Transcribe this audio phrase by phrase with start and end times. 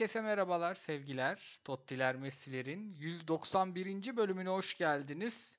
[0.00, 1.60] Herkese merhabalar, sevgiler.
[1.64, 4.16] Tottiler Messi'lerin 191.
[4.16, 5.58] bölümüne hoş geldiniz.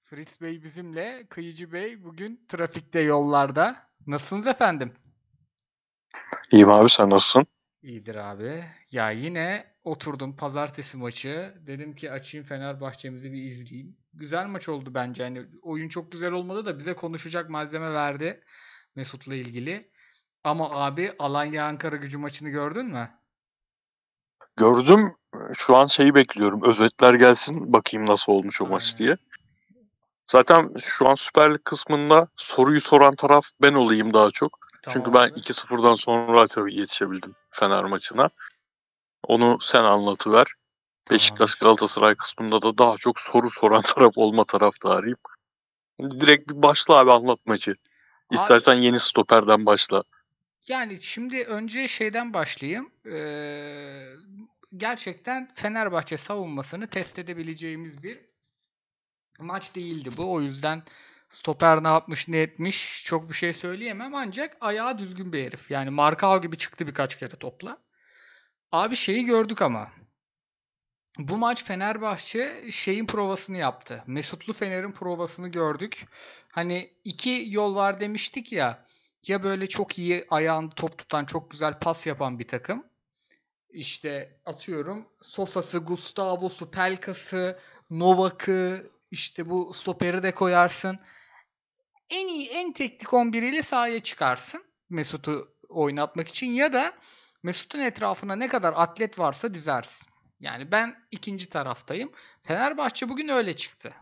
[0.00, 3.76] Fritz Bey bizimle, Kıyıcı Bey bugün trafikte yollarda.
[4.06, 4.92] Nasılsınız efendim?
[6.52, 7.46] İyiyim abi sen nasılsın?
[7.82, 8.64] İyidir abi.
[8.92, 11.54] Ya yine oturdum pazartesi maçı.
[11.66, 13.96] Dedim ki açayım Fenerbahçe'mizi bir izleyeyim.
[14.14, 15.22] Güzel maç oldu bence.
[15.22, 18.44] Yani oyun çok güzel olmadı da bize konuşacak malzeme verdi
[18.96, 19.90] Mesut'la ilgili.
[20.44, 23.10] Ama abi Alanya Ankara Gücü maçını gördün mü?
[24.56, 25.14] Gördüm.
[25.54, 26.64] Şu an şeyi bekliyorum.
[26.64, 29.16] Özetler gelsin bakayım nasıl olmuş o maç diye.
[30.30, 34.58] Zaten şu an Süper Lig kısmında soruyu soran taraf ben olayım daha çok.
[34.88, 35.40] Çünkü Tamam ben abi.
[35.40, 38.30] 2-0'dan sonra tabii yetişebildim Fener maçına.
[39.22, 40.46] Onu sen anlatıver.
[41.10, 45.18] Beşiktaş Galatasaray kısmında da daha çok soru soran taraf olma taraftarıyım.
[46.00, 47.74] Direkt bir başla abi anlat maçı.
[48.32, 50.02] İstersen yeni stoperden başla.
[50.68, 52.90] Yani şimdi önce şeyden başlayayım.
[53.06, 54.06] Ee,
[54.76, 58.20] gerçekten Fenerbahçe savunmasını test edebileceğimiz bir
[59.40, 60.32] maç değildi bu.
[60.32, 60.82] O yüzden
[61.28, 64.14] stoper ne yapmış ne etmiş çok bir şey söyleyemem.
[64.14, 65.70] Ancak ayağı düzgün bir herif.
[65.70, 67.78] Yani Markao gibi çıktı birkaç kere topla.
[68.72, 69.88] Abi şeyi gördük ama.
[71.18, 74.04] Bu maç Fenerbahçe şeyin provasını yaptı.
[74.06, 76.06] Mesutlu Fener'in provasını gördük.
[76.48, 78.86] Hani iki yol var demiştik ya.
[79.26, 82.86] Ya böyle çok iyi ayağında top tutan, çok güzel pas yapan bir takım.
[83.76, 87.58] İşte atıyorum Sosa'sı, Gustavo'su, Pelkas'ı,
[87.90, 90.98] Novak'ı, işte bu stoperi de koyarsın.
[92.10, 96.92] En iyi, en teknik 11'iyle sahaya çıkarsın Mesut'u oynatmak için ya da
[97.42, 100.08] Mesut'un etrafına ne kadar atlet varsa dizersin.
[100.40, 102.12] Yani ben ikinci taraftayım.
[102.42, 103.94] Fenerbahçe bugün öyle çıktı.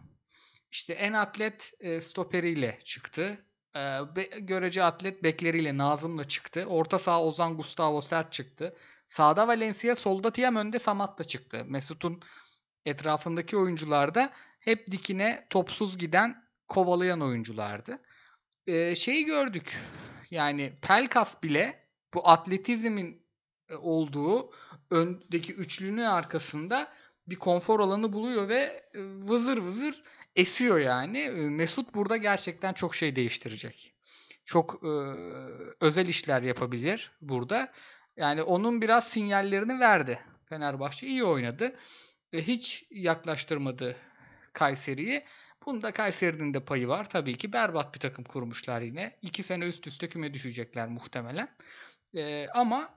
[0.70, 3.44] İşte en atlet e, stoperiyle çıktı.
[3.76, 3.98] E,
[4.38, 6.64] görece atlet bekleriyle Nazım'la çıktı.
[6.68, 8.76] Orta saha Ozan Gustavo Sert çıktı.
[9.06, 11.64] Sağda Valencia, solda Tiam, önde Samat da çıktı.
[11.68, 12.20] Mesut'un
[12.84, 17.98] etrafındaki oyuncular da hep dikine topsuz giden, kovalayan oyunculardı.
[18.66, 19.78] E, şeyi gördük.
[20.30, 23.26] Yani Pelkas bile bu atletizmin
[23.68, 24.50] e, olduğu
[24.90, 26.92] öndeki üçlünün arkasında
[27.26, 30.02] bir konfor alanı buluyor ve e, vızır vızır
[30.36, 31.18] esiyor yani.
[31.18, 33.94] E, Mesut burada gerçekten çok şey değiştirecek.
[34.44, 34.92] Çok e,
[35.80, 37.72] özel işler yapabilir burada.
[38.16, 40.18] Yani onun biraz sinyallerini verdi.
[40.48, 41.76] Fenerbahçe iyi oynadı.
[42.32, 43.96] E, hiç yaklaştırmadı
[44.52, 45.24] Kayseri'yi.
[45.66, 47.10] Bunda Kayseri'nin de payı var.
[47.10, 49.12] Tabii ki berbat bir takım kurmuşlar yine.
[49.22, 51.48] İki sene üst üste küme düşecekler muhtemelen.
[52.14, 52.94] E, ama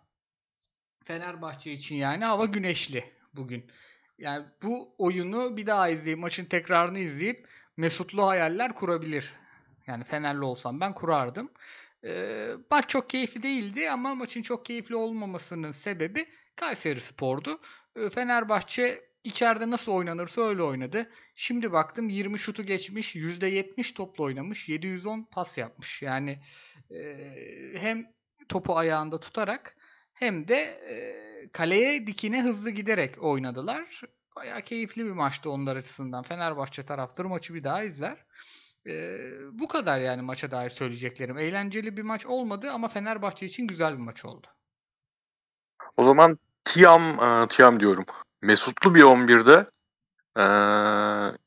[1.03, 3.71] Fenerbahçe için yani hava güneşli bugün.
[4.17, 7.47] Yani bu oyunu bir daha izleyip maçın tekrarını izleyip
[7.77, 9.33] Mesutlu hayaller kurabilir.
[9.87, 11.51] Yani Fenerli olsam ben kurardım.
[12.71, 16.25] Maç çok keyifli değildi ama maçın çok keyifli olmamasının sebebi
[16.55, 17.61] Kayseri Spor'du.
[18.13, 21.09] Fenerbahçe içeride nasıl oynanırsa öyle oynadı.
[21.35, 26.01] Şimdi baktım 20 şutu geçmiş, %70 topla oynamış, 710 pas yapmış.
[26.01, 26.39] Yani
[27.75, 28.05] hem
[28.49, 29.77] topu ayağında tutarak
[30.13, 30.81] hem de
[31.53, 34.01] kaleye dikine hızlı giderek oynadılar.
[34.35, 36.23] Bayağı keyifli bir maçtı onlar açısından.
[36.23, 38.25] Fenerbahçe taraftarı maçı bir daha izler.
[38.87, 39.17] E,
[39.51, 41.37] bu kadar yani maça dair söyleyeceklerim.
[41.37, 44.47] Eğlenceli bir maç olmadı ama Fenerbahçe için güzel bir maç oldu.
[45.97, 48.05] O zaman Tiam, e, Tiam diyorum.
[48.41, 49.65] Mesutlu bir 11'de
[50.39, 50.45] e,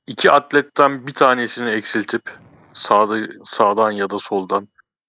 [0.07, 2.39] iki atletten bir tanesini eksiltip
[2.73, 4.69] sağda, sağdan ya da soldan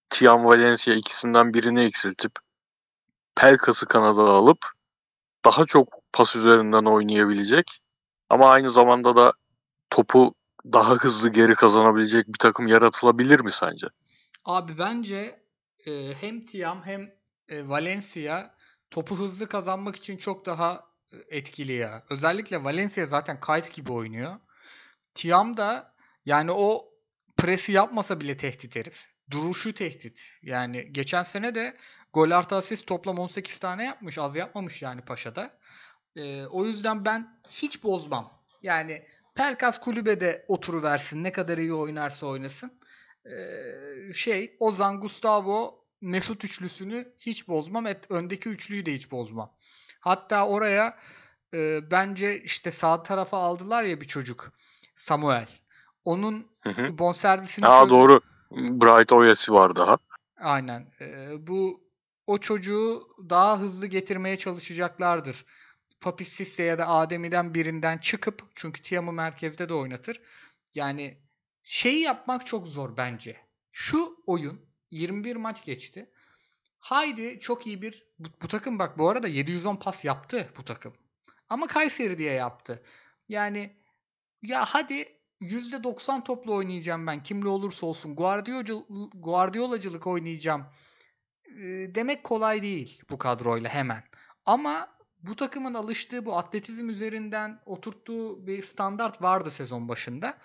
[0.09, 2.31] Tiam Valencia ikisinden birini eksiltip
[3.35, 4.65] Pelkas'ı kanada alıp
[5.45, 7.81] daha çok pas üzerinden oynayabilecek
[8.29, 9.33] ama aynı zamanda da
[9.89, 10.33] topu
[10.65, 13.87] daha hızlı geri kazanabilecek bir takım yaratılabilir mi sence?
[14.45, 15.39] Abi bence
[15.85, 17.11] e, hem Tiam hem
[17.49, 18.55] e, Valencia
[18.91, 20.83] topu hızlı kazanmak için çok daha
[21.13, 22.03] e, etkili ya.
[22.09, 24.35] Özellikle Valencia zaten kite gibi oynuyor.
[25.13, 25.93] Tiam da
[26.25, 26.91] yani o
[27.37, 29.05] presi yapmasa bile tehdit herif.
[29.29, 30.23] Duruşu tehdit.
[30.41, 31.77] Yani geçen sene de
[32.13, 34.17] gol artı asist toplam 18 tane yapmış.
[34.17, 35.57] Az yapmamış yani Paşa'da.
[36.15, 38.31] Ee, o yüzden ben hiç bozmam.
[38.63, 41.23] Yani Pelkas kulübede oturuversin.
[41.23, 42.71] Ne kadar iyi oynarsa oynasın.
[43.25, 47.87] Ee, şey Ozan, Gustavo, Mesut üçlüsünü hiç bozmam.
[47.87, 49.53] Et, öndeki üçlüyü de hiç bozmam.
[49.99, 50.97] Hatta oraya
[51.53, 54.51] e, bence işte sağ tarafa aldılar ya bir çocuk.
[54.95, 55.47] Samuel.
[56.05, 56.97] Onun Hı hı.
[56.97, 58.21] bonservisini Aa çöz- doğru.
[58.51, 59.97] Bright Oyası var daha.
[60.41, 60.91] Aynen.
[61.01, 61.83] Ee, bu
[62.27, 65.45] o çocuğu daha hızlı getirmeye çalışacaklardır.
[66.01, 70.21] Papis Cisse ya da Ademi'den birinden çıkıp çünkü Tiam'ı merkezde de oynatır.
[70.73, 71.17] Yani
[71.63, 73.37] şeyi yapmak çok zor bence.
[73.71, 76.11] Şu oyun 21 maç geçti.
[76.79, 80.93] haydi çok iyi bir bu, bu takım bak bu arada 710 pas yaptı bu takım.
[81.49, 82.83] Ama Kayseri diye yaptı.
[83.29, 83.75] Yani
[84.41, 88.15] ya hadi %90 toplu oynayacağım ben kimle olursa olsun.
[88.15, 88.83] Guardiola,
[89.13, 90.65] Guardiolacılık oynayacağım.
[91.95, 94.03] Demek kolay değil bu kadroyla hemen.
[94.45, 100.37] Ama bu takımın alıştığı bu atletizm üzerinden oturttuğu bir standart vardı sezon başında.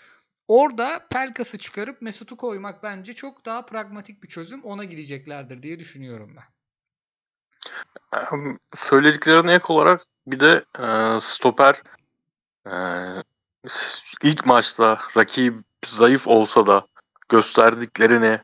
[0.48, 4.62] Orada Pelkas'ı çıkarıp Mesut'u koymak bence çok daha pragmatik bir çözüm.
[4.62, 6.44] Ona gideceklerdir diye düşünüyorum ben.
[8.74, 11.82] Söylediklerine ek olarak bir de e, stoper
[12.66, 12.74] e,
[14.22, 16.86] ilk maçta rakip zayıf olsa da
[17.28, 18.40] gösterdiklerini,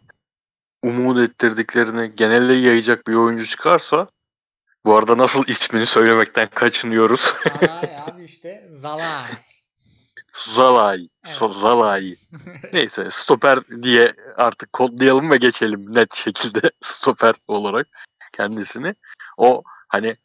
[0.82, 4.08] umut ettirdiklerini genelde yayacak bir oyuncu çıkarsa
[4.84, 7.34] bu arada nasıl ismini söylemekten kaçınıyoruz.
[7.60, 9.30] Zalay abi işte Zalay.
[10.32, 11.08] Zalay.
[11.26, 11.52] Evet.
[11.52, 12.16] Zalay.
[12.72, 17.88] Neyse stoper diye artık kodlayalım ve geçelim net şekilde stoper olarak
[18.32, 18.94] kendisini.
[19.36, 20.16] O hani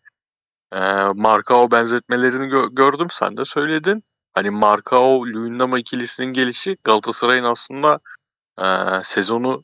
[0.74, 0.80] e,
[1.16, 4.04] Markao benzetmelerini gö- gördüm sen de söyledin.
[4.34, 8.00] Hani Markao Luyendama ikilisinin gelişi Galatasaray'ın aslında
[8.60, 8.66] e,
[9.04, 9.64] sezonu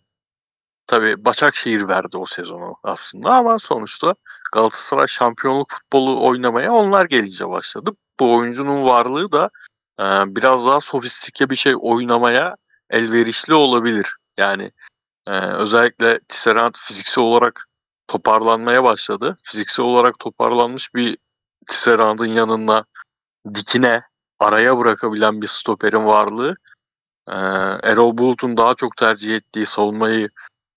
[0.88, 4.16] tabi Başakşehir verdi o sezonu aslında ama sonuçta
[4.54, 7.92] Galatasaray şampiyonluk futbolu oynamaya onlar gelince başladı.
[8.20, 9.50] Bu oyuncunun varlığı da
[10.00, 10.04] e,
[10.36, 12.56] biraz daha sofistike bir şey oynamaya
[12.90, 14.16] elverişli olabilir.
[14.38, 14.72] Yani
[15.28, 17.68] e, özellikle Tisserand fiziksel olarak
[18.08, 19.38] toparlanmaya başladı.
[19.44, 21.18] Fiziksel olarak toparlanmış bir
[21.68, 22.86] Tisserand'ın yanına
[23.54, 24.02] dikine
[24.40, 26.56] araya bırakabilen bir stoperin varlığı
[27.28, 27.36] e,
[27.84, 30.30] Erol Bulut'un daha çok tercih ettiği savunmayı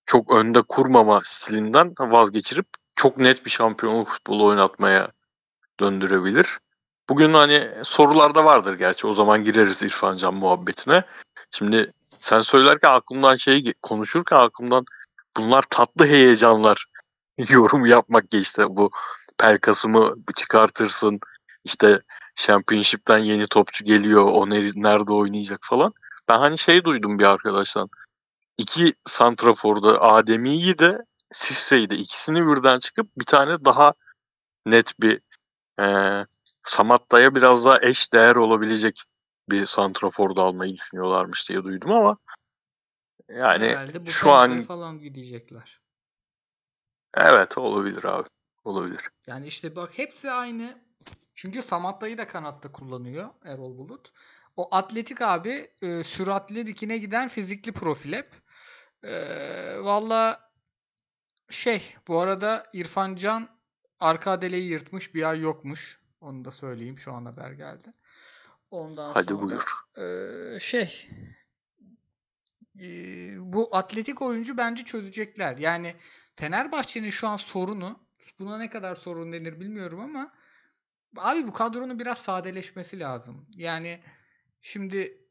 [0.07, 5.11] çok önde kurmama stilinden vazgeçirip çok net bir şampiyonluk futbolu oynatmaya
[5.79, 6.59] döndürebilir.
[7.09, 11.03] Bugün hani sorularda vardır gerçi o zaman gireriz İrfan Can muhabbetine.
[11.51, 14.85] Şimdi sen söylerken aklımdan şey konuşurken aklımdan
[15.37, 16.85] bunlar tatlı heyecanlar
[17.49, 18.65] yorum yapmak geçti.
[18.69, 18.91] Bu
[19.37, 21.19] Pelkas'ımı çıkartırsın
[21.63, 22.01] işte
[22.35, 25.93] Championship'ten yeni topçu geliyor o nerede oynayacak falan.
[26.29, 27.89] Ben hani şey duydum bir arkadaştan.
[28.57, 33.93] İki santraforda Ademi'yi de Sisse'yi de ikisini birden çıkıp bir tane daha
[34.65, 35.21] net bir
[35.79, 35.85] e,
[36.63, 39.03] Samatta'ya biraz daha eş değer olabilecek
[39.49, 42.17] bir santraforda almayı düşünüyorlarmış diye duydum ama
[43.29, 45.81] yani bu şu an falan gidecekler.
[47.13, 48.29] Evet olabilir abi.
[48.63, 49.09] Olabilir.
[49.27, 50.81] Yani işte bak hepsi aynı.
[51.35, 54.11] Çünkü Samatta'yı da kanatta kullanıyor Erol Bulut.
[54.55, 58.31] O atletik abi e, süratli dikine giden fizikli profil hep.
[59.83, 60.51] Valla
[61.49, 63.49] şey bu arada İrfan Can
[63.99, 65.99] arka adeleyi yırtmış bir ay yokmuş.
[66.21, 67.93] Onu da söyleyeyim şu an haber geldi.
[68.71, 69.85] Ondan Hadi sonra, buyur.
[69.97, 71.09] E, şey
[72.81, 72.87] e,
[73.39, 75.57] bu atletik oyuncu bence çözecekler.
[75.57, 75.95] Yani
[76.35, 77.99] Fenerbahçe'nin şu an sorunu
[78.39, 80.33] buna ne kadar sorun denir bilmiyorum ama
[81.17, 83.47] abi bu kadronun biraz sadeleşmesi lazım.
[83.55, 83.99] Yani
[84.61, 85.26] şimdi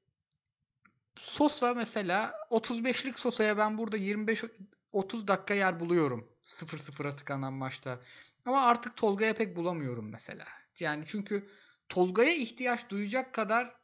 [1.18, 4.44] Sosa mesela 35'lik Sosa'ya ben burada 25
[4.92, 6.28] 30 dakika yer buluyorum.
[6.44, 8.00] 0-0'a tıkanan maçta.
[8.44, 10.44] Ama artık Tolga'ya pek bulamıyorum mesela.
[10.80, 11.48] Yani çünkü
[11.88, 13.76] Tolga'ya ihtiyaç duyacak kadar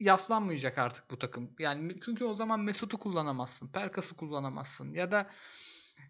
[0.00, 1.54] yaslanmayacak artık bu takım.
[1.58, 3.68] Yani çünkü o zaman Mesut'u kullanamazsın.
[3.68, 4.94] Perkas'ı kullanamazsın.
[4.94, 5.30] Ya da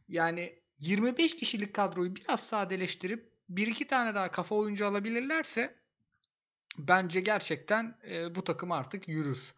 [0.08, 5.75] yani 25 kişilik kadroyu biraz sadeleştirip bir iki tane daha kafa oyuncu alabilirlerse
[6.78, 9.54] bence gerçekten e, bu takım artık yürür.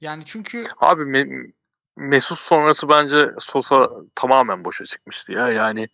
[0.00, 1.52] Yani çünkü abi Me-
[1.96, 5.48] Mesut sonrası bence Sosa tamamen boşa çıkmıştı ya.
[5.48, 5.88] Yani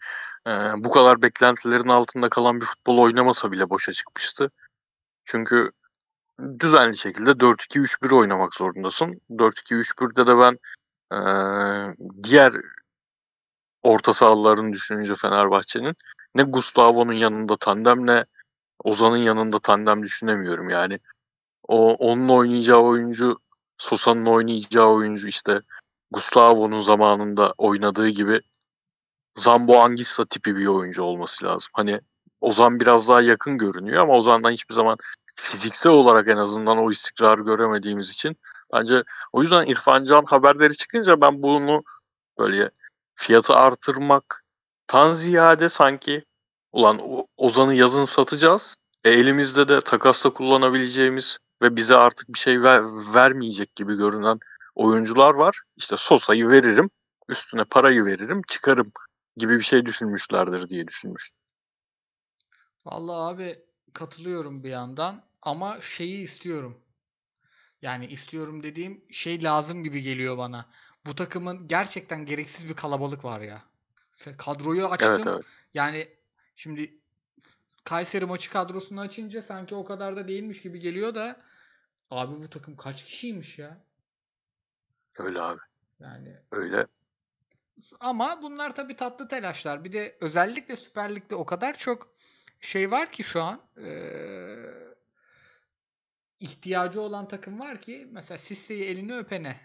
[0.47, 4.51] e, bu kadar beklentilerin altında kalan bir futbol oynamasa bile boşa çıkmıştı.
[5.25, 5.71] Çünkü
[6.61, 9.21] düzenli şekilde 4-2-3-1 oynamak zorundasın.
[9.31, 10.59] 4-2-3-1'de de ben
[11.17, 11.21] e,
[12.23, 12.53] diğer
[13.83, 15.97] orta sahalarını düşününce Fenerbahçe'nin
[16.35, 18.25] ne Gustavo'nun yanında tandem ne
[18.85, 20.69] Ozan'ın yanında tandem düşünemiyorum.
[20.69, 20.99] Yani
[21.69, 23.39] o onun oynayacağı oyuncu
[23.79, 25.61] Sosa'nın oynayacağı oyuncu işte
[26.11, 28.41] Gustavo'nun zamanında oynadığı gibi
[29.35, 31.71] Zambo Angissa tipi bir oyuncu olması lazım.
[31.73, 32.01] Hani
[32.41, 34.99] Ozan biraz daha yakın görünüyor ama Ozan'dan hiçbir zaman
[35.35, 38.37] fiziksel olarak en azından o istikrarı göremediğimiz için
[38.73, 41.83] bence o yüzden İrfan Can haberleri çıkınca ben bunu
[42.39, 42.71] böyle
[43.15, 46.25] fiyatı artırmaktan ziyade sanki
[46.73, 48.77] ulan Ozan'ı yazın satacağız.
[49.05, 52.83] E, elimizde de takasta kullanabileceğimiz ve bize artık bir şey ver,
[53.15, 54.41] vermeyecek gibi görünen
[54.75, 55.63] oyuncular var.
[55.77, 56.91] İşte Sosa'yı veririm,
[57.29, 58.93] üstüne parayı veririm, çıkarım
[59.37, 61.39] gibi bir şey düşünmüşlerdir diye düşünmüştüm.
[62.85, 63.59] Vallahi abi
[63.93, 66.79] katılıyorum bir yandan ama şeyi istiyorum.
[67.83, 70.67] Yani istiyorum dediğim şey lazım gibi geliyor bana.
[71.07, 73.63] Bu takımın gerçekten gereksiz bir kalabalık var ya.
[74.39, 75.15] Kadroyu açtım.
[75.15, 75.45] Evet evet.
[75.75, 76.09] Yani
[76.61, 76.95] şimdi
[77.85, 81.41] Kayseri maçı kadrosunu açınca sanki o kadar da değilmiş gibi geliyor da
[82.11, 83.85] abi bu takım kaç kişiymiş ya?
[85.19, 85.61] Öyle abi.
[86.01, 86.87] Yani Öyle.
[88.01, 89.85] ama bunlar tabii tatlı telaşlar.
[89.85, 92.15] Bir de özellikle Süper Lig'de o kadar çok
[92.61, 94.95] şey var ki şu an eee,
[96.41, 99.57] ihtiyacı olan takım var ki mesela Sisse'yi elini öpene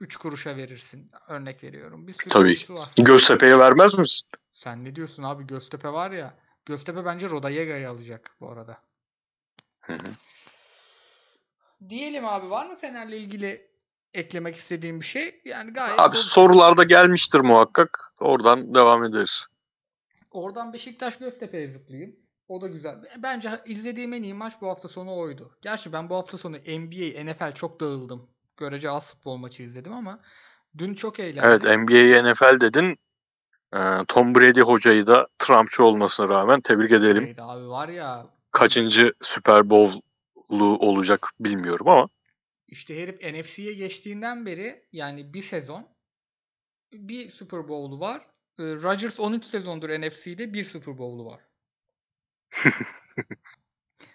[0.00, 1.10] 3 kuruşa verirsin.
[1.28, 2.06] Örnek veriyorum.
[2.08, 2.56] Bir sürü Tabii.
[2.68, 2.90] var.
[2.96, 4.28] Göztepe'ye vermez misin?
[4.52, 5.46] Sen ne diyorsun abi?
[5.46, 6.34] Göztepe var ya.
[6.66, 8.78] Göztepe bence Rodallega'yı alacak bu arada.
[9.80, 10.08] Hı hı.
[11.88, 13.66] Diyelim abi var mı Fener'le ilgili
[14.14, 15.42] eklemek istediğim bir şey?
[15.44, 18.14] Yani gayet Abi dolu- sorularda gelmiştir muhakkak.
[18.20, 19.46] Oradan devam ederiz.
[20.30, 22.16] Oradan Beşiktaş Göztepe'ye zıplayayım.
[22.48, 23.04] O da güzel.
[23.18, 25.56] Bence izlediğim en iyi maç bu hafta sonu oydu.
[25.62, 28.30] Gerçi ben bu hafta sonu NBA, NFL çok dağıldım.
[28.56, 30.18] Görece az futbol maçı izledim ama
[30.78, 31.42] dün çok eğlendim.
[31.44, 32.98] Evet NBA, NFL dedin.
[33.74, 37.24] Ee, Tom Brady hocayı da Trumpçı olmasına rağmen tebrik edelim.
[37.24, 42.08] Neydi abi var ya Kaçıncı Super Bowl'lu olacak bilmiyorum ama
[42.68, 45.88] işte herif NFC'ye geçtiğinden beri yani bir sezon
[46.92, 48.26] bir Super Bowl'u var.
[48.58, 51.40] Ee, Rodgers 13 sezondur NFC'de bir Super Bowl'u var.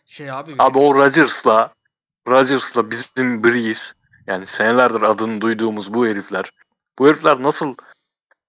[0.06, 1.74] şey abi abi o Rodgers'la
[2.28, 3.94] Rodgers'la bizim Breeze
[4.28, 6.52] yani senelerdir adını duyduğumuz bu herifler
[7.00, 7.76] bu herifler nasıl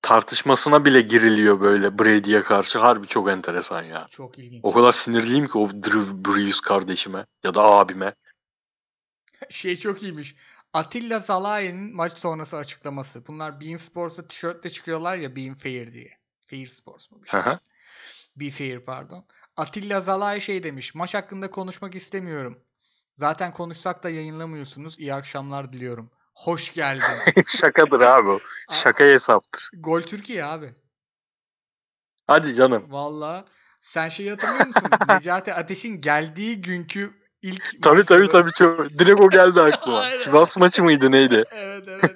[0.02, 4.06] tartışmasına bile giriliyor böyle Brady'ye karşı harbi çok enteresan ya.
[4.10, 4.60] çok ilginç.
[4.62, 8.14] O kadar sinirliyim ki o Drew Brees kardeşime ya da abime.
[9.50, 10.34] Şey çok iyiymiş.
[10.72, 13.26] Atilla Zalaye'nin maç sonrası açıklaması.
[13.26, 16.18] Bunlar Bein Sports'a tişörtle çıkıyorlar ya Bein Fair diye.
[16.46, 17.58] Fair Sports mu bir şey işte.
[18.36, 19.24] Be Fair pardon.
[19.56, 20.94] Atilla Zalay şey demiş.
[20.94, 22.64] Maç hakkında konuşmak istemiyorum.
[23.14, 24.98] Zaten konuşsak da yayınlamıyorsunuz.
[24.98, 26.10] İyi akşamlar diliyorum.
[26.38, 27.04] Hoş geldin.
[27.46, 28.38] Şakadır abi o.
[28.70, 29.70] Şaka hesaptır.
[29.72, 30.74] Gol Türkiye abi.
[32.26, 32.84] Hadi canım.
[32.88, 33.44] Valla
[33.80, 34.90] sen şeyi hatırlıyor musun?
[35.08, 38.98] Necati Ateş'in geldiği günkü ilk Tabii maç tabii tabii çok.
[38.98, 40.02] Direkt o geldi aklıma.
[40.12, 41.44] Sivas maçı mıydı neydi?
[41.50, 42.14] Evet evet.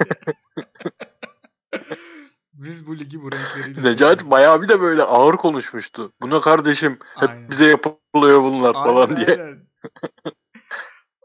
[2.53, 6.13] Biz bu ligi bu renkleriyle Necati bayağı bir de böyle ağır konuşmuştu.
[6.21, 7.51] Buna kardeşim hep Aynen.
[7.51, 9.43] bize yapılıyor bunlar falan Aynen, diye.
[9.43, 9.67] aynen.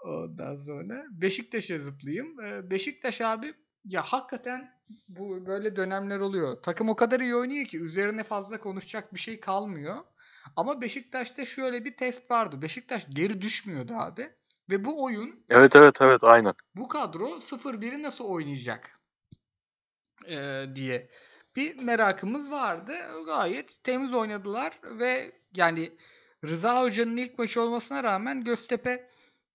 [0.08, 2.40] Ondan sonra Beşiktaş'a zıplayayım.
[2.40, 3.54] Ee, Beşiktaş abi
[3.86, 6.62] ya hakikaten bu böyle dönemler oluyor.
[6.64, 9.96] Takım o kadar iyi oynuyor ki üzerine fazla konuşacak bir şey kalmıyor.
[10.56, 12.62] Ama Beşiktaş'ta şöyle bir test vardı.
[12.62, 14.30] Beşiktaş geri düşmüyordu abi.
[14.70, 16.54] Ve bu oyun Evet evet evet aynen.
[16.76, 18.92] bu kadro 0-1'i nasıl oynayacak
[20.30, 21.10] ee, diye
[21.56, 22.94] bir merakımız vardı.
[23.26, 25.92] Gayet temiz oynadılar ve yani
[26.46, 29.10] Rıza Hoca'nın ilk maçı olmasına rağmen Göztepe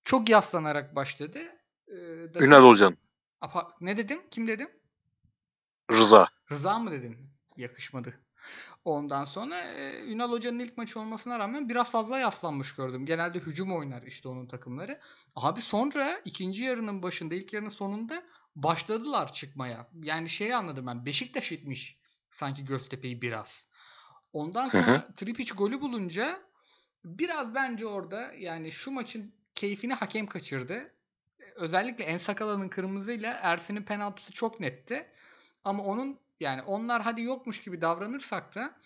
[0.04, 1.38] çok yaslanarak başladı.
[1.88, 2.98] Ee, Ünal Hoca'nın.
[3.40, 4.22] Apa- ne dedim?
[4.30, 4.70] Kim dedim?
[5.92, 6.28] Rıza.
[6.50, 7.30] Rıza mı dedim?
[7.56, 8.14] Yakışmadı.
[8.84, 13.06] Ondan sonra e, Ünal Hoca'nın ilk maçı olmasına rağmen biraz fazla yaslanmış gördüm.
[13.06, 15.00] Genelde hücum oynar işte onun takımları.
[15.36, 18.22] Abi sonra ikinci yarının başında, ilk yarının sonunda
[18.56, 19.90] başladılar çıkmaya.
[20.02, 21.06] Yani şeyi anladım ben.
[21.06, 21.98] Beşiktaş itmiş
[22.30, 23.68] sanki Göztepe'yi biraz.
[24.32, 26.40] Ondan sonra Tripic golü bulunca
[27.04, 30.90] biraz bence orada yani şu maçın keyfini hakem kaçırdı.
[31.56, 35.06] Özellikle Ensakala'nın kırmızıyla Ersin'in penaltısı çok netti.
[35.64, 38.78] Ama onun yani onlar hadi yokmuş gibi davranırsak da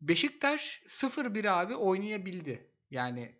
[0.00, 2.70] Beşiktaş 0-1 abi oynayabildi.
[2.90, 3.34] Yani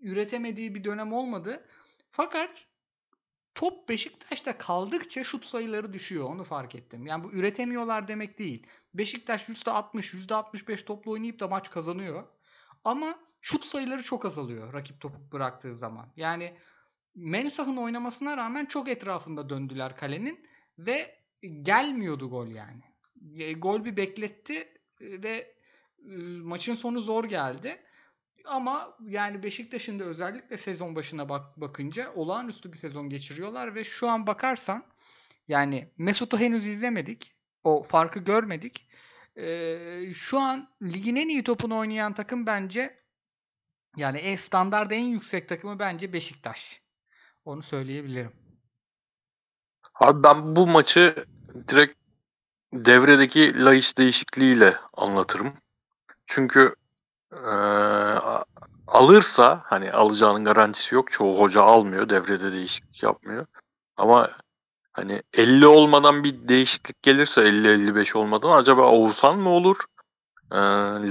[0.00, 1.64] üretemediği bir dönem olmadı.
[2.10, 2.66] Fakat
[3.54, 6.24] top Beşiktaş'ta kaldıkça şut sayıları düşüyor.
[6.24, 7.06] Onu fark ettim.
[7.06, 8.66] Yani bu üretemiyorlar demek değil.
[8.94, 12.24] Beşiktaş %60, %65 topla oynayıp da maç kazanıyor.
[12.84, 16.12] Ama şut sayıları çok azalıyor rakip topu bıraktığı zaman.
[16.16, 16.56] Yani
[17.14, 20.46] Mensah'ın oynamasına rağmen çok etrafında döndüler kalenin
[20.78, 21.16] ve
[21.62, 22.82] gelmiyordu gol yani.
[23.34, 24.68] E, Gol bir bekletti
[25.00, 25.54] e, ve
[25.98, 27.82] e, maçın sonu zor geldi.
[28.44, 34.08] Ama yani Beşiktaş'ın da özellikle sezon başına bak bakınca olağanüstü bir sezon geçiriyorlar ve şu
[34.08, 34.84] an bakarsan
[35.48, 37.34] yani Mesut'u henüz izlemedik.
[37.64, 38.88] O farkı görmedik.
[39.36, 43.01] Ee, şu an ligin en iyi topunu oynayan takım bence
[43.96, 46.82] yani en standart en yüksek takımı bence Beşiktaş.
[47.44, 48.32] Onu söyleyebilirim.
[49.94, 51.24] Abi ben bu maçı
[51.68, 51.98] direkt
[52.72, 55.54] devredeki Laiç değişikliğiyle anlatırım.
[56.26, 56.74] Çünkü
[57.32, 58.18] eee,
[58.86, 61.12] alırsa hani alacağının garantisi yok.
[61.12, 62.08] Çoğu hoca almıyor.
[62.08, 63.46] Devrede değişiklik yapmıyor.
[63.96, 64.30] Ama
[64.92, 69.76] hani 50 olmadan bir değişiklik gelirse 50-55 olmadan acaba Oğuzhan mı olur?
[70.52, 70.58] Eee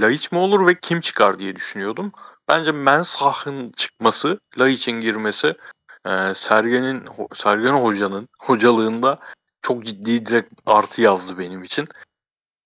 [0.00, 2.12] Laiç mi olur ve kim çıkar diye düşünüyordum.
[2.48, 5.54] Bence Mensah'ın çıkması, Laiç'in girmesi
[6.06, 9.18] eee Sergen'in Sergen Hoca'nın hocalığında
[9.62, 11.88] çok ciddi direkt artı yazdı benim için.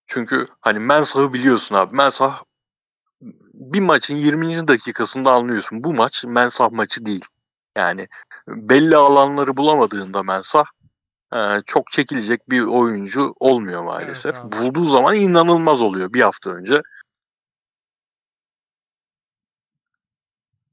[0.07, 1.97] Çünkü hani Mensah'ı biliyorsun abi.
[1.97, 2.43] Mensah
[3.55, 4.69] bir maçın 20.
[4.69, 5.85] dakikasında anlıyorsun.
[5.85, 7.25] Bu maç Mensah maçı değil.
[7.77, 8.09] Yani
[8.49, 10.65] belli alanları bulamadığında Mensah
[11.35, 14.35] e, çok çekilecek bir oyuncu olmuyor maalesef.
[14.35, 14.59] Evet abi.
[14.59, 16.83] Bulduğu zaman inanılmaz oluyor bir hafta önce.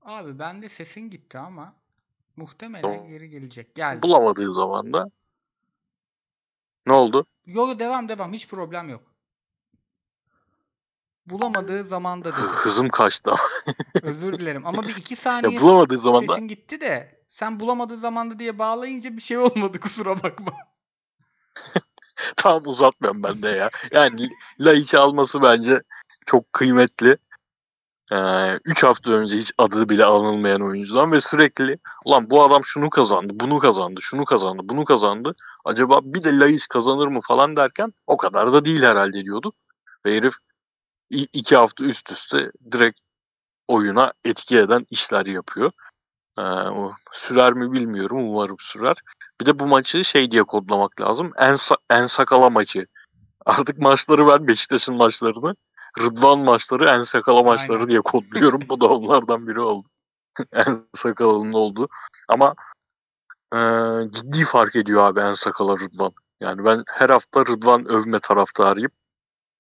[0.06, 1.74] Abi bende sesin gitti ama
[2.36, 3.08] muhtemelen Tamam.
[3.08, 3.76] geri gelecek.
[3.76, 4.02] Geldi.
[4.02, 5.12] Bulamadığı zaman da
[6.86, 7.26] ne oldu?
[7.46, 9.04] Yok devam devam hiç problem yok.
[11.26, 12.44] Bulamadığı zamanda dedim.
[12.48, 13.74] Hızım kaçtı ama.
[14.04, 17.98] Özür dilerim ama bir iki ya saniye bulamadığı zaman da sesin gitti de sen bulamadığı
[17.98, 20.54] zamanda diye bağlayınca bir şey olmadı kusura bakma.
[22.38, 23.70] tam uzatmıyorum ben de ya.
[23.92, 24.30] Yani
[24.60, 25.82] Laiç'i alması bence
[26.26, 27.18] çok kıymetli.
[28.66, 33.34] 3 hafta önce hiç adı bile anılmayan oyuncudan ve sürekli ulan bu adam şunu kazandı,
[33.36, 35.34] bunu kazandı, şunu kazandı, bunu kazandı.
[35.66, 39.56] Acaba bir de Laiç kazanır mı falan derken o kadar da değil herhalde diyorduk.
[40.06, 40.34] Ve herif
[41.10, 43.00] 2 hafta üst üste direkt
[43.68, 45.72] oyuna etki eden işler yapıyor.
[46.40, 46.44] Ee,
[47.12, 48.30] sürer mi bilmiyorum.
[48.30, 48.98] Umarım sürer.
[49.42, 51.32] Bir de bu maçı şey diye kodlamak lazım.
[51.38, 51.56] En,
[51.90, 52.86] en sakala maçı.
[53.46, 55.56] Artık maçları ben Beşiktaş'ın maçlarını
[56.00, 57.90] Rıdvan maçları en sakala maçları Aynen.
[57.90, 58.62] diye kodluyorum.
[58.70, 59.88] bu da onlardan biri oldu.
[60.54, 61.90] en sakalının olduğu.
[62.28, 62.56] Ama
[63.56, 63.60] e,
[64.12, 66.14] ciddi fark ediyor abi en sakala Rıdvan.
[66.42, 68.92] Yani ben her hafta Rıdvan övme taraftarıyım.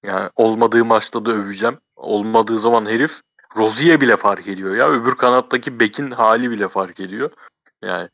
[0.05, 1.79] Yani olmadığı maçta da öveceğim.
[1.95, 3.21] Olmadığı zaman herif
[3.57, 4.89] Rozi'ye bile fark ediyor ya.
[4.89, 7.31] Öbür kanattaki Bek'in hali bile fark ediyor.
[7.81, 8.09] Yani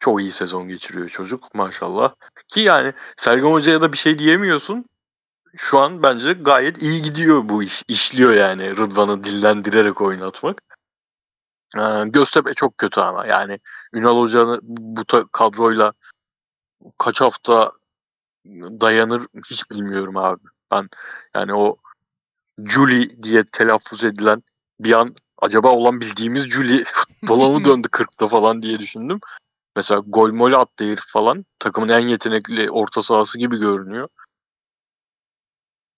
[0.00, 2.14] çok iyi sezon geçiriyor çocuk maşallah.
[2.48, 4.84] Ki yani Sergen Hoca'ya da bir şey diyemiyorsun.
[5.56, 7.82] Şu an bence gayet iyi gidiyor bu iş.
[7.88, 10.62] İşliyor yani Rıdvan'ı dillendirerek oynatmak.
[11.78, 13.60] Ee, Göztepe çok kötü ama yani
[13.92, 15.92] Ünal Hoca'nın bu ta- kadroyla
[16.98, 17.72] kaç hafta
[18.56, 20.42] dayanır hiç bilmiyorum abi.
[20.70, 20.88] Ben
[21.34, 21.76] yani o
[22.64, 24.42] Julie diye telaffuz edilen
[24.80, 29.20] bir an acaba olan bildiğimiz Julie futbola mı döndü 40'ta falan diye düşündüm.
[29.76, 31.44] Mesela gol mol attı herif falan.
[31.58, 34.08] Takımın en yetenekli orta sahası gibi görünüyor.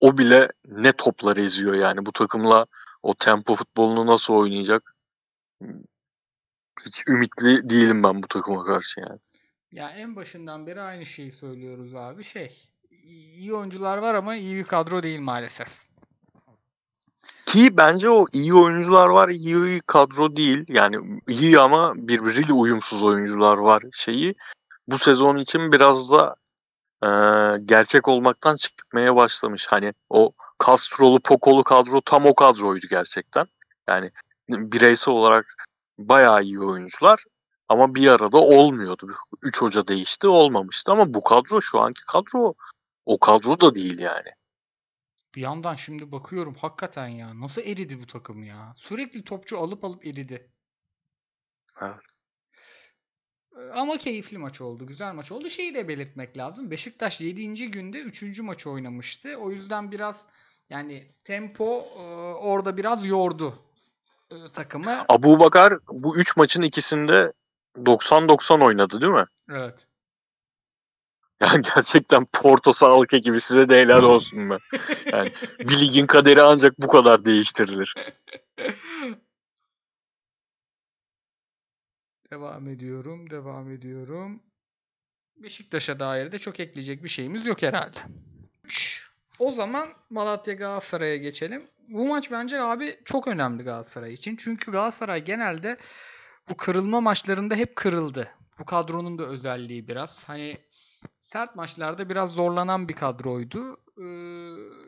[0.01, 2.07] O bile ne toplar eziyor yani.
[2.07, 2.67] Bu takımla
[3.03, 4.95] o tempo futbolunu nasıl oynayacak?
[6.87, 9.19] Hiç ümitli değilim ben bu takıma karşı yani.
[9.73, 12.25] Ya en başından beri aynı şeyi söylüyoruz abi.
[12.25, 15.85] Şey, iyi oyuncular var ama iyi bir kadro değil maalesef.
[17.47, 20.65] Ki bence o iyi oyuncular var, iyi kadro değil.
[20.69, 24.35] Yani iyi ama birbiriyle uyumsuz oyuncular var şeyi.
[24.89, 26.37] Bu sezon için biraz da
[27.05, 27.09] e,
[27.64, 29.67] gerçek olmaktan çıkmaya başlamış.
[29.67, 30.31] Hani o
[30.67, 33.47] Castro'lu, Poco'lu kadro tam o kadroydu gerçekten.
[33.88, 34.11] Yani
[34.49, 35.47] bireysel olarak
[35.99, 37.25] bayağı iyi oyuncular
[37.69, 39.14] ama bir arada olmuyordu.
[39.43, 42.55] Üç hoca değişti olmamıştı ama bu kadro şu anki kadro
[43.07, 44.31] o kadro da değil yani.
[45.35, 48.73] Bir yandan şimdi bakıyorum hakikaten ya nasıl eridi bu takım ya.
[48.77, 50.51] Sürekli topçu alıp alıp eridi.
[51.81, 52.13] Evet.
[53.57, 54.87] Ee, Ama keyifli maç oldu.
[54.87, 55.51] Güzel maç oldu.
[55.51, 56.71] Şeyi de belirtmek lazım.
[56.71, 57.71] Beşiktaş 7.
[57.71, 58.40] günde 3.
[58.40, 59.37] maçı oynamıştı.
[59.37, 60.27] O yüzden biraz
[60.71, 62.03] yani tempo e,
[62.35, 63.59] orada biraz yordu
[64.31, 65.05] e, takımı.
[65.09, 67.33] Abu Bakar bu üç maçın ikisinde
[67.77, 69.27] 90-90 oynadı değil mi?
[69.51, 69.87] Evet.
[71.40, 74.59] Yani gerçekten Porto sağlık ekibi size de helal olsun be.
[75.12, 77.95] Yani bir ligin kaderi ancak bu kadar değiştirilir.
[82.31, 84.43] Devam ediyorum, devam ediyorum.
[85.37, 87.99] Beşiktaş'a dair de çok ekleyecek bir şeyimiz yok herhalde.
[89.39, 91.67] O zaman Malatya Galatasaray'a geçelim.
[91.89, 94.37] Bu maç bence abi çok önemli Galatasaray için.
[94.37, 95.77] Çünkü Galatasaray genelde
[96.49, 98.29] bu kırılma maçlarında hep kırıldı.
[98.59, 100.25] Bu kadronun da özelliği biraz.
[100.25, 100.59] Hani
[101.23, 104.03] sert maçlarda biraz zorlanan bir kadroydu ee,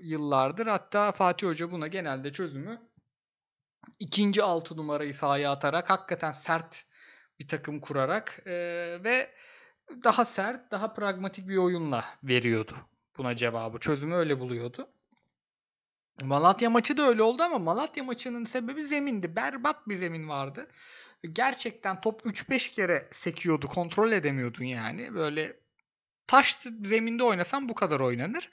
[0.02, 0.66] yıllardır.
[0.66, 2.80] Hatta Fatih Hoca buna genelde çözümü
[3.98, 6.84] ikinci altı numarayı sahaya atarak hakikaten sert
[7.40, 8.52] bir takım kurarak e,
[9.04, 9.30] ve
[10.04, 12.72] daha sert, daha pragmatik bir oyunla veriyordu
[13.18, 13.78] buna cevabı.
[13.78, 14.88] Çözümü öyle buluyordu.
[16.22, 19.36] Malatya maçı da öyle oldu ama Malatya maçının sebebi zemindi.
[19.36, 20.68] Berbat bir zemin vardı.
[21.32, 23.68] Gerçekten top 3-5 kere sekiyordu.
[23.68, 25.14] Kontrol edemiyordun yani.
[25.14, 25.56] Böyle
[26.26, 28.50] taş zeminde oynasan bu kadar oynanır.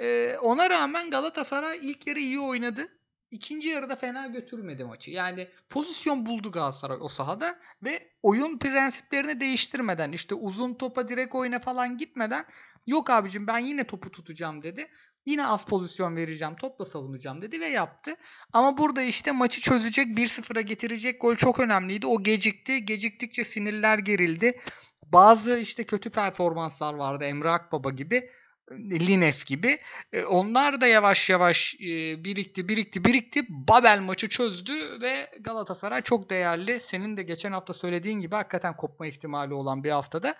[0.00, 2.88] Ee, ona rağmen Galatasaray ilk yarı iyi oynadı.
[3.34, 5.10] İkinci yarıda fena götürmedi maçı.
[5.10, 11.58] Yani pozisyon buldu Galatasaray o sahada ve oyun prensiplerini değiştirmeden işte uzun topa direkt oyuna
[11.58, 12.46] falan gitmeden
[12.86, 14.88] yok abicim ben yine topu tutacağım dedi.
[15.26, 18.16] Yine az pozisyon vereceğim, topla savunacağım dedi ve yaptı.
[18.52, 22.06] Ama burada işte maçı çözecek, 1-0'a getirecek gol çok önemliydi.
[22.06, 22.84] O gecikti.
[22.84, 24.60] Geciktikçe sinirler gerildi.
[25.06, 28.30] Bazı işte kötü performanslar vardı Emre Akbaba gibi.
[28.70, 29.78] Lines gibi.
[30.12, 33.40] E, onlar da yavaş yavaş e, birikti, birikti, birikti.
[33.48, 34.72] Babel maçı çözdü
[35.02, 36.80] ve Galatasaray çok değerli.
[36.80, 40.34] Senin de geçen hafta söylediğin gibi hakikaten kopma ihtimali olan bir haftada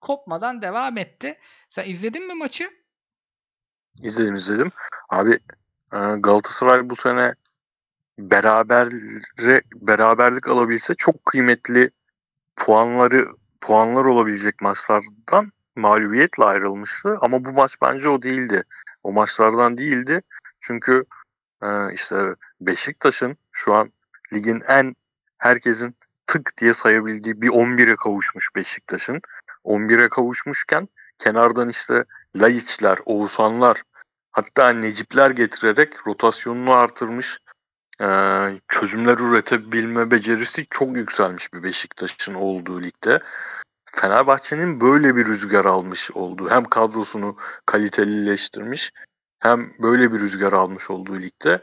[0.00, 1.38] kopmadan devam etti.
[1.70, 2.70] Sen izledin mi maçı?
[4.02, 4.72] İzledim izledim.
[5.08, 5.32] Abi
[5.92, 7.34] e, Galatasaray bu sene
[8.18, 11.90] berabere beraberlik alabilse çok kıymetli
[12.56, 13.28] puanları
[13.60, 17.18] puanlar olabilecek maçlardan mağlubiyetle ayrılmıştı.
[17.20, 18.62] Ama bu maç bence o değildi.
[19.02, 20.22] O maçlardan değildi.
[20.60, 21.02] Çünkü
[21.62, 23.92] e, işte Beşiktaş'ın şu an
[24.32, 24.94] ligin en
[25.38, 29.20] herkesin tık diye sayabildiği bir 11'e kavuşmuş Beşiktaş'ın.
[29.64, 32.04] 11'e kavuşmuşken kenardan işte
[32.36, 33.82] Laiçler, Oğuzhanlar
[34.32, 37.38] hatta Necipler getirerek rotasyonunu artırmış
[38.02, 38.08] e,
[38.68, 43.20] çözümler üretebilme becerisi çok yükselmiş bir Beşiktaş'ın olduğu ligde.
[43.92, 48.92] Fenerbahçe'nin böyle bir rüzgar almış olduğu hem kadrosunu kalitelileştirmiş
[49.42, 51.62] hem böyle bir rüzgar almış olduğu ligde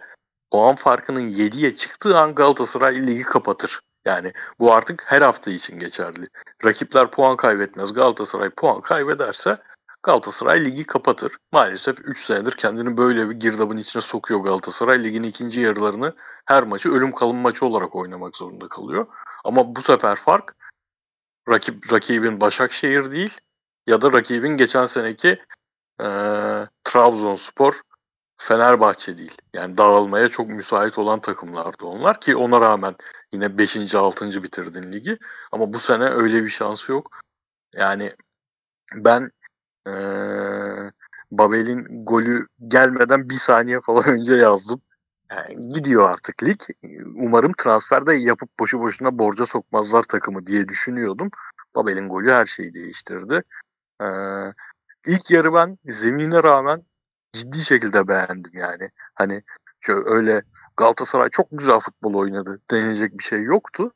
[0.52, 3.80] puan farkının 7'ye çıktığı an Galatasaray ligi kapatır.
[4.06, 6.26] Yani bu artık her hafta için geçerli.
[6.66, 7.94] Rakipler puan kaybetmez.
[7.94, 9.58] Galatasaray puan kaybederse
[10.04, 11.32] Galatasaray ligi kapatır.
[11.52, 15.04] Maalesef 3 senedir kendini böyle bir girdabın içine sokuyor Galatasaray.
[15.04, 19.08] Ligin ikinci yarılarını her maçı ölüm kalım maçı olarak oynamak zorunda kalıyor.
[19.46, 20.56] Ama bu sefer fark
[21.50, 23.38] rakip rakibin Başakşehir değil
[23.88, 25.28] ya da rakibin geçen seneki
[26.02, 26.08] e,
[26.84, 27.82] Trabzonspor
[28.38, 29.38] Fenerbahçe değil.
[29.54, 32.96] Yani dağılmaya çok müsait olan takımlardı onlar ki ona rağmen
[33.32, 33.96] yine 5.
[33.96, 34.44] 6.
[34.44, 35.18] bitirdin ligi.
[35.52, 37.20] Ama bu sene öyle bir şansı yok.
[37.76, 38.12] Yani
[38.96, 39.32] ben
[39.88, 40.92] ee,
[41.32, 44.82] Babel'in golü gelmeden bir saniye falan önce yazdım.
[45.32, 46.60] Yani gidiyor artık lig.
[47.16, 51.30] Umarım transferde yapıp boşu boşuna borca sokmazlar takımı diye düşünüyordum.
[51.76, 53.44] Babel'in golü her şeyi değiştirdi.
[54.02, 54.06] Ee,
[55.06, 56.84] ilk yarı ben zemine rağmen
[57.34, 58.90] ciddi şekilde beğendim yani.
[59.16, 59.44] Hani
[59.82, 60.44] şöyle öyle
[60.78, 63.92] Galatasaray çok güzel futbol oynadı denilecek bir şey yoktu.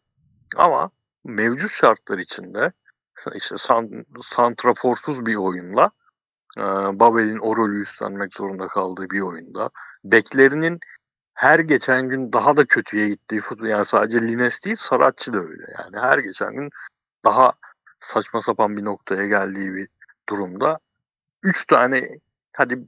[0.58, 0.92] Ama
[1.24, 2.72] mevcut şartlar içinde
[3.36, 5.92] işte san, santraforsuz bir oyunla
[6.58, 6.62] e,
[7.00, 9.70] Babel'in o rolü üstlenmek zorunda kaldığı bir oyunda
[10.04, 10.80] beklerinin
[11.34, 15.64] her geçen gün daha da kötüye gittiği futbol yani sadece Lines değil Saratçı da öyle.
[15.80, 16.70] Yani her geçen gün
[17.26, 17.54] daha
[18.00, 19.88] saçma sapan bir noktaya geldiği bir
[20.30, 20.80] durumda.
[21.44, 22.10] 3 tane
[22.58, 22.88] hadi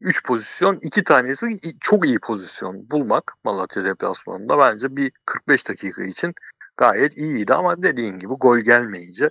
[0.00, 1.46] 3 pozisyon, 2 tanesi
[1.80, 6.34] çok iyi pozisyon bulmak Malatya deplasmanında bence bir 45 dakika için
[6.76, 7.54] gayet iyiydi.
[7.54, 9.30] Ama dediğin gibi gol gelmeyince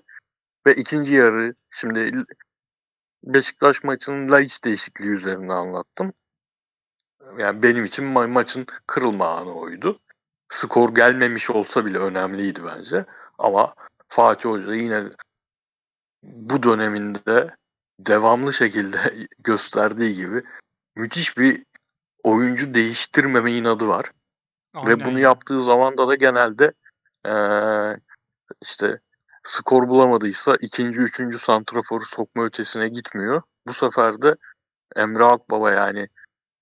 [0.67, 2.11] ve ikinci yarı şimdi
[3.23, 6.13] Beşiktaş maçının Laiç değişikliği üzerine anlattım.
[7.39, 9.99] Yani benim için ma- maçın kırılma anı oydu.
[10.49, 13.05] Skor gelmemiş olsa bile önemliydi bence.
[13.37, 13.75] Ama
[14.07, 15.03] Fatih Hoca yine
[16.23, 17.55] bu döneminde
[17.99, 18.97] devamlı şekilde
[19.39, 20.43] gösterdiği gibi
[20.95, 21.65] müthiş bir
[22.23, 24.11] oyuncu değiştirmeme inadı var.
[24.73, 24.99] Aynen.
[24.99, 26.73] Ve bunu yaptığı zamanda da genelde
[27.27, 27.99] ee,
[28.61, 28.99] işte
[29.43, 33.41] skor bulamadıysa ikinci, üçüncü santraforu sokma ötesine gitmiyor.
[33.67, 34.35] Bu sefer de
[34.95, 36.07] Emre Akbaba yani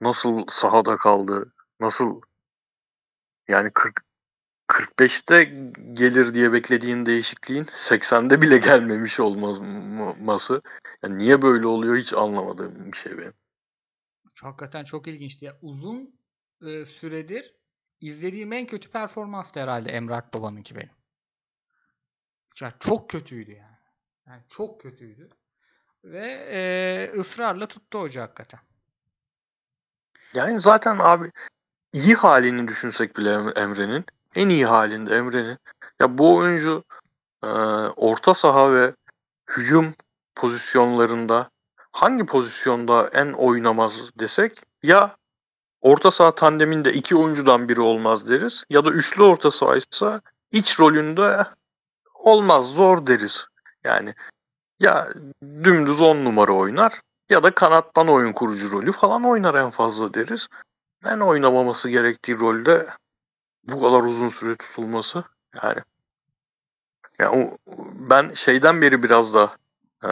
[0.04, 2.22] nasıl sahada kaldı, nasıl
[3.48, 4.04] yani 40
[4.68, 5.44] 45'te
[5.94, 10.62] gelir diye beklediğin değişikliğin 80'de bile gelmemiş olması.
[11.04, 13.34] Yani niye böyle oluyor hiç anlamadığım bir şey benim.
[14.42, 15.46] Hakikaten çok ilginçti.
[15.46, 16.20] Ya, uzun
[16.62, 17.56] e, süredir
[18.02, 20.96] izlediğim en kötü performans herhalde Emrak Baba'nınki benim.
[22.62, 23.78] Yani çok kötüydü yani.
[24.28, 25.30] Yani çok kötüydü.
[26.04, 28.60] Ve e, ısrarla tuttu hoca hakikaten.
[30.34, 31.32] Yani zaten abi
[31.94, 35.58] iyi halini düşünsek bile Emre'nin en iyi halinde Emre'nin
[36.00, 36.84] ya bu oyuncu
[37.44, 37.48] e,
[37.96, 38.94] orta saha ve
[39.58, 39.94] hücum
[40.36, 41.50] pozisyonlarında
[41.92, 45.18] hangi pozisyonda en oynamaz desek ya
[45.82, 48.64] orta saha tandeminde iki oyuncudan biri olmaz deriz.
[48.70, 51.46] Ya da üçlü orta sahaysa iç rolünde
[52.14, 53.48] olmaz zor deriz.
[53.84, 54.16] Yani
[54.80, 55.10] ya
[55.42, 60.48] dümdüz on numara oynar ya da kanattan oyun kurucu rolü falan oynar en fazla deriz.
[61.04, 62.88] Ben oynamaması gerektiği rolde
[63.64, 65.24] bu kadar uzun süre tutulması
[65.64, 65.82] yani
[67.20, 67.58] yani
[67.94, 69.56] ben şeyden beri biraz da
[70.04, 70.12] e,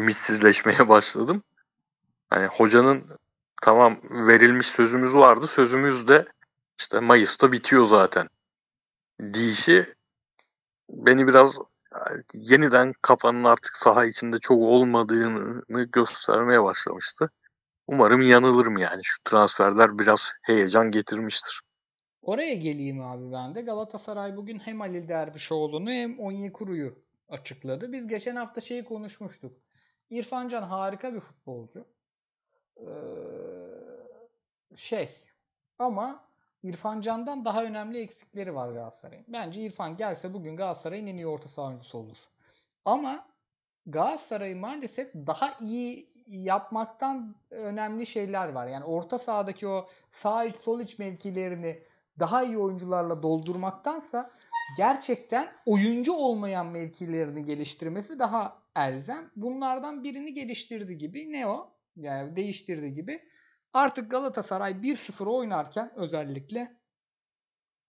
[0.00, 1.42] ümitsizleşmeye başladım.
[2.30, 3.04] Hani hocanın
[3.62, 5.46] tamam verilmiş sözümüz vardı.
[5.46, 6.26] Sözümüz de
[6.78, 8.28] işte Mayıs'ta bitiyor zaten.
[9.32, 9.86] Dişi
[10.90, 11.58] beni biraz
[12.34, 17.30] yeniden kafanın artık saha içinde çok olmadığını göstermeye başlamıştı.
[17.86, 19.00] Umarım yanılırım yani.
[19.04, 21.60] Şu transferler biraz heyecan getirmiştir.
[22.22, 23.62] Oraya geleyim abi ben de.
[23.62, 27.92] Galatasaray bugün hem Halil Dervişoğlu'nu hem Onyekuru'yu açıkladı.
[27.92, 29.52] Biz geçen hafta şeyi konuşmuştuk.
[30.10, 31.86] İrfan Can harika bir futbolcu.
[32.76, 32.86] Ee,
[34.76, 35.10] şey
[35.78, 36.31] ama
[36.62, 39.24] İrfan Can'dan daha önemli eksikleri var Galatasaray'ın.
[39.28, 42.16] Bence İrfan gelse bugün Galatasaray'ın en iyi orta saha oyuncusu olur.
[42.84, 43.26] Ama
[43.86, 48.66] Galatasaray maalesef daha iyi yapmaktan önemli şeyler var.
[48.66, 51.82] Yani orta sahadaki o sağ iç sol iç mevkilerini
[52.18, 54.30] daha iyi oyuncularla doldurmaktansa
[54.76, 59.30] gerçekten oyuncu olmayan mevkilerini geliştirmesi daha elzem.
[59.36, 61.32] Bunlardan birini geliştirdi gibi.
[61.32, 61.72] Ne o?
[61.96, 63.20] Yani değiştirdi gibi.
[63.74, 66.76] Artık Galatasaray 1-0 oynarken özellikle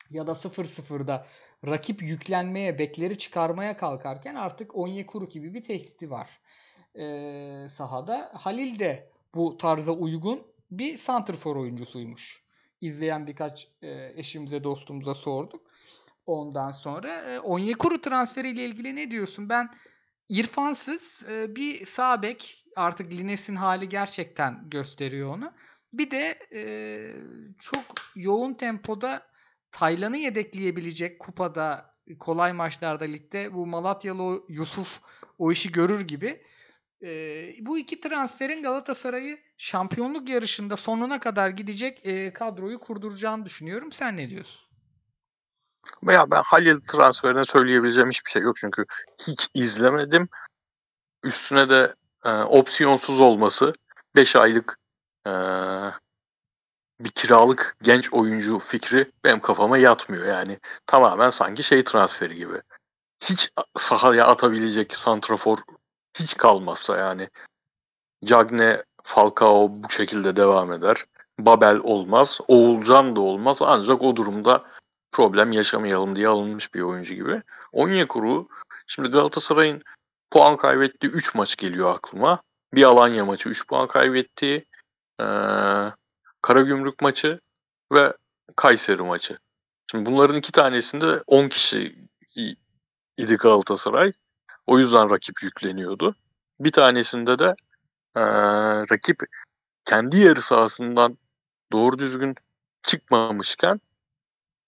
[0.10, 1.28] ya da 0-0'da
[1.67, 6.41] rakip yüklenmeye, bekleri çıkarmaya kalkarken artık Onyekuru gibi bir tehdidi var
[6.96, 8.32] e, sahada.
[8.34, 12.43] Halil de bu tarza uygun bir santrfor oyuncusuymuş.
[12.82, 15.67] İzleyen birkaç e, eşimize, dostumuza sorduk.
[16.26, 19.50] Ondan sonra e, Onyekuru transferiyle ilgili ne diyorsun?
[19.50, 19.69] Ben
[20.30, 25.52] İrfansız bir sağ bek artık Lines'in hali gerçekten gösteriyor onu.
[25.93, 26.62] Bir de e,
[27.60, 27.84] çok
[28.15, 29.27] yoğun tempoda
[29.71, 35.01] Taylan'ı yedekleyebilecek kupada kolay maçlarda ligde bu Malatyalı Yusuf
[35.38, 36.43] o işi görür gibi.
[37.03, 37.10] E,
[37.60, 43.91] bu iki transferin Galatasaray'ı şampiyonluk yarışında sonuna kadar gidecek e, kadroyu kurduracağını düşünüyorum.
[43.91, 44.69] Sen ne diyorsun?
[46.10, 48.86] Ya ben Halil transferine söyleyebileceğim hiçbir şey yok çünkü
[49.27, 50.29] hiç izlemedim.
[51.23, 53.73] Üstüne de e, opsiyonsuz olması
[54.15, 54.79] 5 aylık
[55.28, 55.32] e,
[57.00, 60.26] bir kiralık genç oyuncu fikri benim kafama yatmıyor.
[60.26, 62.62] Yani tamamen sanki şey transferi gibi.
[63.24, 65.58] Hiç sahaya atabilecek santrafor
[66.20, 67.30] hiç kalmazsa yani
[68.26, 71.06] Cagne, Falcao bu şekilde devam eder.
[71.40, 72.40] Babel olmaz.
[72.48, 73.58] Oğulcan da olmaz.
[73.62, 74.64] Ancak o durumda
[75.12, 77.42] problem yaşamayalım diye alınmış bir oyuncu gibi.
[77.72, 78.48] Onyekuru
[78.88, 79.84] şimdi Galatasaray'ın
[80.32, 82.42] puan kaybettiği 3 maç geliyor aklıma.
[82.74, 84.66] Bir Alanya maçı 3 puan kaybetti.
[85.21, 85.26] Ee,
[86.41, 87.39] Karagümrük maçı
[87.93, 88.13] ve
[88.56, 89.39] Kayseri maçı.
[89.91, 91.95] Şimdi bunların iki tanesinde 10 kişi
[93.17, 94.12] idi Galatasaray.
[94.65, 96.15] O yüzden rakip yükleniyordu.
[96.60, 97.56] Bir tanesinde de
[98.15, 98.21] ee,
[98.91, 99.23] rakip
[99.86, 101.17] kendi yarı sahasından
[101.71, 102.36] doğru düzgün
[102.84, 103.82] çıkmamışken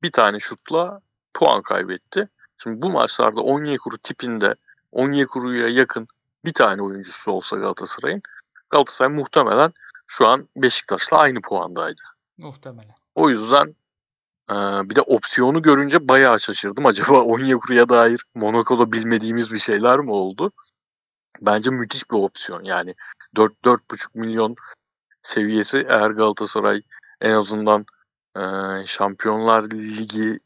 [0.03, 1.01] bir tane şutla
[1.33, 2.29] puan kaybetti.
[2.57, 4.55] Şimdi bu maçlarda Onyekuru tipinde
[4.91, 6.07] Onyekuru'ya yakın
[6.45, 8.21] bir tane oyuncusu olsa Galatasaray'ın
[8.69, 9.73] Galatasaray muhtemelen
[10.07, 12.01] şu an Beşiktaş'la aynı puandaydı.
[12.41, 12.95] Muhtemelen.
[13.15, 13.75] O yüzden
[14.49, 14.55] e,
[14.89, 16.85] bir de opsiyonu görünce bayağı şaşırdım.
[16.85, 20.51] Acaba Onyekuru'ya dair Monaco'da bilmediğimiz bir şeyler mi oldu?
[21.41, 22.63] Bence müthiş bir opsiyon.
[22.63, 22.95] Yani
[23.35, 24.55] 4-4,5 milyon
[25.23, 26.81] seviyesi eğer Galatasaray
[27.21, 27.85] en azından
[28.35, 28.41] e,
[28.85, 30.39] Şampiyonlar Ligi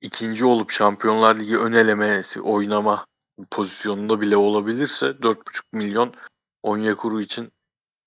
[0.00, 3.06] ikinci olup Şampiyonlar Ligi ön elemesi oynama
[3.50, 6.14] pozisyonunda bile olabilirse 4,5 milyon
[6.62, 7.52] Onyekuru için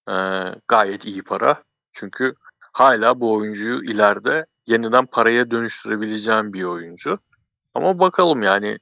[0.09, 0.15] e,
[0.67, 1.63] gayet iyi para.
[1.93, 7.17] Çünkü hala bu oyuncuyu ileride yeniden paraya dönüştürebileceğim bir oyuncu.
[7.73, 8.79] Ama bakalım yani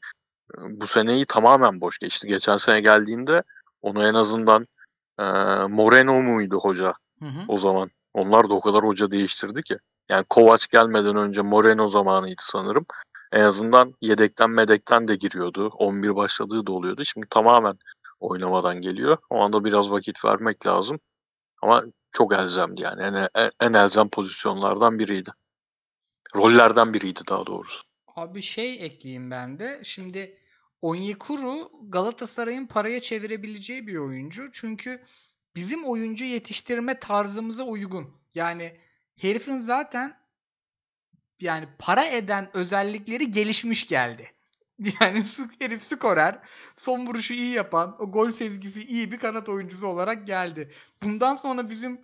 [0.57, 2.27] bu seneyi tamamen boş geçti.
[2.27, 3.43] Geçen sene geldiğinde
[3.81, 4.67] onu en azından
[5.19, 5.23] e,
[5.67, 7.41] Moreno muydu hoca hı hı.
[7.47, 7.89] o zaman?
[8.13, 9.77] Onlar da o kadar hoca değiştirdi ki.
[10.09, 12.85] Yani Kovac gelmeden önce Moreno zamanıydı sanırım.
[13.31, 15.67] En azından yedekten medekten de giriyordu.
[15.67, 17.05] 11 başladığı da oluyordu.
[17.05, 17.77] Şimdi tamamen
[18.19, 19.17] oynamadan geliyor.
[19.29, 20.99] O anda biraz vakit vermek lazım.
[21.61, 23.27] Ama çok elzemdi yani.
[23.35, 25.31] En, en elzem pozisyonlardan biriydi.
[26.35, 27.83] Rollerden biriydi daha doğrusu.
[28.15, 29.79] Abi şey ekleyeyim ben de.
[29.83, 30.37] Şimdi
[30.81, 34.49] Onyekuru Galatasaray'ın paraya çevirebileceği bir oyuncu.
[34.51, 35.03] Çünkü
[35.55, 38.13] bizim oyuncu yetiştirme tarzımıza uygun.
[38.33, 38.79] Yani
[39.17, 40.21] herifin zaten
[41.39, 44.31] yani para eden özellikleri gelişmiş geldi.
[45.01, 45.23] Yani
[45.59, 46.39] herif skorer,
[46.75, 50.71] son vuruşu iyi yapan, o gol sevgisi iyi bir kanat oyuncusu olarak geldi.
[51.03, 52.01] Bundan sonra bizim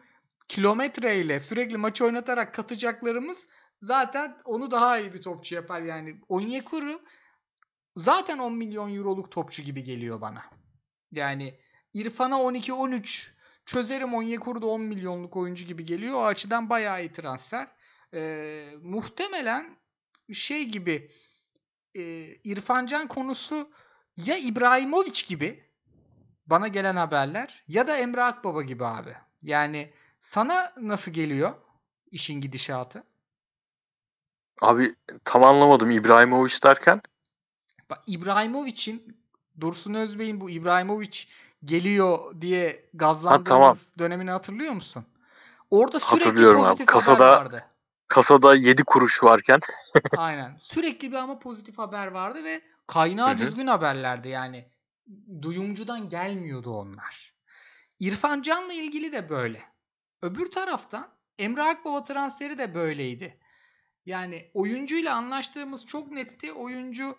[0.48, 3.50] kilometreyle sürekli maçı oynatarak katacaklarımız
[3.82, 6.22] zaten onu daha iyi bir topçu yapar yani.
[6.30, 7.02] Onyekuru
[7.96, 10.44] zaten 10 milyon euroluk topçu gibi geliyor bana.
[11.12, 11.60] Yani
[11.94, 13.32] İrfan'a 12-13
[13.66, 16.16] çözerim Onyekuru da 10 milyonluk oyuncu gibi geliyor.
[16.16, 17.68] O açıdan bayağı iyi transfer.
[18.14, 19.78] Ee, muhtemelen
[20.34, 21.12] şey gibi
[21.98, 23.70] e, İrfancan konusu
[24.18, 25.64] ya İbrahimovic gibi
[26.48, 29.16] bana gelen haberler ya da Emre Akbaba gibi abi.
[29.44, 31.54] Yani sana nasıl geliyor
[32.12, 33.04] işin gidişatı?
[34.62, 37.02] Abi tam anlamadım İbrahimovic derken.
[37.90, 39.18] Bak İbrahimovic'in
[39.60, 41.26] Dursun Özbey'in bu İbrahimovic
[41.66, 43.78] geliyor diye gazlandığımız ha, tamam.
[44.00, 45.06] dönemini hatırlıyor musun?
[45.70, 46.86] Orada sürekli pozitif abi.
[46.86, 47.66] Kasada, vardı.
[48.08, 49.60] Kasada 7 kuruş varken.
[50.18, 50.58] Aynen.
[50.60, 53.40] Sürekli bir ama pozitif haber vardı ve kaynağı Hı-hı.
[53.40, 54.72] düzgün haberlerdi yani.
[55.42, 57.34] duyumcudan gelmiyordu onlar.
[58.00, 59.64] İrfan Can'la ilgili de böyle.
[60.22, 63.40] Öbür taraftan Emre Akbaba transferi de böyleydi.
[64.06, 66.54] Yani oyuncuyla anlaştığımız çok netti.
[66.54, 67.18] Oyuncu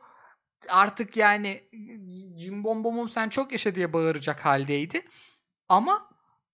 [0.69, 1.69] artık yani
[2.37, 5.03] cimbombomum sen çok yaşa diye bağıracak haldeydi.
[5.69, 6.11] Ama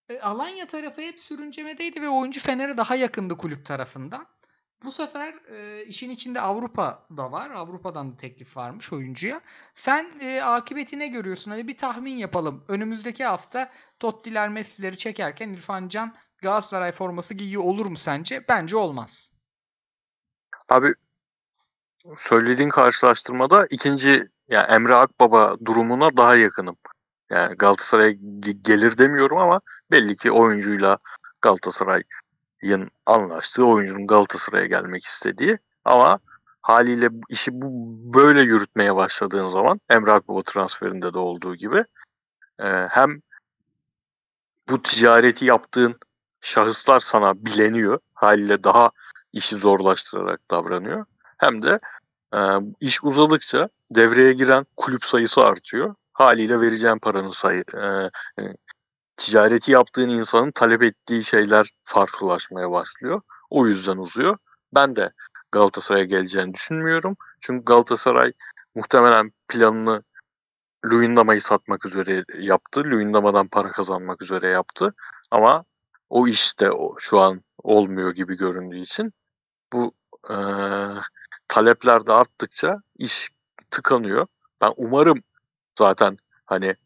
[0.09, 4.27] e, Alanya tarafı hep sürüncemedeydi ve oyuncu Fener'e daha yakındı kulüp tarafından.
[4.85, 7.51] Bu sefer e, işin içinde Avrupa da var.
[7.51, 9.41] Avrupa'dan da teklif varmış oyuncuya.
[9.75, 11.51] Sen e, akıbeti ne görüyorsun?
[11.51, 12.65] Hadi bir tahmin yapalım.
[12.69, 18.45] Önümüzdeki hafta Totti'ler Messi'leri çekerken İrfan Can Galatasaray forması giyiyor olur mu sence?
[18.49, 19.33] Bence olmaz.
[20.69, 20.95] Abi
[22.17, 26.77] söylediğin karşılaştırmada ikinci yani Emre Akbaba durumuna daha yakınım.
[27.31, 28.11] Yani Galatasaray'a
[28.63, 29.61] gelir demiyorum ama
[29.91, 30.99] belli ki oyuncuyla
[31.43, 36.19] Galatasaray'ın anlaştığı, oyuncunun Galatasaray'a gelmek istediği ama
[36.63, 37.69] haliyle işi bu
[38.15, 41.85] böyle yürütmeye başladığın zaman Emre Akbaba transferinde de olduğu gibi
[42.59, 43.21] e, hem
[44.69, 45.99] bu ticareti yaptığın
[46.41, 47.99] şahıslar sana bileniyor.
[48.15, 48.91] Haliyle daha
[49.33, 51.05] işi zorlaştırarak davranıyor.
[51.39, 51.79] Hem de
[52.35, 52.39] e,
[52.81, 55.95] iş uzadıkça devreye giren kulüp sayısı artıyor.
[56.15, 57.87] Haliyle vereceğin paranın sayı e,
[58.43, 58.55] e,
[59.17, 63.21] ticareti yaptığın insanın talep ettiği şeyler farklılaşmaya başlıyor.
[63.51, 64.37] O yüzden uzuyor.
[64.75, 65.13] Ben de
[65.53, 67.17] Galatasaray'a geleceğini düşünmüyorum.
[67.41, 68.33] Çünkü Galatasaray
[68.75, 70.03] muhtemelen planını
[70.85, 72.85] Luyendama'yı satmak üzere yaptı.
[72.85, 74.95] Luyendama'dan para kazanmak üzere yaptı.
[75.31, 75.65] Ama
[76.11, 79.13] o iş de şu an olmuyor gibi göründüğü için
[79.73, 79.95] bu
[80.31, 80.37] e,
[81.49, 83.31] talepler de arttıkça iş
[83.71, 84.27] tıkanıyor.
[84.61, 85.23] Ben umarım
[85.79, 86.77] zaten hani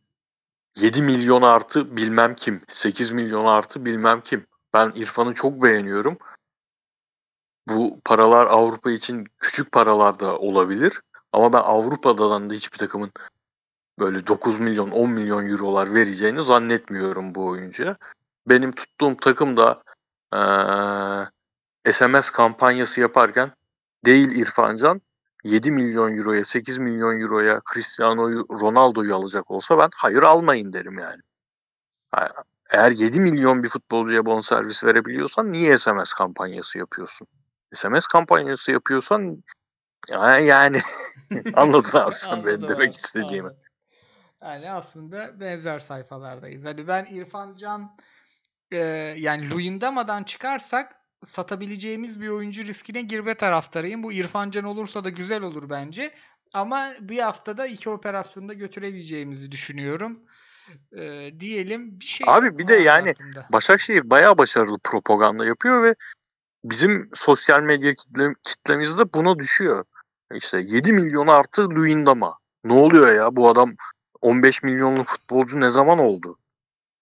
[0.77, 4.46] 7 milyon artı bilmem kim, 8 milyon artı bilmem kim.
[4.74, 6.18] Ben İrfan'ı çok beğeniyorum.
[7.68, 11.03] Bu paralar Avrupa için küçük paralar da olabilir.
[11.33, 13.12] Ama ben Avrupa'dan da hiçbir takımın
[13.98, 17.96] böyle 9 milyon 10 milyon eurolar vereceğini zannetmiyorum bu oyuncuya.
[18.48, 19.83] Benim tuttuğum takım da
[20.35, 23.53] ee, SMS kampanyası yaparken
[24.05, 25.01] değil İrfancan
[25.44, 31.22] 7 milyon euroya 8 milyon euroya Cristiano Ronaldo'yu alacak olsa ben hayır almayın derim yani.
[32.70, 37.27] Eğer 7 milyon bir futbolcuya bonservis verebiliyorsan niye SMS kampanyası yapıyorsun?
[37.74, 39.44] SMS kampanyası yapıyorsan
[40.42, 40.81] yani
[41.55, 43.48] anladın abi sen benim demek istediğimi.
[43.48, 43.62] Anladım.
[44.42, 46.64] Yani aslında benzer sayfalardayız.
[46.64, 47.96] Hani ben İrfan Can
[48.70, 48.77] e,
[49.18, 54.02] yani Luyendama'dan çıkarsak satabileceğimiz bir oyuncu riskine girme taraftarıyım.
[54.02, 56.14] Bu İrfan Can olursa da güzel olur bence.
[56.52, 60.20] Ama bir haftada iki operasyonda götürebileceğimizi düşünüyorum.
[60.96, 62.26] Ee, diyelim bir şey.
[62.31, 63.46] Abi bir de yani aklımda.
[63.52, 65.94] Başakşehir bayağı başarılı propaganda yapıyor ve
[66.64, 69.85] bizim sosyal medya kitle, kitlemizde buna düşüyor.
[70.35, 72.38] İşte 7 milyon artı Luyendama.
[72.64, 73.74] Ne oluyor ya bu adam
[74.20, 76.38] 15 milyonluk futbolcu ne zaman oldu?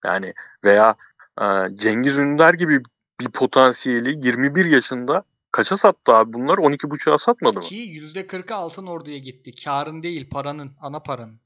[0.05, 0.33] Yani
[0.64, 0.94] veya
[1.40, 2.83] e, Cengiz Ünder gibi
[3.20, 6.59] bir potansiyeli 21 yaşında kaça sattı abi bunlar?
[6.59, 7.62] 12.5'a satmadı mı?
[7.62, 9.64] Ki %40'ı altın orduya gitti.
[9.64, 11.40] Karın değil paranın, ana paranın.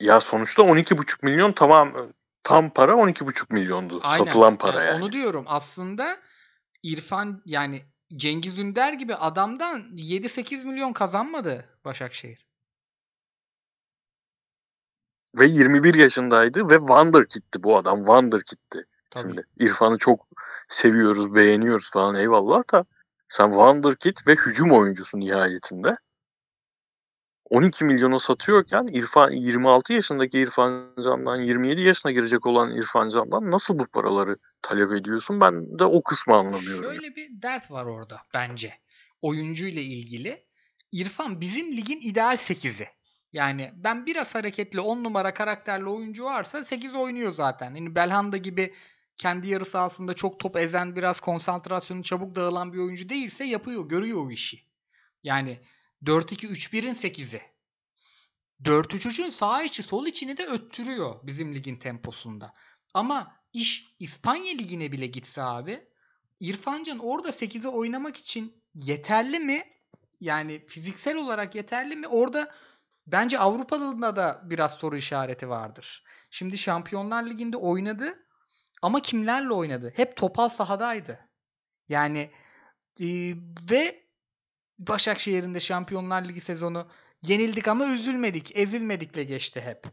[0.00, 4.00] Ya sonuçta 12.5 milyon tamam tam para 12.5 milyondu.
[4.02, 4.24] Aynen.
[4.24, 5.04] Satılan para yani, yani.
[5.04, 5.44] Onu diyorum.
[5.48, 6.18] Aslında
[6.82, 7.82] İrfan yani
[8.16, 12.46] Cengiz Ünder gibi adamdan 7-8 milyon kazanmadı Başakşehir.
[15.38, 17.98] Ve 21 yaşındaydı ve Wonderkid'ti bu adam.
[17.98, 18.86] Wonderkid'ti.
[19.14, 19.28] Tabii.
[19.28, 20.26] Şimdi İrfan'ı çok
[20.68, 22.84] seviyoruz, beğeniyoruz falan eyvallah da
[23.28, 25.96] sen Wonderkid ve hücum oyuncusu nihayetinde.
[27.50, 33.78] 12 milyona satıyorken İrfan 26 yaşındaki İrfan Can'dan 27 yaşına girecek olan İrfan Can'dan nasıl
[33.78, 35.40] bu paraları talep ediyorsun?
[35.40, 36.84] Ben de o kısmı anlamıyorum.
[36.84, 38.74] Şöyle bir dert var orada bence.
[39.22, 40.46] Oyuncu ile ilgili.
[40.92, 42.88] İrfan bizim ligin ideal 8'i.
[43.32, 47.74] Yani ben biraz hareketli 10 numara karakterli oyuncu varsa 8 oynuyor zaten.
[47.74, 48.74] Yani Belhanda gibi
[49.16, 54.26] kendi yarı sahasında çok top ezen biraz konsantrasyonu çabuk dağılan bir oyuncu değilse yapıyor, görüyor
[54.26, 54.60] o işi.
[55.22, 55.60] Yani
[56.04, 57.42] 4-2-3-1'in 8'i.
[58.62, 62.54] 4-3-3'ün sağ içi sol içini de öttürüyor bizim ligin temposunda.
[62.94, 65.88] Ama iş İspanya ligine bile gitse abi
[66.40, 69.64] İrfancan orada 8'e oynamak için yeterli mi?
[70.20, 72.08] Yani fiziksel olarak yeterli mi?
[72.08, 72.54] Orada
[73.06, 76.04] bence Avrupa'da da biraz soru işareti vardır.
[76.30, 78.23] Şimdi Şampiyonlar Ligi'nde oynadı
[78.84, 79.92] ama kimlerle oynadı?
[79.96, 81.18] Hep topal sahadaydı.
[81.88, 82.30] Yani
[83.00, 83.06] e,
[83.70, 84.04] ve
[84.78, 86.86] Başakşehir'in de Şampiyonlar Ligi sezonu
[87.22, 89.86] yenildik ama üzülmedik, ezilmedikle geçti hep.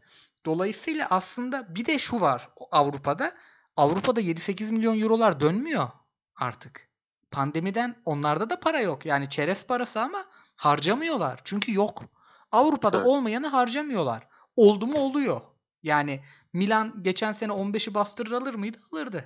[0.46, 3.32] Dolayısıyla aslında bir de şu var Avrupa'da.
[3.76, 5.88] Avrupa'da 7-8 milyon eurolar dönmüyor
[6.36, 6.88] artık.
[7.30, 9.06] Pandemiden onlarda da para yok.
[9.06, 10.24] Yani çerez parası ama
[10.56, 11.40] harcamıyorlar.
[11.44, 12.02] Çünkü yok.
[12.50, 13.06] Avrupa'da evet.
[13.06, 14.28] olmayanı harcamıyorlar.
[14.56, 15.51] Oldu mu oluyor.
[15.82, 16.22] Yani
[16.52, 18.78] Milan geçen sene 15'i bastırır alır mıydı?
[18.92, 19.24] Alırdı.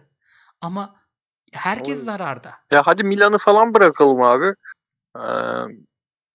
[0.61, 0.97] Ama
[1.53, 2.05] herkes Oy.
[2.05, 2.55] zararda.
[2.71, 4.55] Ya hadi Milan'ı falan bırakalım abi.
[5.17, 5.21] Ee,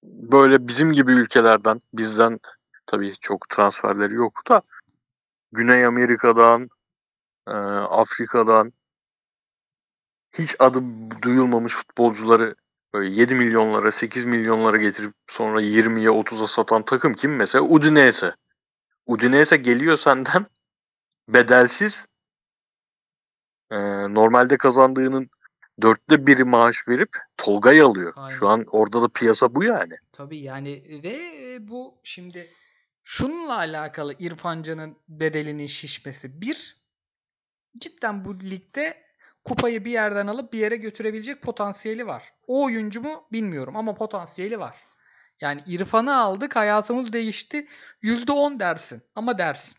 [0.03, 2.39] böyle bizim gibi ülkelerden bizden
[2.85, 4.61] tabii çok transferleri yok da
[5.51, 6.69] Güney Amerika'dan
[7.47, 8.73] e, Afrika'dan
[10.39, 10.83] hiç adı
[11.21, 12.55] duyulmamış futbolcuları
[12.93, 17.63] böyle 7 milyonlara 8 milyonlara getirip sonra 20'ye 30'a satan takım kim mesela?
[17.63, 18.35] Udinese.
[19.11, 20.45] Udinese geliyor senden
[21.27, 22.05] bedelsiz
[23.71, 23.77] e,
[24.13, 25.29] normalde kazandığının
[25.81, 28.13] dörtte biri maaş verip Tolga'yı alıyor.
[28.15, 28.37] Aynen.
[28.37, 29.93] Şu an orada da piyasa bu yani.
[30.11, 31.17] Tabii yani ve
[31.67, 32.53] bu şimdi
[33.03, 36.41] şununla alakalı İrfan Can'ın bedelinin şişmesi.
[36.41, 36.81] Bir,
[37.77, 39.03] cidden bu ligde
[39.43, 42.33] kupayı bir yerden alıp bir yere götürebilecek potansiyeli var.
[42.47, 44.90] O oyuncu mu bilmiyorum ama potansiyeli var.
[45.41, 47.67] Yani İrfan'ı aldık hayatımız değişti.
[48.03, 49.77] %10 dersin ama dersin.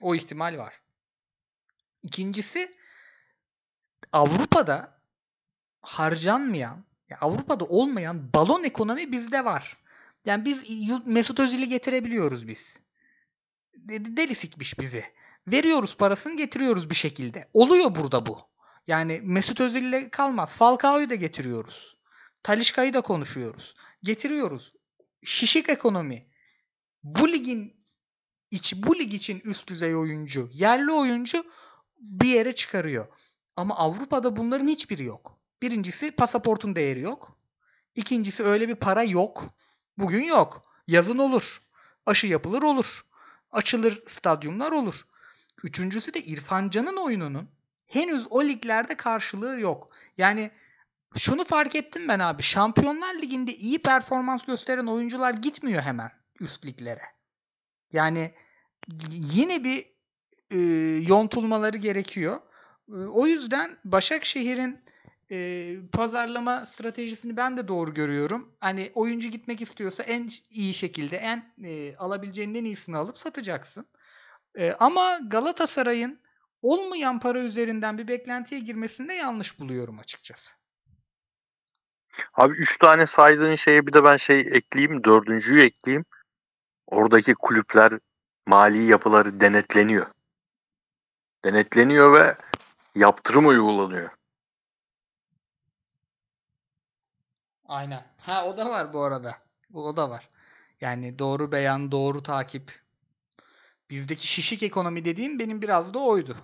[0.00, 0.80] O ihtimal var.
[2.02, 2.74] İkincisi
[4.12, 5.00] Avrupa'da
[5.82, 9.76] harcanmayan, ya Avrupa'da olmayan balon ekonomi bizde var.
[10.24, 10.62] Yani biz
[11.06, 12.78] Mesut Özil'i getirebiliyoruz biz.
[13.74, 15.04] De- Deli sikmiş bizi.
[15.46, 17.48] Veriyoruz parasını getiriyoruz bir şekilde.
[17.54, 18.38] Oluyor burada bu.
[18.86, 20.54] Yani Mesut Özil'le kalmaz.
[20.54, 21.96] Falcao'yu da getiriyoruz.
[22.42, 23.74] Talişka'yı da konuşuyoruz.
[24.02, 24.72] Getiriyoruz.
[25.24, 26.26] Şişik ekonomi.
[27.02, 27.86] Bu ligin
[28.50, 31.44] iç, bu lig için üst düzey oyuncu, yerli oyuncu
[31.98, 33.06] bir yere çıkarıyor.
[33.56, 35.38] Ama Avrupa'da bunların hiçbiri yok.
[35.62, 37.36] Birincisi pasaportun değeri yok.
[37.94, 39.54] İkincisi öyle bir para yok.
[39.98, 40.62] Bugün yok.
[40.86, 41.62] Yazın olur.
[42.06, 43.04] Aşı yapılır olur.
[43.52, 44.94] Açılır stadyumlar olur.
[45.62, 47.50] Üçüncüsü de İrfan Can'ın oyununun
[47.86, 49.92] henüz o liglerde karşılığı yok.
[50.18, 50.50] Yani
[51.18, 52.42] şunu fark ettim ben abi.
[52.42, 57.02] Şampiyonlar Ligi'nde iyi performans gösteren oyuncular gitmiyor hemen üst liglere.
[57.92, 58.34] Yani
[59.10, 59.86] yine bir
[60.50, 60.58] e,
[61.06, 62.40] yontulmaları gerekiyor.
[62.88, 64.84] E, o yüzden Başakşehir'in
[65.30, 68.52] e, pazarlama stratejisini ben de doğru görüyorum.
[68.60, 73.86] Hani oyuncu gitmek istiyorsa en iyi şekilde en e, alabileceğinin en iyisini alıp satacaksın.
[74.58, 76.20] E, ama Galatasaray'ın
[76.62, 80.59] olmayan para üzerinden bir beklentiye girmesini de yanlış buluyorum açıkçası.
[82.34, 85.04] Abi 3 tane saydığın şeye bir de ben şey ekleyeyim.
[85.04, 86.04] Dördüncüyü ekleyeyim.
[86.86, 87.92] Oradaki kulüpler
[88.46, 90.06] mali yapıları denetleniyor.
[91.44, 92.36] Denetleniyor ve
[92.94, 94.10] yaptırım uygulanıyor.
[97.64, 98.06] Aynen.
[98.26, 99.36] Ha o da var bu arada.
[99.70, 100.28] Bu o da var.
[100.80, 102.80] Yani doğru beyan, doğru takip.
[103.90, 106.36] Bizdeki şişik ekonomi dediğim benim biraz da oydu.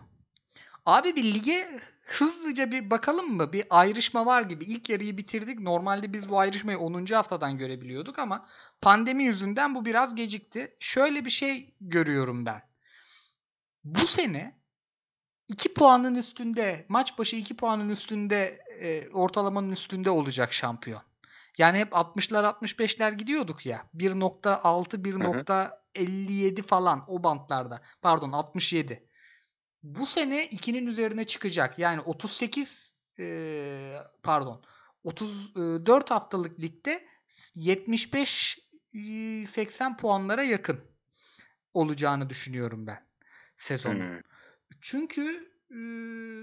[0.87, 3.53] Abi bir lige hızlıca bir bakalım mı?
[3.53, 4.65] Bir ayrışma var gibi.
[4.65, 5.61] İlk yarıyı bitirdik.
[5.61, 7.07] Normalde biz bu ayrışmayı 10.
[7.07, 8.47] haftadan görebiliyorduk ama
[8.81, 10.77] pandemi yüzünden bu biraz gecikti.
[10.81, 12.63] Şöyle bir şey görüyorum ben.
[13.85, 14.61] Bu sene
[15.49, 21.03] 2 puanın üstünde, maç başı 2 puanın üstünde, e, ortalamanın üstünde olacak şampiyon.
[21.59, 23.87] Yani hep 60'lar 65'ler gidiyorduk ya.
[23.95, 27.83] 1.6 1.57 falan o bantlarda.
[28.03, 29.06] Pardon 67.
[29.83, 31.79] Bu sene 2'nin üzerine çıkacak.
[31.79, 34.63] Yani 38 e, pardon
[35.05, 37.07] 34 haftalık ligde
[37.55, 38.59] 75
[38.95, 40.81] e, 80 puanlara yakın
[41.75, 43.07] olacağını düşünüyorum ben
[43.57, 44.01] sezonun.
[44.01, 44.21] Hmm.
[44.81, 45.79] Çünkü e,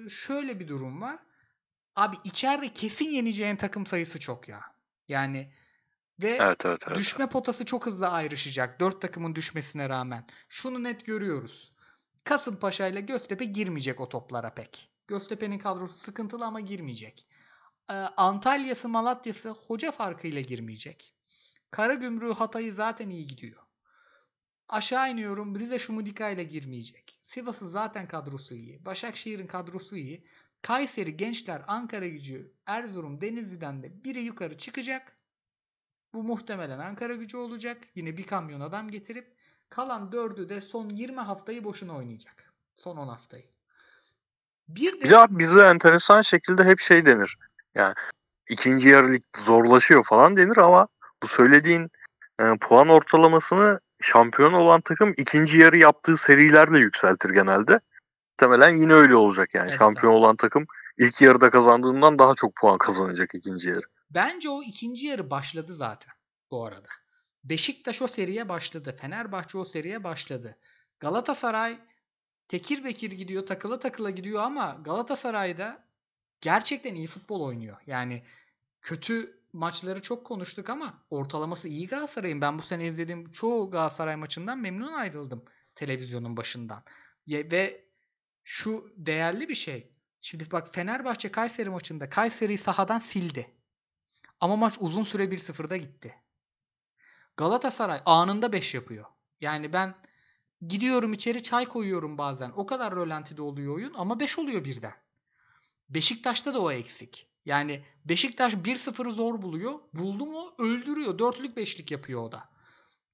[0.10, 1.20] şöyle bir durum var.
[1.96, 4.62] Abi içeride kesin yeneceğin takım sayısı çok ya.
[5.08, 5.54] Yani
[6.22, 6.98] ve Evet evet evet.
[6.98, 8.80] düşme potası çok hızlı ayrışacak.
[8.80, 10.28] Dört takımın düşmesine rağmen.
[10.50, 11.73] Şunu net görüyoruz.
[12.24, 14.90] Kasımpaşa ile Göztepe girmeyecek o toplara pek.
[15.08, 17.28] Göztepe'nin kadrosu sıkıntılı ama girmeyecek.
[17.90, 21.16] Ee, Antalya'sı Malatya'sı hoca farkıyla girmeyecek.
[21.72, 23.64] Karagümrük Hatay'ı zaten iyi gidiyor.
[24.70, 27.20] Aşağı iniyorum Rize Şumudika ile girmeyecek.
[27.24, 28.86] Sivas'ın zaten kadrosu iyi.
[28.86, 30.24] Başakşehir'in kadrosu iyi.
[30.62, 35.16] Kayseri, Gençler, Ankara gücü, Erzurum, Denizli'den de biri yukarı çıkacak.
[36.14, 37.88] Bu muhtemelen Ankara gücü olacak.
[37.96, 39.33] Yine bir kamyon adam getirip
[39.76, 42.54] kalan dördü de son 20 haftayı boşuna oynayacak.
[42.76, 43.44] Son 10 haftayı.
[44.68, 47.38] Bir de daha bizde enteresan şekilde hep şey denir.
[47.76, 47.94] Yani
[48.50, 50.88] ikinci yarı lig zorlaşıyor falan denir ama
[51.24, 51.92] bu söylediğin
[52.40, 57.80] e, puan ortalamasını şampiyon olan takım ikinci yarı yaptığı serilerle yükseltir genelde.
[58.32, 59.68] Muhtemelen yine öyle olacak yani.
[59.68, 60.20] Evet şampiyon abi.
[60.20, 60.66] olan takım
[60.98, 63.86] ilk yarıda kazandığından daha çok puan kazanacak ikinci yarı.
[64.10, 66.14] Bence o ikinci yarı başladı zaten
[66.52, 66.90] bu arada.
[67.44, 68.96] Beşiktaş o seriye başladı.
[69.00, 70.58] Fenerbahçe o seriye başladı.
[71.00, 71.80] Galatasaray
[72.48, 75.84] tekir bekir gidiyor, takıla takıla gidiyor ama Galatasaray'da
[76.42, 77.78] gerçekten iyi futbol oynuyor.
[77.88, 78.24] Yani
[78.82, 82.42] kötü maçları çok konuştuk ama ortalaması iyi Galatasaray'ın.
[82.42, 85.46] Ben bu sene izlediğim çoğu Galatasaray maçından memnun ayrıldım.
[85.76, 86.84] televizyonun başından.
[87.30, 87.86] Ve
[88.44, 89.92] şu değerli bir şey.
[90.22, 93.52] Şimdi bak Fenerbahçe Kayseri maçında Kayseri'yi sahadan sildi.
[94.40, 96.23] Ama maç uzun süre 1-0'da gitti.
[97.38, 99.06] Galatasaray anında 5 yapıyor.
[99.42, 99.96] Yani ben
[100.68, 102.52] gidiyorum içeri çay koyuyorum bazen.
[102.56, 104.94] O kadar rölantide oluyor oyun ama 5 oluyor birden.
[105.90, 107.28] Beşiktaş'ta da o eksik.
[107.46, 109.74] Yani Beşiktaş 1-0'ı zor buluyor.
[109.94, 111.20] Buldu mu öldürüyor.
[111.20, 112.50] Dörtlük beşlik yapıyor o da.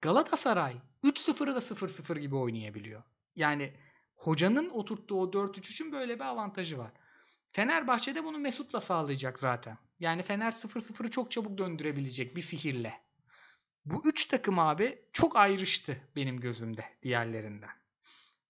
[0.01, 3.03] Galatasaray 3-0'ı da 0-0 gibi oynayabiliyor.
[3.36, 3.74] Yani
[4.15, 6.91] hocanın oturttuğu o 4-3-3'ün böyle bir avantajı var.
[7.51, 9.78] Fenerbahçe'de bunu Mesut'la sağlayacak zaten.
[9.99, 13.09] Yani Fener 0-0'ı çok çabuk döndürebilecek bir sihirle.
[13.86, 17.80] Bu üç takım abi çok ayrıştı benim gözümde diğerlerinden.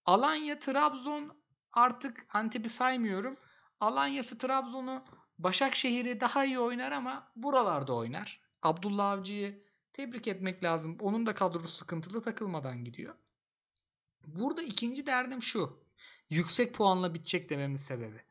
[0.05, 1.37] Alanya, Trabzon
[1.73, 3.37] artık Antep'i saymıyorum.
[3.79, 5.03] Alanya'sı Trabzon'u
[5.39, 8.41] Başakşehir'i daha iyi oynar ama buralarda oynar.
[8.61, 9.63] Abdullah Avcı'yı
[9.93, 10.97] tebrik etmek lazım.
[11.01, 13.15] Onun da kadrosu sıkıntılı takılmadan gidiyor.
[14.27, 15.83] Burada ikinci derdim şu.
[16.29, 18.23] Yüksek puanla bitecek dememin sebebi.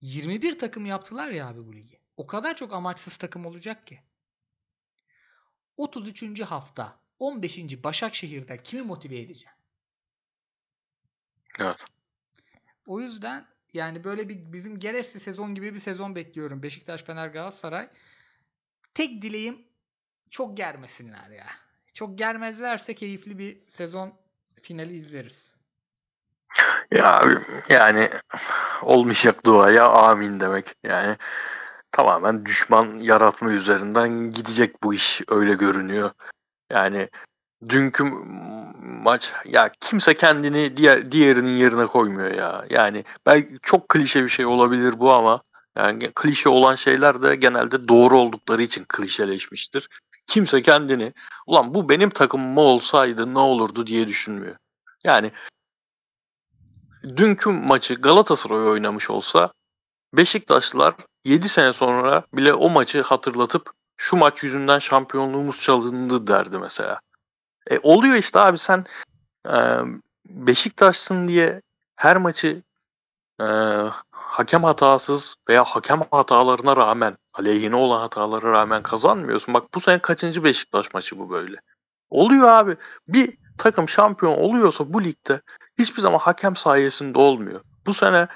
[0.00, 2.00] 21 takım yaptılar ya abi bu ligi.
[2.16, 4.00] O kadar çok amaçsız takım olacak ki.
[5.76, 6.40] 33.
[6.40, 7.84] hafta 15.
[7.84, 9.56] Başakşehir'de kimi motive edeceğim?
[11.58, 11.76] Evet.
[12.86, 16.62] O yüzden yani böyle bir bizim gereksiz sezon gibi bir sezon bekliyorum.
[16.62, 17.88] Beşiktaş, Fener, Galatasaray.
[18.94, 19.58] Tek dileğim
[20.30, 21.46] çok germesinler ya.
[21.92, 24.14] Çok germezlerse keyifli bir sezon
[24.62, 25.56] finali izleriz.
[26.90, 27.22] Ya
[27.68, 28.10] yani
[28.82, 30.74] olmayacak duaya amin demek.
[30.82, 31.16] Yani
[31.94, 36.10] tamamen düşman yaratma üzerinden gidecek bu iş öyle görünüyor.
[36.70, 37.08] Yani
[37.68, 38.04] dünkü
[38.82, 42.64] maç ya kimse kendini diğer diğerinin yerine koymuyor ya.
[42.70, 45.42] Yani belki çok klişe bir şey olabilir bu ama
[45.76, 49.88] yani klişe olan şeyler de genelde doğru oldukları için klişeleşmiştir.
[50.26, 51.12] Kimse kendini
[51.46, 54.56] ulan bu benim takımım olsaydı ne olurdu diye düşünmüyor.
[55.04, 55.32] Yani
[57.16, 59.52] dünkü maçı Galatasaray oynamış olsa
[60.14, 60.94] Beşiktaşlılar
[61.24, 67.00] 7 sene sonra bile o maçı hatırlatıp şu maç yüzünden şampiyonluğumuz çalındı derdi mesela.
[67.70, 68.84] E oluyor işte abi sen
[69.48, 69.56] e,
[70.28, 71.62] Beşiktaşsın diye
[71.96, 72.62] her maçı
[73.40, 73.46] e,
[74.10, 79.54] hakem hatasız veya hakem hatalarına rağmen aleyhine olan hatalara rağmen kazanmıyorsun.
[79.54, 81.56] Bak bu sene kaçıncı Beşiktaş maçı bu böyle.
[82.10, 82.76] Oluyor abi.
[83.08, 85.40] Bir takım şampiyon oluyorsa bu ligde
[85.78, 87.60] hiçbir zaman hakem sayesinde olmuyor.
[87.86, 88.28] Bu sene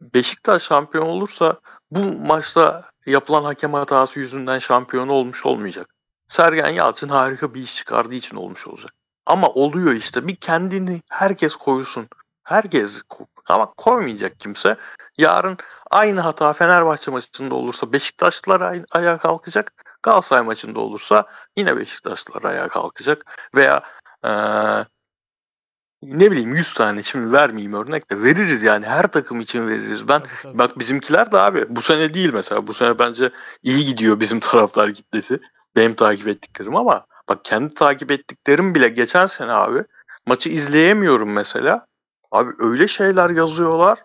[0.00, 5.86] Beşiktaş şampiyon olursa bu maçta yapılan hakem hatası yüzünden şampiyon olmuş olmayacak.
[6.28, 8.92] Sergen Yalçın harika bir iş çıkardığı için olmuş olacak.
[9.26, 12.08] Ama oluyor işte bir kendini herkes koysun.
[12.44, 13.02] Herkes
[13.48, 14.76] ama koymayacak kimse.
[15.18, 15.58] Yarın
[15.90, 19.72] aynı hata Fenerbahçe maçında olursa Beşiktaşlılar ay- ayağa kalkacak.
[20.02, 21.24] Galatasaray maçında olursa
[21.56, 23.48] yine Beşiktaşlılar ayağa kalkacak.
[23.54, 23.82] Veya
[24.24, 24.86] eee,
[26.02, 30.08] ne bileyim 100 tane için vermeyeyim örnek de veririz yani her takım için veririz.
[30.08, 30.58] Ben Tabii, tabii.
[30.58, 32.66] Bak bizimkiler de abi bu sene değil mesela.
[32.66, 33.30] Bu sene bence
[33.62, 35.40] iyi gidiyor bizim taraftar kitlesi.
[35.76, 39.84] Benim takip ettiklerim ama bak kendi takip ettiklerim bile geçen sene abi
[40.26, 41.86] maçı izleyemiyorum mesela.
[42.30, 43.98] Abi öyle şeyler yazıyorlar.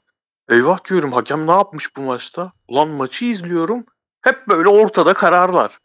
[0.50, 2.52] Eyvah diyorum hakem ne yapmış bu maçta?
[2.68, 3.86] Ulan maçı izliyorum.
[4.22, 5.80] Hep böyle ortada kararlar.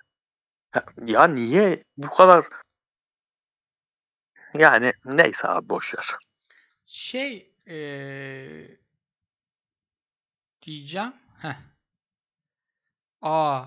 [1.06, 2.44] Ya niye bu kadar
[4.58, 6.06] yani neyse abi boş ver.
[6.86, 8.78] Şey eee,
[10.62, 11.12] diyeceğim.
[11.38, 11.54] Heh.
[13.22, 13.64] Aa.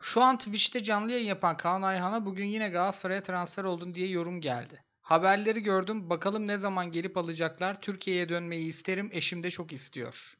[0.00, 4.40] Şu an Twitch'te canlı yayın yapan Kaan Ayhan'a bugün yine Galatasaray'a transfer oldun diye yorum
[4.40, 4.84] geldi.
[5.00, 6.10] Haberleri gördüm.
[6.10, 7.80] Bakalım ne zaman gelip alacaklar.
[7.80, 9.10] Türkiye'ye dönmeyi isterim.
[9.12, 10.34] Eşim de çok istiyor.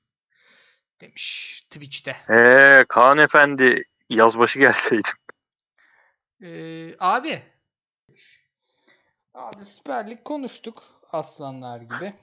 [1.00, 2.16] Demiş Twitch'te.
[2.30, 5.12] Eee Kaan Efendi yazbaşı gelseydin.
[6.42, 7.42] Ee, abi.
[9.38, 10.82] Abi Süper Lig konuştuk.
[11.12, 12.14] Aslanlar gibi.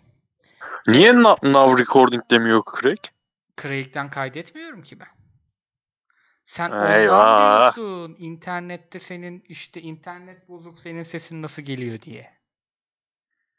[0.87, 2.99] Niye na- Now Recording demiyor Craig?
[3.61, 5.07] Craig'den kaydetmiyorum ki ben.
[6.45, 8.15] Sen ondan diyorsun.
[8.19, 12.37] İnternette senin işte internet bozuk senin sesin nasıl geliyor diye.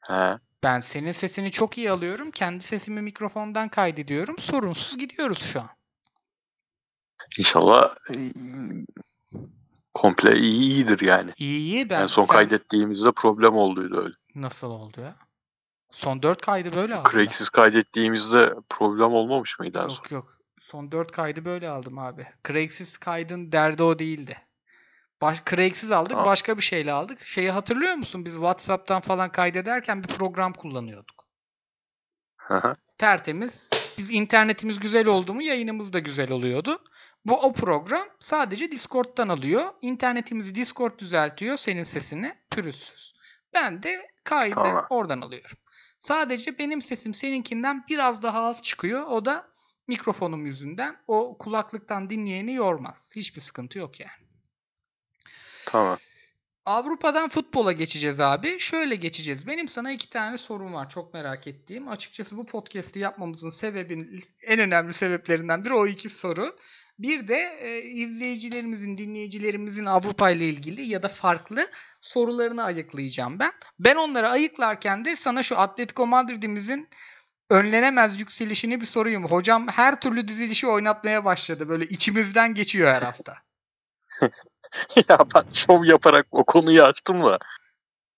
[0.01, 0.39] He.
[0.63, 2.31] Ben senin sesini çok iyi alıyorum.
[2.31, 4.39] Kendi sesimi mikrofondan kaydediyorum.
[4.39, 5.69] Sorunsuz gidiyoruz şu an.
[7.39, 7.95] İnşallah
[9.97, 11.31] komple iyi iyidir yani.
[11.39, 14.15] İyi iyi ben en son sen- kaydettiğimizde problem olduydu öyle.
[14.35, 15.17] Nasıl oldu ya?
[15.91, 17.13] Son 4 kaydı böyle aldım.
[17.13, 20.03] Craig'siz kaydettiğimizde problem olmamış mıydı en son?
[20.05, 20.39] Yok yok.
[20.61, 22.27] Son 4 kaydı böyle aldım abi.
[22.49, 24.39] Craig'siz kaydın derdi o değildi.
[25.21, 26.11] Baş, Craig'siz aldık.
[26.11, 26.27] Tamam.
[26.27, 27.21] Başka bir şeyle aldık.
[27.21, 28.25] Şeyi hatırlıyor musun?
[28.25, 31.27] Biz WhatsApp'tan falan kaydederken bir program kullanıyorduk.
[32.37, 32.77] Hı hı.
[32.99, 33.71] Tertemiz.
[33.99, 36.79] Biz internetimiz güzel oldu mu yayınımız da güzel oluyordu.
[37.27, 39.65] Bu o program sadece Discord'dan alıyor.
[39.83, 43.15] İnternetimizi Discord düzeltiyor senin sesini pürüzsüz.
[43.55, 44.87] Ben de Kaydı Tamam.
[44.91, 45.57] oradan alıyorum.
[45.99, 49.07] Sadece benim sesim seninkinden biraz daha az çıkıyor.
[49.07, 49.49] O da
[49.89, 50.97] mikrofonum yüzünden.
[51.07, 53.13] O kulaklıktan dinleyeni yormaz.
[53.17, 54.29] Hiçbir sıkıntı yok yani.
[55.67, 55.99] Tamam.
[56.65, 58.59] Avrupa'dan futbola geçeceğiz abi.
[58.59, 59.47] Şöyle geçeceğiz.
[59.47, 60.89] Benim sana iki tane sorum var.
[60.89, 61.89] Çok merak ettiğim.
[61.89, 66.57] Açıkçası bu podcast'i yapmamızın sebebin en önemli sebeplerinden biri o iki soru.
[66.99, 71.69] Bir de e, izleyicilerimizin, dinleyicilerimizin Avrupa ile ilgili ya da farklı
[72.01, 73.53] sorularını ayıklayacağım ben.
[73.79, 76.89] Ben onları ayıklarken de sana şu Atletico Madrid'imizin
[77.51, 79.25] önlenemez yükselişini bir sorayım.
[79.25, 81.69] Hocam her türlü dizilişi oynatmaya başladı.
[81.69, 83.35] Böyle içimizden geçiyor her hafta.
[85.09, 87.39] ya ben şov yaparak o konuyu açtım da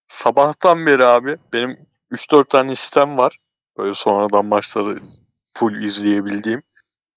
[0.09, 3.39] sabahtan beri abi benim 3-4 tane sistem var.
[3.79, 4.99] Böyle sonradan maçları
[5.55, 6.63] full izleyebildiğim.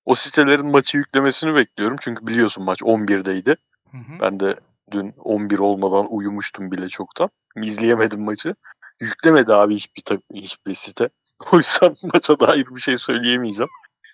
[0.06, 1.98] O sitelerin maçı yüklemesini bekliyorum.
[2.02, 3.56] Çünkü biliyorsun maç 11'deydi.
[3.92, 4.20] Hı hı.
[4.22, 4.56] Ben de
[4.92, 7.30] dün 11 olmadan uyumuştum bile çoktan.
[7.56, 8.56] İzleyemedim maçı.
[9.02, 11.10] Yüklemedi abi hiçbir, tak- hiçbir site.
[11.52, 13.70] O yüzden maça dair bir şey söyleyemeyeceğim.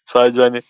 [0.06, 0.62] Sadece hani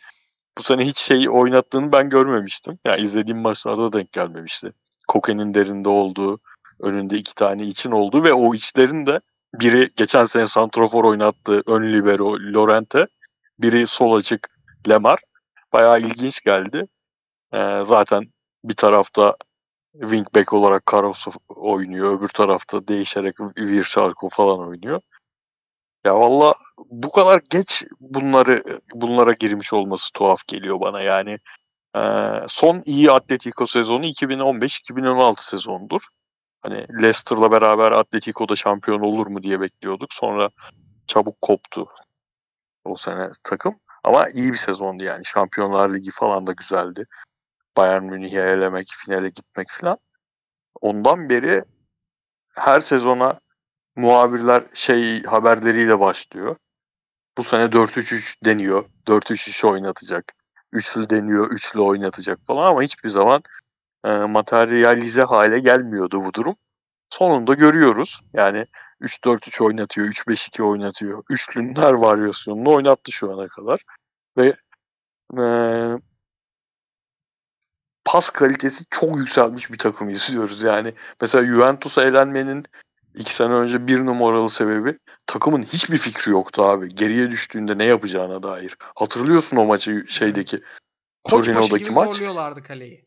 [0.57, 2.80] bu sene hiç şey oynattığını ben görmemiştim.
[2.86, 4.74] Yani izlediğim maçlarda denk gelmemişti.
[5.07, 6.39] Koke'nin derinde olduğu,
[6.80, 9.22] önünde iki tane için olduğu ve o içlerin de
[9.53, 13.07] biri geçen sene Santrofor oynattığı ön libero Lorente,
[13.59, 14.57] biri sol açık
[14.89, 15.19] Lemar.
[15.73, 16.88] Bayağı ilginç geldi.
[17.53, 18.23] Ee, zaten
[18.63, 19.36] bir tarafta
[19.93, 22.19] wingback olarak Karosov oynuyor.
[22.19, 25.01] Öbür tarafta değişerek Virşarko falan oynuyor.
[26.05, 28.63] Ya valla bu kadar geç bunları
[28.93, 31.39] bunlara girmiş olması tuhaf geliyor bana yani.
[31.95, 31.99] Ee,
[32.47, 36.01] son iyi Atletico sezonu 2015-2016 sezonudur.
[36.61, 40.13] Hani Leicester'la beraber Atletico'da şampiyon olur mu diye bekliyorduk.
[40.13, 40.49] Sonra
[41.07, 41.88] çabuk koptu
[42.86, 43.80] o sene takım.
[44.08, 45.26] Ama iyi bir sezondu yani.
[45.26, 47.05] Şampiyonlar Ligi falan da güzeldi.
[47.78, 49.97] Bayern Münih'e elemek, finale gitmek falan.
[50.82, 51.64] Ondan beri
[52.55, 53.39] her sezona
[53.95, 56.55] muhabirler şey haberleriyle başlıyor.
[57.38, 58.86] Bu sene 4-3-3 deniyor.
[59.08, 60.34] 4-3-3 oynatacak.
[60.72, 63.41] Üçlü deniyor, üçlü oynatacak falan ama hiçbir zaman
[64.05, 66.55] e, materyalize hale gelmiyordu bu durum.
[67.10, 68.22] Sonunda görüyoruz.
[68.34, 68.66] Yani
[69.01, 71.24] 3-4-3 oynatıyor, 3-5-2 oynatıyor.
[71.30, 73.82] Üçlünün her varyasyonunu oynattı şu ana kadar.
[74.38, 74.55] Ve
[75.39, 75.45] e,
[78.05, 80.63] pas kalitesi çok yükselmiş bir takım izliyoruz.
[80.63, 82.65] Yani mesela Juventus'a elenmenin
[83.15, 86.89] iki sene önce bir numaralı sebebi takımın hiçbir fikri yoktu abi.
[86.89, 88.77] Geriye düştüğünde ne yapacağına dair.
[88.79, 90.61] Hatırlıyorsun o maçı şeydeki
[91.23, 92.07] Torino'daki maç.
[92.07, 93.05] zorluyorlardı kaleyi.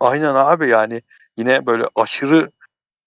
[0.00, 1.02] Aynen abi yani
[1.36, 2.50] yine böyle aşırı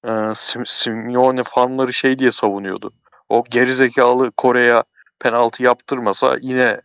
[0.04, 2.94] e, Sim- Simeone fanları şey diye savunuyordu.
[3.30, 4.84] O gerizekalı Kore'ye
[5.20, 6.82] penaltı yaptırmasa yine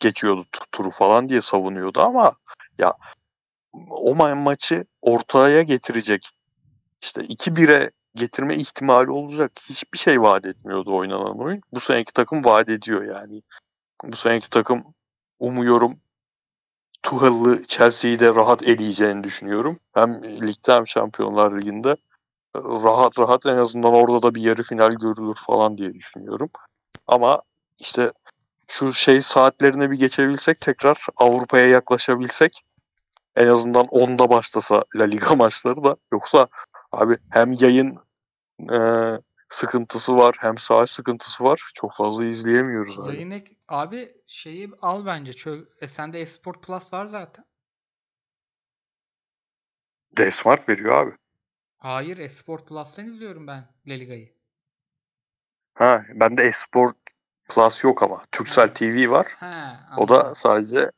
[0.00, 2.32] geçiyordu tu- turu falan diye savunuyordu ama
[2.78, 2.94] ya
[3.90, 6.30] o ma- maçı ortaya getirecek
[7.02, 11.60] işte 2-1'e getirme ihtimali olacak hiçbir şey vaat etmiyordu oynanan oyun.
[11.72, 13.42] Bu seneki takım vaat ediyor yani.
[14.04, 14.84] Bu seneki takım
[15.38, 16.00] umuyorum
[17.02, 19.78] Tuchel'lı Chelsea'yi de rahat eleyeceğini düşünüyorum.
[19.94, 21.96] Hem ligde hem Şampiyonlar Ligi'nde
[22.56, 26.50] rahat rahat en azından orada da bir yarı final görülür falan diye düşünüyorum.
[27.06, 27.42] Ama
[27.80, 28.12] işte
[28.68, 32.64] şu şey saatlerine bir geçebilsek tekrar Avrupa'ya yaklaşabilsek
[33.36, 36.48] en azından 10'da başlasa La Liga maçları da yoksa
[36.92, 37.98] abi hem yayın
[38.72, 38.78] e,
[39.48, 41.70] sıkıntısı var hem saat sıkıntısı var.
[41.74, 43.14] Çok fazla izleyemiyoruz abi.
[43.14, 45.32] Yayın ek- abi şeyi al bence.
[45.32, 47.44] Çö e, sende Esport Plus var zaten.
[50.18, 51.16] D-Smart veriyor abi.
[51.78, 54.36] Hayır Esport Plus'tan izliyorum ben La Liga'yı.
[55.74, 56.96] Ha, bende Esport
[57.48, 58.22] Plus yok ama.
[58.32, 58.72] Turkcell Ha.
[58.72, 59.26] TV var.
[59.26, 60.90] He, O da sadece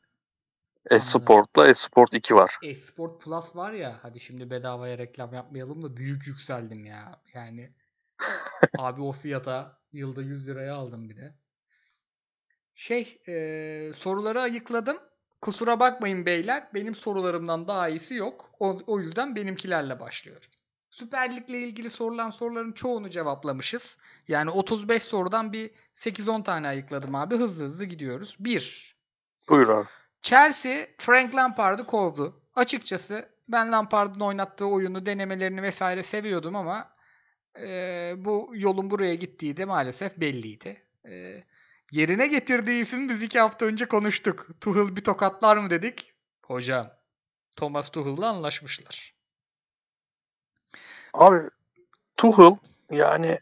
[0.91, 2.57] Esport'la Esport 2 var.
[2.63, 7.21] Esport Plus var ya hadi şimdi bedavaya reklam yapmayalım da büyük yükseldim ya.
[7.33, 7.73] Yani
[8.77, 11.33] abi o fiyata yılda 100 liraya aldım bir de.
[12.75, 13.33] Şey e,
[13.95, 14.97] soruları ayıkladım.
[15.41, 16.67] Kusura bakmayın beyler.
[16.73, 18.51] Benim sorularımdan daha iyisi yok.
[18.59, 20.49] O, o yüzden benimkilerle başlıyorum.
[20.89, 23.97] Süper Lig'le ilgili sorulan soruların çoğunu cevaplamışız.
[24.27, 27.37] Yani 35 sorudan bir 8-10 tane ayıkladım abi.
[27.37, 28.35] Hızlı hızlı gidiyoruz.
[28.39, 28.95] 1.
[29.49, 29.87] Buyur abi.
[30.21, 32.41] Chelsea Frank Lampard'ı kovdu.
[32.55, 36.95] Açıkçası ben Lampard'ın oynattığı oyunu, denemelerini vesaire seviyordum ama
[37.59, 40.77] e, bu yolun buraya gittiği de maalesef belliydi.
[41.05, 41.43] E,
[41.91, 44.47] yerine getirdiği isim biz iki hafta önce konuştuk.
[44.61, 46.13] Tuchel bir tokatlar mı dedik?
[46.43, 46.91] Hocam
[47.57, 49.18] Thomas Tuchel'la anlaşmışlar.
[51.13, 51.39] Abi
[52.17, 52.55] Tuchel
[52.91, 53.37] yani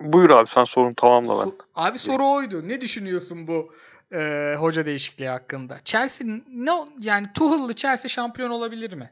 [0.00, 1.52] buyur abi sen sorunu tamamla ben.
[1.74, 2.68] Abi soru oydu.
[2.68, 3.72] Ne düşünüyorsun bu
[4.12, 5.78] e, hoca değişikliği hakkında?
[5.84, 9.10] Chelsea ne yani Tuchel'lı Chelsea şampiyon olabilir mi?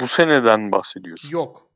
[0.00, 1.30] Bu seneden bahsediyorsun.
[1.30, 1.66] Yok.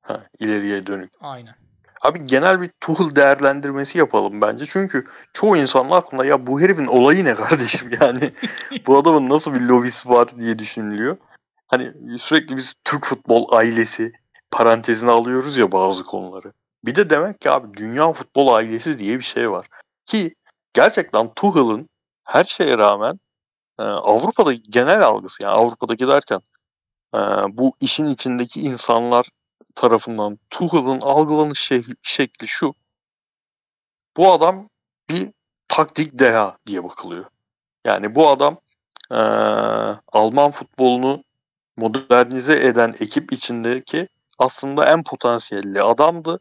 [0.00, 1.12] Ha, ileriye dönük.
[1.20, 1.54] Aynen.
[2.02, 4.66] Abi genel bir Tuchel değerlendirmesi yapalım bence.
[4.66, 8.30] Çünkü çoğu insanın aklında ya bu herifin olayı ne kardeşim yani
[8.86, 11.16] bu adamın nasıl bir lobisi var diye düşünülüyor.
[11.68, 14.12] Hani sürekli biz Türk futbol ailesi
[14.50, 16.52] parantezine alıyoruz ya bazı konuları.
[16.84, 19.68] Bir de demek ki abi dünya futbol ailesi diye bir şey var.
[20.04, 20.34] Ki
[20.72, 21.88] gerçekten Tuchel'ın
[22.28, 23.20] her şeye rağmen
[23.78, 26.40] e, Avrupa'da genel algısı yani Avrupa'daki derken
[27.14, 29.28] e, bu işin içindeki insanlar
[29.74, 32.74] tarafından Tuchel'ın algılanış şekli, şekli şu.
[34.16, 34.68] Bu adam
[35.10, 35.28] bir
[35.68, 37.24] taktik deha diye bakılıyor.
[37.84, 38.58] Yani bu adam
[39.10, 39.16] e,
[40.12, 41.24] Alman futbolunu
[41.76, 44.08] modernize eden ekip içindeki
[44.38, 46.40] aslında en potansiyelli adamdı.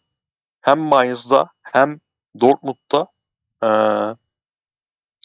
[0.62, 2.00] Hem Mainz'da hem
[2.40, 3.08] Dortmund'da
[3.64, 3.70] e,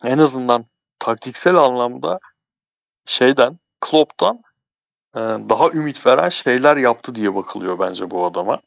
[0.04, 0.66] en azından
[0.98, 2.18] taktiksel anlamda
[3.06, 4.42] şeyden Klopp'tan
[5.14, 8.60] e, daha ümit veren şeyler yaptı diye bakılıyor bence bu adama.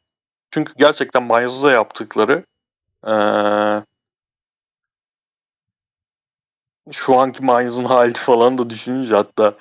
[0.52, 2.46] Çünkü gerçekten Mainz'da yaptıkları
[3.08, 3.14] e,
[6.92, 9.58] şu anki Mainz'ın hali falan da düşününce hatta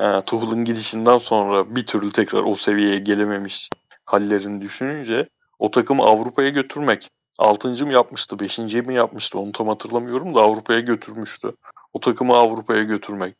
[0.00, 3.70] e, Tuchel'ın gidişinden sonra bir türlü tekrar o seviyeye gelememiş
[4.04, 5.28] hallerini düşününce
[5.58, 7.86] o takımı Avrupa'ya götürmek 6.
[7.86, 8.58] mı yapmıştı, 5.
[8.58, 11.52] mi yapmıştı onu tam hatırlamıyorum da Avrupa'ya götürmüştü.
[11.92, 13.36] O takımı Avrupa'ya götürmek.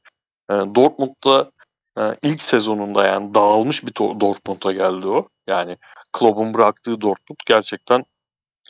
[0.51, 1.51] E, Dortmund'da
[1.99, 5.29] e, ilk sezonunda yani dağılmış bir Dortmund'a geldi o.
[5.47, 5.77] Yani
[6.13, 8.05] Klopp'un bıraktığı Dortmund gerçekten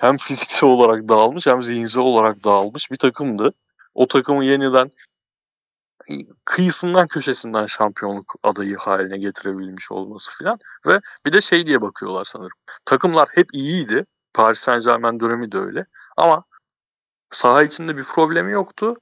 [0.01, 3.53] hem fiziksel olarak dağılmış hem zihinsel olarak dağılmış bir takımdı.
[3.95, 4.91] O takımı yeniden
[6.45, 12.59] kıyısından köşesinden şampiyonluk adayı haline getirebilmiş olması filan ve bir de şey diye bakıyorlar sanırım.
[12.85, 14.07] Takımlar hep iyiydi.
[14.35, 15.87] Paris Saint Germain dönemi de öyle.
[16.17, 16.45] Ama
[17.31, 18.97] saha içinde bir problemi yoktu.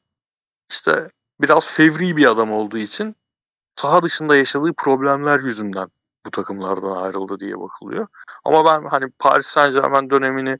[0.70, 1.06] İşte
[1.40, 3.16] biraz fevri bir adam olduğu için
[3.76, 5.88] saha dışında yaşadığı problemler yüzünden
[6.26, 8.06] bu takımlardan ayrıldı diye bakılıyor.
[8.44, 10.58] Ama ben hani Paris Saint Germain dönemini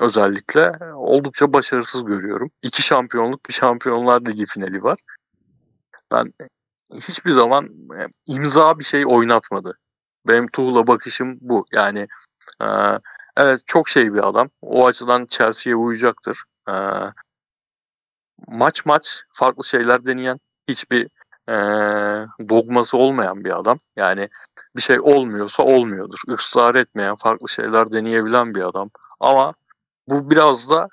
[0.00, 2.50] özellikle oldukça başarısız görüyorum.
[2.62, 4.98] İki şampiyonluk bir şampiyonlar ligi finali var.
[6.12, 6.32] Ben
[6.94, 9.78] hiçbir zaman e, imza bir şey oynatmadı.
[10.28, 11.66] Benim Tuğla bakışım bu.
[11.72, 12.08] Yani
[12.62, 12.66] e,
[13.36, 14.50] evet çok şey bir adam.
[14.62, 16.44] O açıdan Chelsea'ye uyacaktır.
[16.68, 16.74] E,
[18.48, 21.08] maç maç farklı şeyler deneyen hiçbir
[21.48, 21.56] e,
[22.48, 23.78] dogması olmayan bir adam.
[23.96, 24.28] Yani
[24.76, 26.18] bir şey olmuyorsa olmuyordur.
[26.38, 28.90] Israr etmeyen, farklı şeyler deneyebilen bir adam.
[29.20, 29.54] Ama
[30.08, 30.88] bu biraz da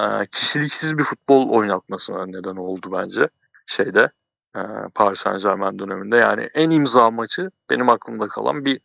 [0.00, 3.28] e, kişiliksiz bir futbol oynatmasına neden oldu bence
[3.66, 4.10] şeyde
[4.56, 4.60] e,
[4.94, 6.16] Paris Saint Germain döneminde.
[6.16, 8.80] Yani en imza maçı benim aklımda kalan bir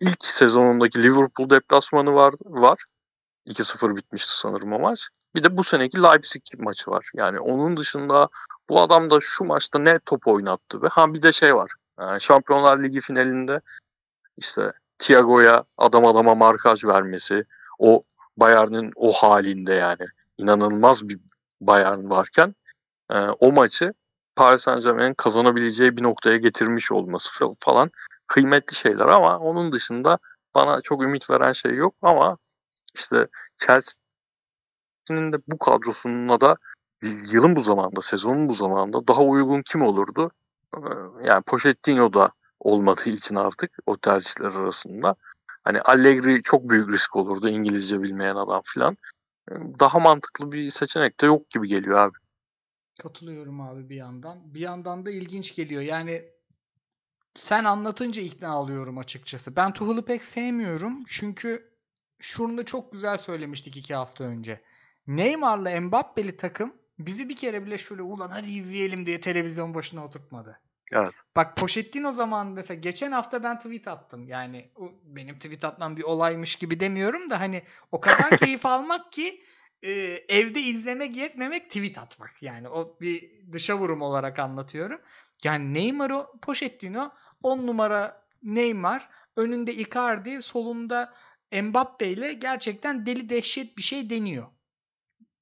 [0.00, 2.34] ilk sezonundaki Liverpool deplasmanı var.
[2.44, 2.84] var.
[3.46, 5.08] 2-0 bitmişti sanırım o maç.
[5.34, 7.10] Bir de bu seneki Leipzig maçı var.
[7.14, 8.28] Yani onun dışında
[8.68, 11.72] bu adam da şu maçta ne top oynattı ve ha bir de şey var.
[12.00, 13.60] Yani Şampiyonlar Ligi finalinde
[14.36, 17.44] işte Thiago'ya adam adama markaj vermesi,
[17.78, 18.02] o
[18.36, 20.06] Bayern'in o halinde yani
[20.38, 21.18] inanılmaz bir
[21.60, 22.54] Bayern varken
[23.10, 23.94] e, o maçı
[24.36, 27.30] Paris Saint Germain'in kazanabileceği bir noktaya getirmiş olması
[27.60, 27.90] falan
[28.26, 30.18] kıymetli şeyler ama onun dışında
[30.54, 32.38] bana çok ümit veren şey yok ama
[32.94, 36.56] işte Chelsea'nin de bu kadrosuna da
[37.02, 40.30] yılın bu zamanda, sezonun bu zamanda daha uygun kim olurdu?
[40.76, 40.80] Ee,
[41.24, 42.30] yani Pochettino da
[42.60, 45.14] olmadığı için artık o tercihler arasında.
[45.64, 48.96] Hani Allegri çok büyük risk olurdu İngilizce bilmeyen adam filan.
[49.50, 52.18] Ee, daha mantıklı bir seçenek de yok gibi geliyor abi.
[52.98, 54.54] Katılıyorum abi bir yandan.
[54.54, 55.82] Bir yandan da ilginç geliyor.
[55.82, 56.24] Yani
[57.34, 59.56] sen anlatınca ikna alıyorum açıkçası.
[59.56, 61.04] Ben Tuchel'ı pek sevmiyorum.
[61.06, 61.76] Çünkü
[62.18, 64.62] şunu da çok güzel söylemiştik iki hafta önce.
[65.06, 70.60] Neymar'la Mbappe'li takım bizi bir kere bile şöyle ulan hadi izleyelim diye televizyon başına oturtmadı.
[70.92, 71.12] Evet.
[71.36, 74.28] Bak Pochettino zaman mesela geçen hafta ben tweet attım.
[74.28, 79.12] Yani o benim tweet atmam bir olaymış gibi demiyorum da hani o kadar keyif almak
[79.12, 79.42] ki
[79.86, 82.42] e, evde izlemek yetmemek tweet atmak.
[82.42, 85.00] Yani o bir dışa vurum olarak anlatıyorum.
[85.44, 87.10] Yani Neymar'ı Pochettino
[87.42, 91.14] 10 numara Neymar önünde Icardi solunda
[91.62, 94.46] Mbappe ile gerçekten deli dehşet bir şey deniyor.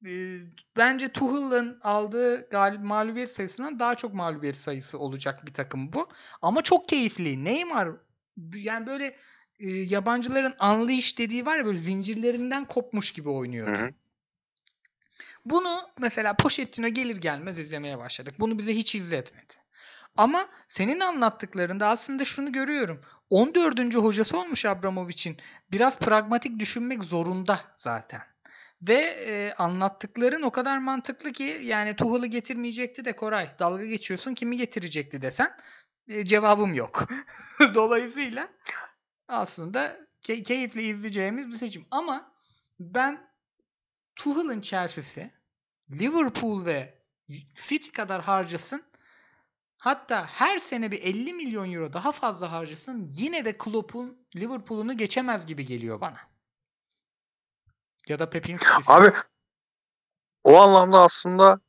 [0.07, 0.39] E,
[0.77, 6.09] bence Tuchel'ın aldığı galib mağlubiyet sayısından daha çok mağlubiyet sayısı olacak bir takım bu.
[6.43, 7.45] Ama çok keyifli.
[7.45, 7.89] Neymar
[8.55, 9.17] yani böyle
[9.59, 13.79] e, yabancıların unleash dediği var ya böyle zincirlerinden kopmuş gibi oynuyor.
[13.79, 13.91] Hı hı.
[15.45, 18.35] Bunu mesela Pochettino gelir gelmez izlemeye başladık.
[18.39, 19.55] Bunu bize hiç izletmedi.
[20.17, 23.01] Ama senin anlattıklarında aslında şunu görüyorum.
[23.31, 23.95] 14.
[23.95, 25.37] hocası olmuş Abramovich'in.
[25.73, 28.23] Biraz pragmatik düşünmek zorunda zaten.
[28.83, 28.95] Ve
[29.27, 35.23] e, anlattıkların o kadar mantıklı ki yani Tuhal'ı getirmeyecekti de Koray dalga geçiyorsun kimi getirecekti
[35.23, 35.57] desen
[36.09, 37.09] e, cevabım yok.
[37.75, 38.49] Dolayısıyla
[39.29, 41.87] aslında key- keyifle izleyeceğimiz bir seçim.
[41.91, 42.33] Ama
[42.81, 43.34] ben
[44.17, 45.31] Tuchel'ın Chelsea'si
[45.91, 47.03] Liverpool ve
[47.69, 48.83] City kadar harcasın.
[49.79, 53.09] Hatta her sene bir 50 milyon euro daha fazla harcasın.
[53.11, 56.19] Yine de Klopp'un Liverpool'unu geçemez gibi geliyor bana.
[58.09, 58.93] Ya da Pep'in City'si.
[58.93, 59.13] Abi
[60.45, 61.61] o anlamda aslında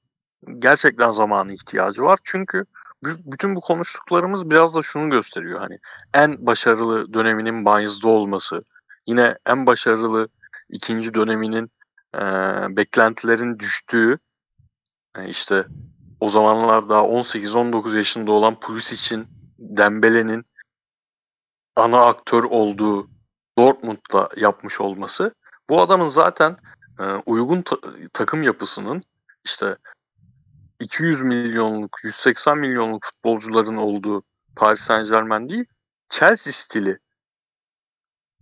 [0.59, 2.19] gerçekten zamanı ihtiyacı var.
[2.23, 2.65] Çünkü
[3.03, 5.59] bütün bu konuştuklarımız biraz da şunu gösteriyor.
[5.59, 5.79] Hani
[6.13, 8.63] en başarılı döneminin Bayez'de olması,
[9.07, 10.29] yine en başarılı
[10.69, 11.71] ikinci döneminin
[12.15, 12.21] e,
[12.77, 14.19] beklentilerin düştüğü
[15.17, 15.65] e, işte
[16.19, 19.27] o zamanlar daha 18-19 yaşında olan Pulisic'in,
[19.59, 20.45] Dembele'nin
[21.75, 23.09] ana aktör olduğu
[23.57, 25.33] Dortmund'la yapmış olması
[25.69, 26.57] bu adamın zaten
[26.99, 27.79] e, uygun ta-
[28.13, 29.01] takım yapısının
[29.45, 29.77] işte
[30.79, 34.23] 200 milyonluk, 180 milyonluk futbolcuların olduğu
[34.55, 35.65] Paris Saint Germain değil,
[36.09, 36.99] Chelsea stili.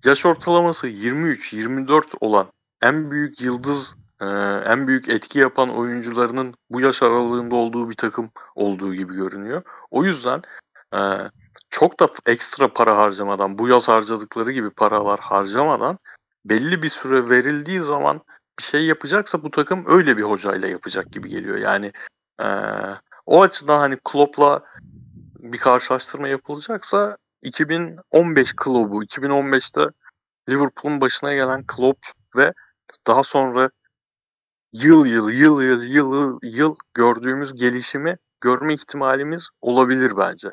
[0.05, 2.51] Yaş ortalaması 23-24 olan
[2.83, 4.25] en büyük yıldız, e,
[4.65, 9.61] en büyük etki yapan oyuncularının bu yaş aralığında olduğu bir takım olduğu gibi görünüyor.
[9.91, 10.41] O yüzden
[10.95, 10.99] e,
[11.69, 15.97] çok da ekstra para harcamadan, bu yaz harcadıkları gibi paralar harcamadan
[16.45, 18.21] belli bir süre verildiği zaman
[18.59, 21.57] bir şey yapacaksa bu takım öyle bir hocayla yapacak gibi geliyor.
[21.57, 21.91] Yani
[22.41, 22.47] e,
[23.25, 24.63] o açıdan hani Klopp'la
[25.39, 29.87] bir karşılaştırma yapılacaksa 2015 Klopp'u, 2015'te
[30.49, 32.05] Liverpool'un başına gelen Klopp
[32.35, 32.53] ve
[33.07, 33.69] daha sonra
[34.71, 40.49] yıl yıl yıl yıl yıl yıl gördüğümüz gelişimi görme ihtimalimiz olabilir bence.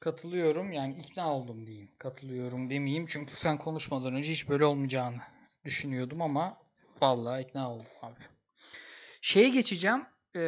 [0.00, 0.72] Katılıyorum.
[0.72, 1.90] Yani ikna oldum diyeyim.
[1.98, 3.06] Katılıyorum demeyeyim.
[3.06, 5.16] Çünkü sen konuşmadan önce hiç böyle olmayacağını
[5.64, 6.56] düşünüyordum ama
[7.00, 8.20] vallahi ikna oldum abi.
[9.20, 10.04] Şeye geçeceğim.
[10.36, 10.40] Ee,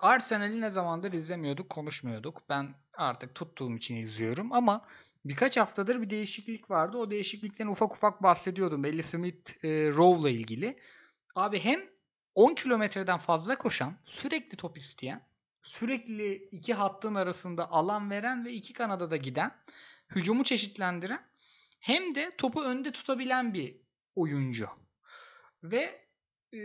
[0.00, 2.42] Arsenal'i ne zamandır izlemiyorduk, konuşmuyorduk.
[2.48, 4.86] Ben artık tuttuğum için izliyorum ama
[5.28, 6.96] birkaç haftadır bir değişiklik vardı.
[6.96, 8.84] O değişiklikten ufak ufak bahsediyordum.
[8.84, 10.76] Belli Smith e, Rowe'la ilgili.
[11.34, 11.80] Abi hem
[12.34, 15.26] 10 kilometreden fazla koşan, sürekli top isteyen,
[15.62, 19.52] sürekli iki hattın arasında alan veren ve iki kanada da giden,
[20.14, 21.26] hücumu çeşitlendiren
[21.80, 23.76] hem de topu önde tutabilen bir
[24.16, 24.68] oyuncu.
[25.62, 26.06] Ve
[26.52, 26.60] e,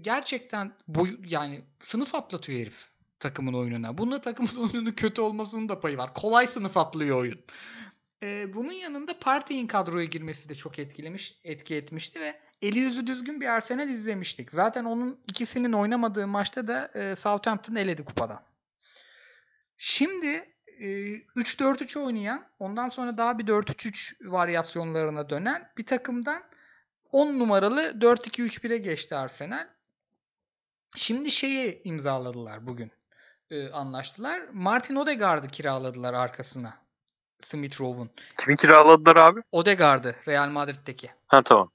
[0.00, 2.93] gerçekten boyu yani sınıf atlatıyor herif
[3.24, 3.98] takımın oyununa.
[3.98, 6.14] Bununla takımın oyununun kötü olmasının da payı var.
[6.14, 7.40] Kolay sınıf atlıyor oyun.
[8.22, 13.40] E, bunun yanında Partey'in kadroya girmesi de çok etkilemiş, etki etmişti ve eli yüzü düzgün
[13.40, 14.52] bir Arsenal izlemiştik.
[14.52, 18.42] Zaten onun ikisinin oynamadığı maçta da e, Southampton eledi kupadan.
[19.76, 20.26] Şimdi
[20.78, 26.42] e, 3-4-3 oynayan, ondan sonra daha bir 4-3-3 varyasyonlarına dönen bir takımdan
[27.12, 29.68] 10 numaralı 4-2-3-1'e geçti Arsenal.
[30.96, 32.92] Şimdi şeyi imzaladılar bugün.
[33.50, 34.42] E, anlaştılar.
[34.52, 36.74] Martin Odegaard'ı kiraladılar arkasına.
[37.40, 38.10] Smith Rowe'un.
[38.38, 39.40] Kimi kiraladılar abi?
[39.52, 41.10] Odegaard'ı Real Madrid'deki.
[41.26, 41.70] Ha tamam.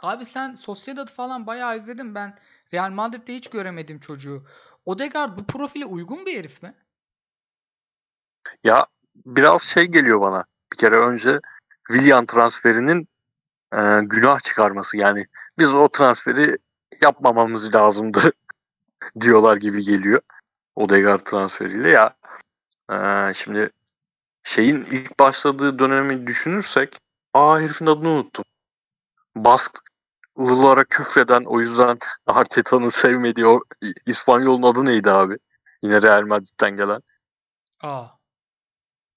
[0.00, 2.14] Abi sen Sociedad'ı falan bayağı izledin.
[2.14, 2.38] Ben
[2.74, 4.46] Real Madrid'de hiç göremedim çocuğu.
[4.86, 6.74] Odegaard bu profile uygun bir herif mi?
[8.64, 8.86] Ya
[9.26, 10.44] biraz şey geliyor bana.
[10.72, 11.40] Bir kere önce
[11.88, 13.08] Willian transferinin
[13.72, 14.96] e, günah çıkarması.
[14.96, 15.26] Yani
[15.58, 16.56] biz o transferi
[17.02, 18.32] yapmamamız lazımdı
[19.20, 20.20] diyorlar gibi geliyor.
[20.78, 22.16] Odegaard transferiyle ya.
[22.92, 23.70] e, şimdi
[24.42, 26.98] şeyin ilk başladığı dönemi düşünürsek
[27.34, 28.44] aa herifin adını unuttum.
[29.36, 33.60] Basklılara küfreden o yüzden Arteta'nın sevmediği o
[34.06, 35.38] İspanyol'un adı neydi abi?
[35.82, 37.00] Yine Real Madrid'den gelen.
[37.82, 38.06] Aa.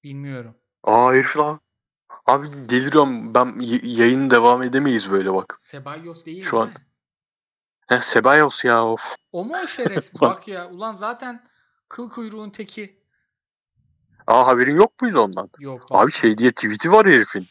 [0.03, 0.55] Bilmiyorum.
[0.83, 1.59] Aa herif lan.
[2.25, 3.33] Abi deliriyorum.
[3.33, 5.57] Ben y- yayın devam edemeyiz böyle bak.
[5.61, 6.75] Ceballos değil Şu değil an- mi?
[7.87, 9.15] He Sebayos ya of.
[9.31, 10.13] O mu o şeref?
[10.21, 10.69] Bak ya.
[10.69, 11.43] Ulan zaten
[11.91, 13.01] kıl kuyruğun teki.
[14.27, 15.49] Aa haberin yok muydu ondan?
[15.59, 15.81] Yok.
[15.91, 16.13] Abi bak.
[16.13, 17.47] şey diye tweet'i var herifin.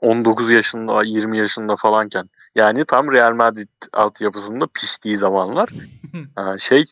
[0.00, 2.30] 19 yaşında 20 yaşında falanken.
[2.54, 5.68] Yani tam Real Madrid altyapısında piştiği zamanlar.
[6.36, 6.84] Aa, şey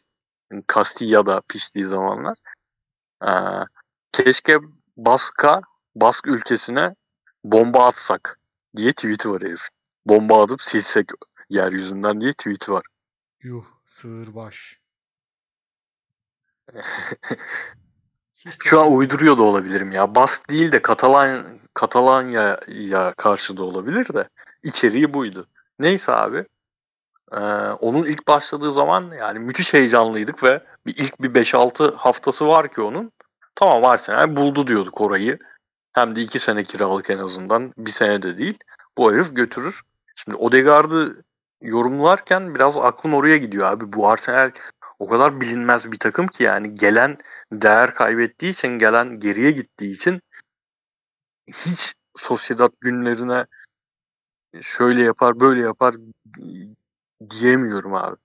[0.75, 2.39] Castilla'da piştiği zamanlar.
[3.21, 3.65] Aa,
[4.13, 4.59] keşke
[4.97, 5.63] Baska
[5.95, 6.95] Bask ülkesine
[7.45, 8.41] bomba atsak
[8.77, 9.75] diye tweet'i var herifin.
[10.07, 11.07] Bomba atıp silsek
[11.49, 12.85] yeryüzünden diye tweet'i var.
[13.43, 13.65] Yuh.
[13.85, 14.80] Sığırbaş.
[18.59, 20.15] Şu an uyduruyor da olabilirim ya.
[20.15, 21.45] Bask değil de Katalan
[21.75, 24.29] Katalanya'ya karşı da olabilir de
[24.63, 25.47] içeriği buydu.
[25.79, 26.45] Neyse abi.
[27.33, 27.37] Ee,
[27.81, 32.81] onun ilk başladığı zaman yani müthiş heyecanlıydık ve bir ilk bir 5-6 haftası var ki
[32.81, 33.13] onun.
[33.55, 35.39] Tamam Arsenal buldu diyorduk orayı.
[35.93, 37.73] Hem de 2 sene kiralık en azından.
[37.79, 38.59] Bir sene de değil.
[38.99, 39.83] Bu herif götürür.
[40.17, 41.23] Şimdi Odegaard'ı
[41.63, 43.93] yorumlarken biraz aklım oraya gidiyor abi.
[43.93, 44.51] Bu Arsenal
[45.01, 47.19] o kadar bilinmez bir takım ki yani gelen
[47.53, 50.23] değer kaybettiği için gelen geriye gittiği için
[51.49, 53.47] hiç Sociedad günlerine
[54.63, 55.95] şöyle yapar böyle yapar
[57.31, 58.17] diyemiyorum abi.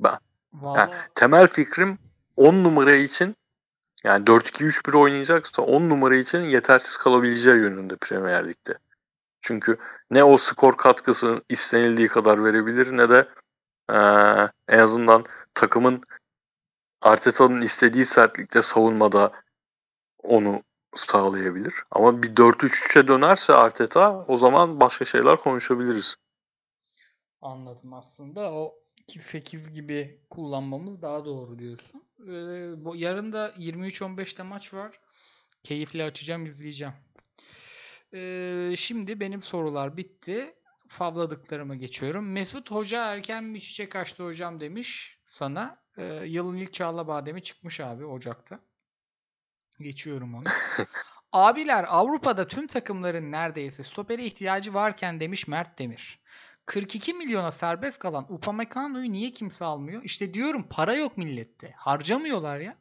[0.00, 0.18] Ben
[0.52, 1.98] Vallahi temel fikrim
[2.36, 3.36] 10 numara için
[4.04, 8.78] yani 4-2-3-1 oynayacaksa 10 numara için yetersiz kalabileceği yönünde Premier Lig'de.
[9.40, 9.78] Çünkü
[10.10, 13.28] ne o skor katkısı istenildiği kadar verebilir ne de
[13.90, 13.94] ee,
[14.68, 15.24] en azından
[15.54, 16.02] takımın
[17.00, 19.32] Arteta'nın istediği sertlikte savunmada
[20.22, 20.62] onu
[20.94, 21.74] sağlayabilir.
[21.90, 26.16] Ama bir 4-3-3'e dönerse Arteta o zaman başka şeyler konuşabiliriz.
[27.40, 28.52] Anladım aslında.
[28.52, 28.74] O
[29.08, 32.02] 2-8 gibi kullanmamız daha doğru diyorsun.
[32.20, 35.00] Ee, bu yarın da 23-15'te maç var.
[35.62, 36.94] Keyifli açacağım, izleyeceğim.
[38.14, 40.55] Ee, şimdi benim sorular bitti.
[40.88, 42.32] Favladıklarıma geçiyorum.
[42.32, 45.78] Mesut Hoca erken bir çiçek açtı hocam demiş sana.
[45.98, 48.60] Ee, yılın ilk Çağla Bademi çıkmış abi Ocak'ta.
[49.78, 50.42] Geçiyorum onu.
[51.32, 56.20] Abiler Avrupa'da tüm takımların neredeyse stopere ihtiyacı varken demiş Mert Demir.
[56.66, 60.02] 42 milyona serbest kalan Upamecano'yu niye kimse almıyor?
[60.04, 61.72] İşte diyorum para yok millette.
[61.76, 62.76] Harcamıyorlar ya.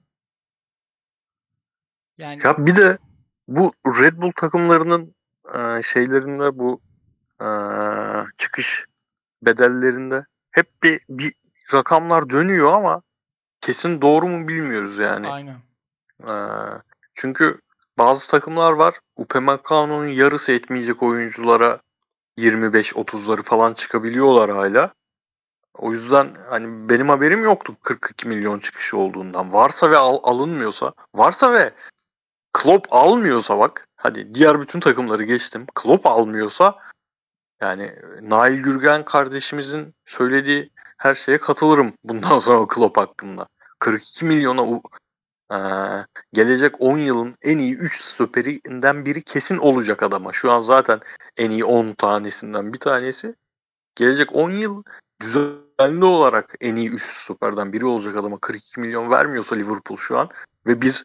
[2.18, 2.98] Yani Ya bir de
[3.48, 5.16] bu Red Bull takımlarının
[5.56, 6.82] e, şeylerinde bu
[7.42, 7.48] e,
[8.38, 8.86] çıkış
[9.42, 11.34] bedellerinde hep bir, bir
[11.74, 13.02] rakamlar dönüyor ama
[13.62, 15.28] kesin doğru mu bilmiyoruz yani.
[15.28, 15.58] aynen.
[16.28, 16.34] E,
[17.14, 17.60] çünkü
[17.98, 21.80] bazı takımlar var Upamecano'nun yarısı etmeyecek oyunculara
[22.38, 24.94] 25-30'ları falan çıkabiliyorlar hala.
[25.74, 29.54] O yüzden hani benim haberim yoktu 42 milyon çıkışı olduğundan.
[29.54, 31.74] Varsa ve al- alınmıyorsa, varsa ve
[32.54, 35.66] Klopp almıyorsa bak, hadi diğer bütün takımları geçtim.
[35.76, 36.76] Klopp almıyorsa
[37.66, 43.48] yani Nail Gürgen kardeşimizin söylediği her şeye katılırım bundan sonra o Klopp hakkında.
[43.80, 44.82] 42 milyona
[45.52, 50.32] eee, gelecek 10 yılın en iyi 3 stoperinden biri kesin olacak adama.
[50.32, 51.00] Şu an zaten
[51.38, 53.36] en iyi 10 tanesinden bir tanesi.
[53.96, 54.84] Gelecek 10 yıl
[55.22, 60.30] düzenli olarak en iyi 3 stoperden biri olacak adama 42 milyon vermiyorsa Liverpool şu an
[60.68, 61.04] ve biz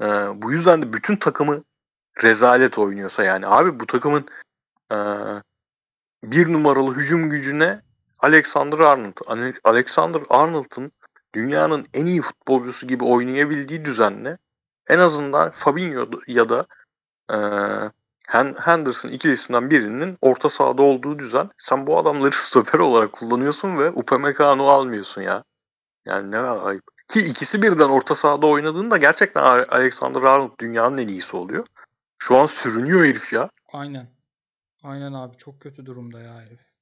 [0.00, 1.64] e, bu yüzden de bütün takımı
[2.22, 4.26] rezalet oynuyorsa yani abi bu takımın
[4.92, 4.96] e,
[6.24, 7.80] bir numaralı hücum gücüne
[8.20, 9.16] Alexander Arnold.
[9.26, 10.92] Ale- Alexander Arnold'ın
[11.34, 14.38] dünyanın en iyi futbolcusu gibi oynayabildiği düzenle
[14.88, 16.66] en azından Fabinho ya da
[17.30, 17.36] e,
[18.28, 21.50] Hen- Henderson ikilisinden birinin orta sahada olduğu düzen.
[21.58, 25.44] Sen bu adamları stoper olarak kullanıyorsun ve Upamecano almıyorsun ya.
[26.04, 26.82] Yani ne ayıp.
[27.08, 31.66] Ki ikisi birden orta sahada oynadığında gerçekten Ale- Alexander Arnold dünyanın en iyisi oluyor.
[32.18, 33.50] Şu an sürünüyor herif ya.
[33.72, 34.08] Aynen.
[34.82, 36.72] Aynen abi çok kötü durumda ya herif.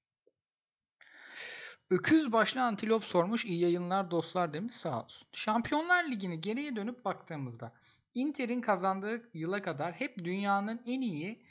[1.90, 3.44] Öküz başlı antilop sormuş.
[3.44, 5.28] İyi yayınlar dostlar demiş sağ olsun.
[5.32, 7.72] Şampiyonlar Ligi'ni geriye dönüp baktığımızda
[8.14, 11.42] Inter'in kazandığı yıla kadar hep dünyanın en iyi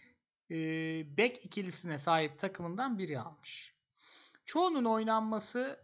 [0.52, 0.56] e,
[1.18, 3.74] bek ikilisine sahip takımından biri almış.
[4.46, 5.80] Çoğunun oynanması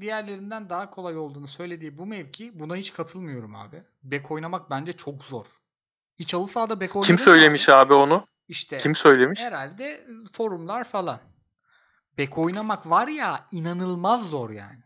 [0.00, 3.82] diğerlerinden daha kolay olduğunu söylediği bu mevki buna hiç katılmıyorum abi.
[4.02, 5.46] Bek oynamak bence çok zor.
[6.18, 7.76] Hiç halı sahada bek oynadın Kim söylemiş abi?
[7.76, 8.26] abi onu?
[8.48, 9.40] İşte Kim söylemiş?
[9.40, 11.20] herhalde forumlar falan.
[12.18, 14.82] Bek oynamak var ya inanılmaz zor yani.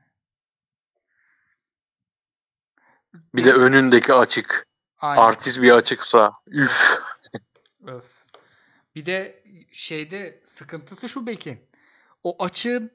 [3.34, 4.66] Bir de önündeki açık.
[4.98, 5.22] Aynen.
[5.22, 6.32] Artist bir açıksa.
[6.46, 6.98] Üf.
[7.86, 8.24] Öf.
[8.94, 11.60] Bir de şeyde sıkıntısı şu Bekin.
[12.24, 12.90] O açığın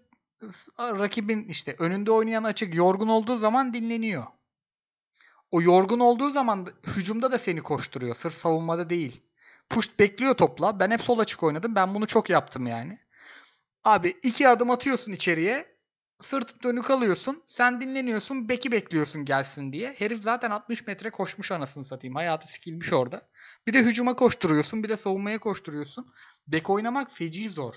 [0.80, 4.26] rakibin işte önünde oynayan açık yorgun olduğu zaman dinleniyor.
[5.52, 8.16] O yorgun olduğu zaman da- hücumda da seni koşturuyor.
[8.16, 9.22] Sırf savunmada değil.
[9.70, 10.80] Push bekliyor topla.
[10.80, 11.76] Ben hep sol açık oynadım.
[11.76, 13.00] Ben bunu çok yaptım yani.
[13.84, 15.74] Abi iki adım atıyorsun içeriye.
[16.22, 17.44] Sırtı dönük alıyorsun.
[17.48, 18.50] Sen dinleniyorsun.
[18.50, 19.94] Beki bekliyorsun gelsin diye.
[19.94, 22.16] Herif zaten 60 metre koşmuş anasını satayım.
[22.16, 23.22] Hayatı sikilmiş orada.
[23.68, 24.84] Bir de hücuma koşturuyorsun.
[24.84, 26.08] Bir de savunmaya koşturuyorsun.
[26.48, 27.76] Bek oynamak feci zor.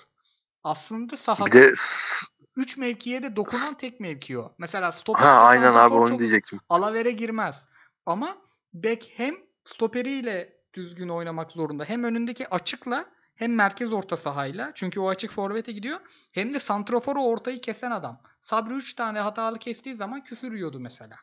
[0.64, 2.26] Aslında sahada Bir de s-
[2.56, 4.54] 3 mevkiye de dokunan tek mevki o.
[4.58, 6.60] Mesela stoper ha aynen abi onu diyecektim.
[6.68, 7.68] alavere girmez.
[8.06, 8.36] Ama
[8.74, 9.34] bek hem
[9.64, 11.84] stoperiyle düzgün oynamak zorunda.
[11.84, 13.04] Hem önündeki açıkla
[13.34, 14.72] hem merkez orta sahayla.
[14.74, 16.00] Çünkü o açık forvete gidiyor.
[16.32, 18.20] Hem de santraforu ortayı kesen adam.
[18.40, 21.16] Sabri 3 tane hatalı kestiği zaman küfür yiyordu mesela.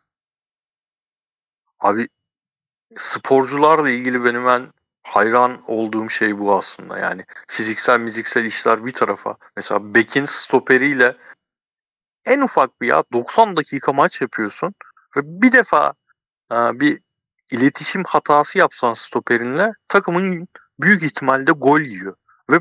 [1.79, 2.07] Abi
[2.95, 4.73] sporcularla ilgili benim ben
[5.03, 6.99] hayran olduğum şey bu aslında.
[6.99, 9.37] Yani fiziksel miziksel işler bir tarafa.
[9.55, 11.17] Mesela Bekin stoperiyle
[12.25, 14.73] en ufak bir ya 90 dakika maç yapıyorsun
[15.17, 15.93] ve bir defa
[16.51, 17.01] bir
[17.53, 20.47] iletişim hatası yapsan stoperinle takımın
[20.79, 22.15] büyük ihtimalle gol yiyor.
[22.51, 22.59] Ve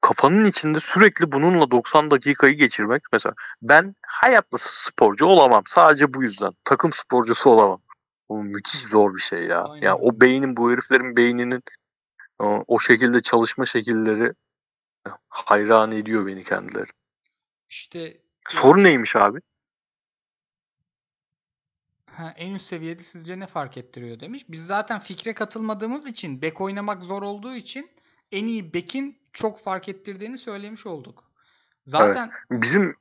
[0.00, 5.62] kafanın içinde sürekli bununla 90 dakikayı geçirmek mesela ben hayatta sporcu olamam.
[5.66, 6.52] Sadece bu yüzden.
[6.64, 7.80] Takım sporcusu olamam.
[8.28, 9.64] Bu müthiş zor bir şey ya.
[9.64, 11.62] Aynen Ya o beynin bu heriflerin beyninin
[12.38, 14.32] O, o şekilde çalışma şekilleri
[15.28, 16.90] hayran ediyor beni kendileri.
[17.68, 19.38] İşte Sorun neymiş abi?
[22.16, 24.44] Ha, en üst seviyede sizce ne fark ettiriyor demiş.
[24.48, 27.90] Biz zaten fikre katılmadığımız için bek oynamak zor olduğu için
[28.32, 31.24] en iyi bekin çok fark ettirdiğini söylemiş olduk.
[31.86, 32.96] Zaten Bizim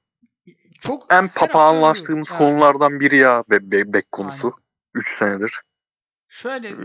[0.80, 2.32] çok en papağanlaştığımız.
[2.32, 4.54] Yani konulardan biri ya be, be- bek konusu.
[4.94, 5.62] 3 senedir.
[6.28, 6.76] Şöyle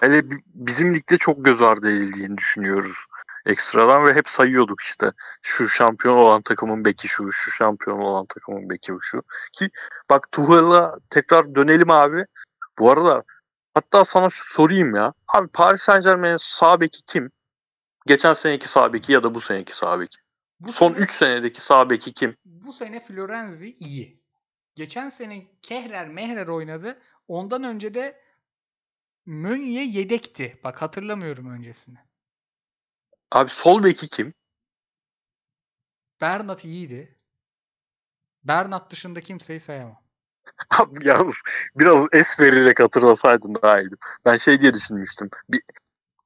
[0.00, 3.06] Hele bi- bizim ligde çok göz ardı edildiğini düşünüyoruz
[3.46, 5.12] ekstradan ve hep sayıyorduk işte
[5.42, 9.22] şu şampiyon olan takımın beki şu, şu şampiyon olan takımın beki şu.
[9.52, 9.70] Ki
[10.10, 12.24] bak Tuchel'a tekrar dönelim abi.
[12.78, 13.24] Bu arada
[13.74, 15.12] hatta sana şu sorayım ya.
[15.28, 17.30] Abi Paris Saint Germain'in sağ beki kim?
[18.06, 20.18] Geçen seneki sağ beki ya da bu seneki sağ beki.
[20.60, 22.36] bu Son sene, 3 senedeki sağ beki kim?
[22.44, 24.20] bu sene Florenzi iyi.
[24.74, 26.98] Geçen sene Kehrer Mehrer oynadı.
[27.28, 28.20] Ondan önce de
[29.26, 30.60] Mönye yedekti.
[30.64, 31.98] Bak hatırlamıyorum öncesini.
[33.30, 34.34] Abi sol beki kim?
[36.20, 37.16] Bernat iyiydi.
[38.44, 40.02] Bernat dışında kimseyi sayamam.
[40.70, 41.34] Abi yalnız
[41.76, 43.94] biraz es vererek hatırlasaydın daha iyiydi.
[44.24, 45.30] Ben şey diye düşünmüştüm.
[45.48, 45.62] Bir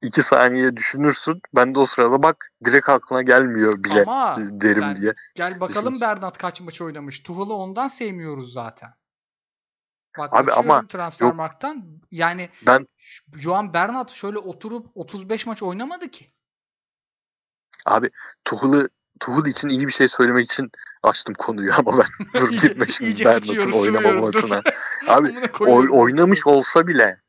[0.03, 1.41] iki saniye düşünürsün.
[1.55, 5.13] Ben de o sırada bak direkt aklına gelmiyor bile Ama derim sen diye.
[5.35, 6.01] gel bakalım.
[6.01, 7.19] Bernat kaç maç oynamış.
[7.19, 8.93] Tuhal'ı ondan sevmiyoruz zaten.
[10.17, 12.01] Bak Abi ama Transfermarkt'tan.
[12.11, 12.87] Yani Ben
[13.37, 16.34] Johan Bernat şöyle oturup 35 maç oynamadı ki.
[17.85, 18.09] Abi
[18.45, 20.71] Tuhl'ı Tuhl için iyi bir şey söylemek için
[21.03, 24.61] açtım konuyu ama ben dur gitme şimdi Bernat'ın oynamamasına.
[25.07, 27.21] Abi oy- oynamış olsa bile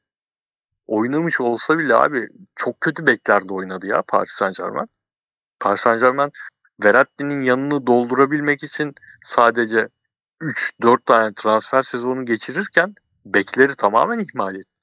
[0.87, 4.89] oynamış olsa bile abi çok kötü beklerde oynadı ya Paris Saint Germain.
[5.61, 6.33] Paris Saint Germain
[6.85, 8.95] Verratti'nin yanını doldurabilmek için
[9.25, 9.89] sadece
[10.41, 12.95] 3-4 tane transfer sezonu geçirirken
[13.25, 14.76] bekleri tamamen ihmal etti.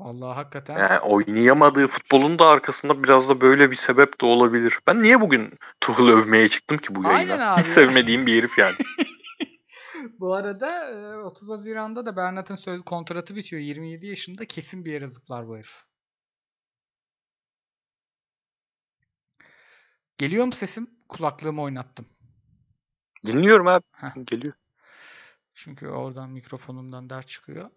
[0.00, 0.78] Vallahi hakikaten.
[0.78, 4.80] Yani oynayamadığı futbolun da arkasında biraz da böyle bir sebep de olabilir.
[4.86, 7.32] Ben niye bugün Tuchel'ı övmeye çıktım ki bu yayına?
[7.32, 7.60] Aynen abi.
[7.60, 8.74] Hiç sevmediğim bir herif yani.
[10.20, 13.62] Bu arada e, 30 Haziran'da da Bernat'ın söz kontratı bitiyor.
[13.62, 15.84] 27 yaşında kesin bir yere zıplar bu herif.
[20.18, 20.90] Geliyor mu sesim?
[21.08, 22.06] Kulaklığımı oynattım.
[23.26, 23.84] Dinliyorum abi.
[23.92, 24.08] Heh.
[24.24, 24.54] Geliyor.
[25.54, 27.70] Çünkü oradan mikrofonumdan dert çıkıyor.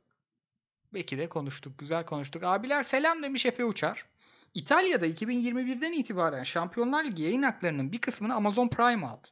[0.93, 1.77] Belki de konuştuk.
[1.77, 2.43] Güzel konuştuk.
[2.43, 4.05] Abiler selam demiş Efe Uçar.
[4.53, 9.27] İtalya'da 2021'den itibaren Şampiyonlar Ligi yayın haklarının bir kısmını Amazon Prime aldı.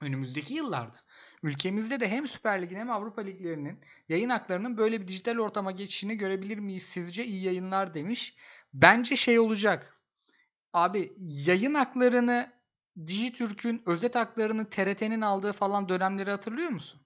[0.00, 1.00] Önümüzdeki yıllarda
[1.42, 6.18] ülkemizde de hem Süper Lig'in hem Avrupa Liglerinin yayın haklarının böyle bir dijital ortama geçişini
[6.18, 7.24] görebilir miyiz sizce?
[7.24, 8.36] İyi yayınlar demiş.
[8.74, 10.00] Bence şey olacak.
[10.72, 12.52] Abi yayın haklarını
[13.06, 17.00] Dijitürk'ün özet haklarını TRT'nin aldığı falan dönemleri hatırlıyor musun?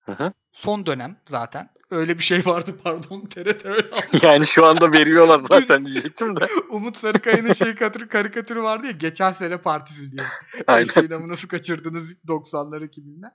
[0.00, 0.32] Hı hı.
[0.56, 1.70] Son dönem zaten.
[1.90, 3.90] Öyle bir şey vardı pardon TRT öyle.
[4.22, 6.46] Yani şu anda veriyorlar zaten diyecektim de.
[6.70, 10.26] Umut Sarıkaya'nın şey karikatürü, karikatürü vardı ya geçen sene partisi diye.
[10.66, 10.84] Aynen.
[10.84, 13.30] Şeyin nasıl kaçırdınız 90'ları 2000'ler.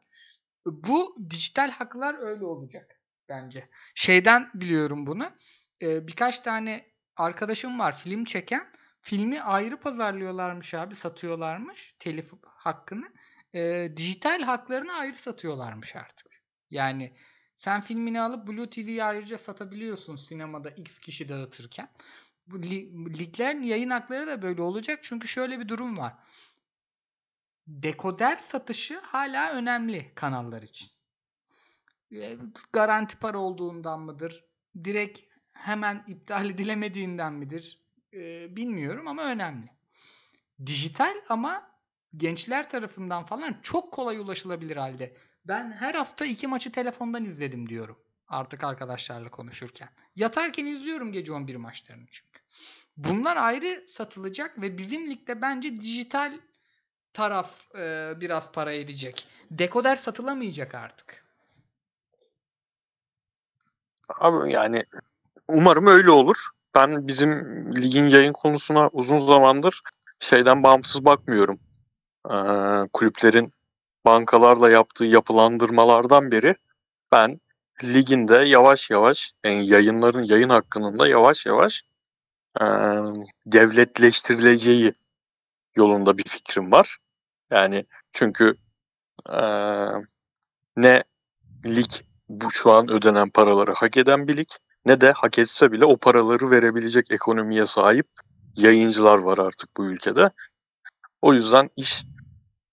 [0.66, 3.70] Bu dijital haklar öyle olacak bence.
[3.96, 5.26] Şeyden biliyorum bunu.
[5.82, 6.86] Ee, birkaç tane
[7.18, 8.68] arkadaşım var film çeken.
[9.02, 13.06] Filmi ayrı pazarlıyorlarmış abi satıyorlarmış telif hakkını.
[13.56, 16.31] Ee, dijital haklarını ayrı satıyorlarmış artık.
[16.72, 17.14] Yani
[17.56, 21.90] sen filmini alıp Blue TV'ye ayrıca satabiliyorsun sinemada X kişi dağıtırken.
[22.48, 26.14] Bu li- liglerin yayın hakları da böyle olacak çünkü şöyle bir durum var.
[27.68, 30.90] Dekoder satışı hala önemli kanallar için.
[32.74, 34.46] Garanti para olduğundan mıdır?
[34.84, 35.20] Direkt
[35.54, 37.82] hemen iptal edilemediğinden midir?
[38.56, 39.70] Bilmiyorum ama önemli.
[40.66, 41.72] Dijital ama
[42.18, 45.14] gençler tarafından falan çok kolay ulaşılabilir halde.
[45.46, 47.98] Ben her hafta iki maçı telefondan izledim diyorum.
[48.28, 49.90] Artık arkadaşlarla konuşurken.
[50.16, 52.40] Yatarken izliyorum gece 11 maçlarını çünkü.
[52.98, 56.34] Bunlar ayrı satılacak ve bizim ligde bence dijital
[57.14, 59.28] taraf e, biraz para edecek.
[59.52, 61.26] Dekoder satılamayacak artık.
[64.10, 64.86] Abi yani
[65.48, 66.50] umarım öyle olur.
[66.76, 67.32] Ben bizim
[67.76, 69.82] ligin yayın konusuna uzun zamandır
[70.20, 71.60] şeyden bağımsız bakmıyorum.
[72.30, 73.54] Ee, kulüplerin
[74.06, 76.56] bankalarla yaptığı yapılandırmalardan beri
[77.12, 77.40] ben
[77.84, 81.84] liginde yavaş yavaş yani yayınların yayın hakkının da yavaş yavaş
[82.62, 82.66] e,
[83.46, 84.94] devletleştirileceği
[85.76, 86.98] yolunda bir fikrim var.
[87.52, 88.56] Yani çünkü
[89.30, 89.42] e,
[90.78, 91.04] ne
[91.66, 91.92] lig
[92.30, 94.50] bu şu an ödenen paraları hak eden bir lig
[94.86, 98.08] ne de hak etse bile o paraları verebilecek ekonomiye sahip
[98.56, 100.30] yayıncılar var artık bu ülkede.
[101.22, 102.06] O yüzden iş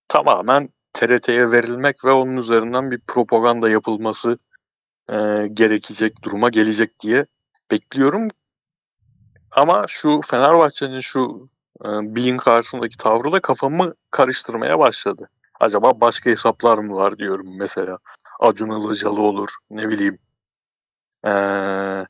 [0.08, 4.38] tamamen TRT'ye verilmek ve onun üzerinden bir propaganda yapılması
[5.10, 7.26] e, gerekecek duruma gelecek diye
[7.70, 8.28] bekliyorum.
[9.52, 11.48] ama şu Fenerbahçe'nin şu
[11.84, 15.28] e, Bilin karşısındaki tavrı da kafamı karıştırmaya başladı.
[15.60, 17.98] Acaba başka hesaplar mı var diyorum mesela.
[18.40, 20.18] Acun Ilıcalı olur ne bileyim.
[21.26, 22.06] Ee,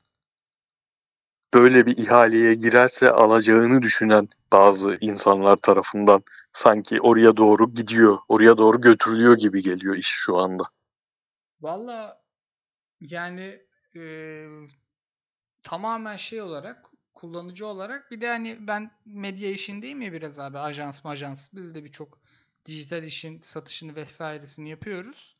[1.54, 6.22] böyle bir ihaleye girerse alacağını düşünen bazı insanlar tarafından
[6.52, 10.64] sanki oraya doğru gidiyor, oraya doğru götürülüyor gibi geliyor iş şu anda.
[11.60, 12.22] Valla
[13.00, 13.60] yani
[13.96, 14.02] e,
[15.62, 21.04] tamamen şey olarak kullanıcı olarak bir de hani ben medya işindeyim ya biraz abi ajans
[21.04, 22.18] majans biz de birçok
[22.66, 25.36] dijital işin satışını vesairesini yapıyoruz.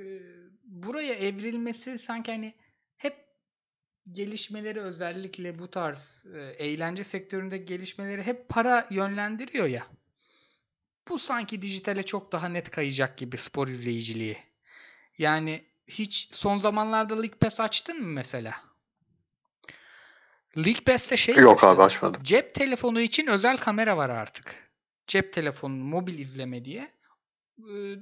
[0.00, 0.04] E,
[0.64, 2.54] buraya evrilmesi sanki hani
[2.96, 3.33] hep
[4.12, 9.86] gelişmeleri özellikle bu tarz e, eğlence sektöründe gelişmeleri hep para yönlendiriyor ya.
[11.08, 14.38] Bu sanki dijitale çok daha net kayacak gibi spor izleyiciliği.
[15.18, 18.54] Yani hiç son zamanlarda League Pass açtın mı mesela?
[20.56, 22.22] League Pass'te şey Yok abi, açmadım.
[22.22, 24.56] Cep telefonu için özel kamera var artık.
[25.06, 26.92] Cep telefonu mobil izleme diye.
[27.58, 27.94] Ee,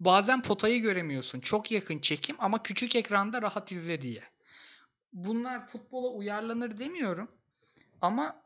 [0.00, 1.40] bazen potayı göremiyorsun.
[1.40, 4.22] Çok yakın çekim ama küçük ekranda rahat izle diye.
[5.12, 7.28] Bunlar futbola uyarlanır demiyorum.
[8.00, 8.42] Ama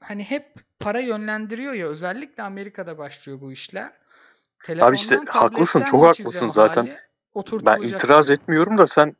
[0.00, 3.92] hani hep para yönlendiriyor ya özellikle Amerika'da başlıyor bu işler.
[4.80, 6.88] Abi işte Telefondan, haklısın, çok haklısın zaten.
[7.52, 9.16] Ben itiraz etmiyorum da sen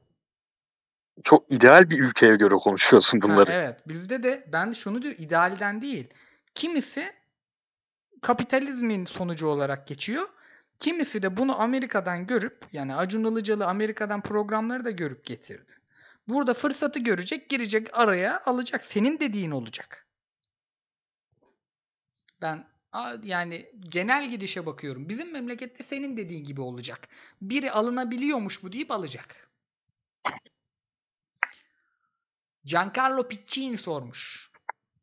[1.25, 3.53] çok ideal bir ülkeye göre konuşuyorsun Ha, bunları.
[3.53, 3.89] evet.
[3.89, 6.09] Bizde de ben de şunu diyor idealden değil.
[6.55, 7.12] Kimisi
[8.23, 10.29] kapitalizmin sonucu olarak geçiyor.
[10.79, 15.73] Kimisi de bunu Amerika'dan görüp yani Acun Ilıcalı Amerika'dan programları da görüp getirdi.
[16.31, 18.85] Burada fırsatı görecek, girecek araya alacak.
[18.85, 20.07] Senin dediğin olacak.
[22.40, 22.66] Ben
[23.23, 25.09] yani genel gidişe bakıyorum.
[25.09, 27.09] Bizim memlekette senin dediğin gibi olacak.
[27.43, 29.51] Biri alınabiliyormuş bu deyip alacak.
[32.65, 34.51] Giancarlo Piccini sormuş.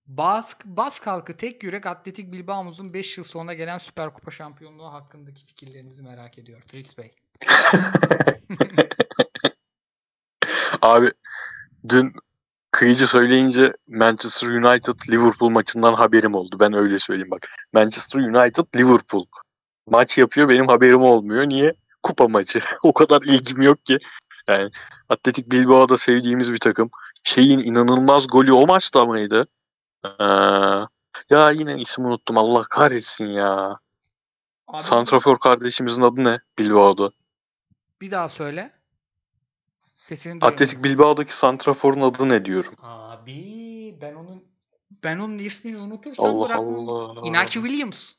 [0.06, 5.46] Bask, Bask halkı tek yürek Atletik Bilbao'muzun 5 yıl sonra gelen Süper Kupa şampiyonluğu hakkındaki
[5.46, 6.62] fikirlerinizi merak ediyor.
[6.62, 7.16] Fritz Bey.
[10.82, 11.12] Abi
[11.90, 12.14] dün
[12.72, 16.58] kıyıcı söyleyince Manchester United Liverpool maçından haberim oldu.
[16.60, 17.50] Ben öyle söyleyeyim bak.
[17.74, 19.26] Manchester United Liverpool
[19.88, 21.50] maç yapıyor benim haberim olmuyor.
[21.50, 21.74] Niye?
[22.04, 22.60] Kupa maçı.
[22.84, 23.98] o kadar ilgim yok ki.
[24.48, 24.70] Yani
[25.10, 26.90] Atletik Bilbao'da sevdiğimiz bir takım.
[27.24, 29.48] Şeyin inanılmaz golü o maçta mıydı?
[30.06, 30.24] Ee,
[31.30, 33.80] ya yine isim unuttum Allah kahretsin ya.
[34.68, 37.12] Abi Santrafor kardeşimizin adı ne Bilbao'da?
[38.02, 38.72] bir daha söyle.
[39.98, 40.46] Sesini.
[40.46, 42.74] Atletik Bilbao'daki Santrafor'un adı ne diyorum.
[42.82, 44.44] Abi ben onun
[45.04, 46.90] ben onun ismini unutursam Allah bırakmam.
[46.90, 47.28] Allah.
[47.28, 48.14] Inaki Williams.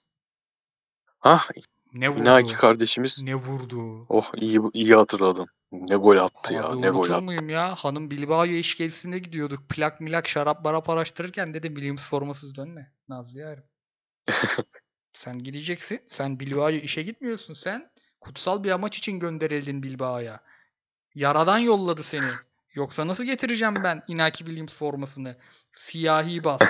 [1.19, 1.49] Hah
[1.93, 2.21] Ne vurdu?
[2.21, 3.23] İnaki kardeşimiz.
[3.23, 4.07] Ne vurdu?
[4.09, 5.47] Oh iyi iyi hatırladın.
[5.73, 6.65] Ne gol attı ya.
[6.65, 7.23] Abi Ne gol attı.
[7.23, 7.75] muyum ya?
[7.75, 9.69] Hanım Bilbao'ya iş gezisine gidiyorduk.
[9.69, 12.93] Plak milak şarap barap araştırırken dedim Williams formasız dönme.
[13.09, 13.65] Nazlı yarım.
[15.13, 16.01] sen gideceksin.
[16.09, 17.55] Sen Bilbao'ya işe gitmiyorsun.
[17.55, 17.91] Sen
[18.21, 20.41] kutsal bir amaç için gönderildin Bilbao'ya.
[21.19, 22.31] Yaradan yolladı seni.
[22.75, 25.37] Yoksa nasıl getireceğim ben Inaki Williams formasını?
[25.73, 26.61] Siyahi bas.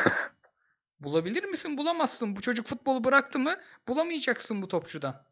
[1.01, 1.79] Bulabilir misin?
[1.79, 2.37] Bulamazsın.
[2.37, 3.57] Bu çocuk futbolu bıraktı mı
[3.89, 5.23] bulamayacaksın bu topçudan.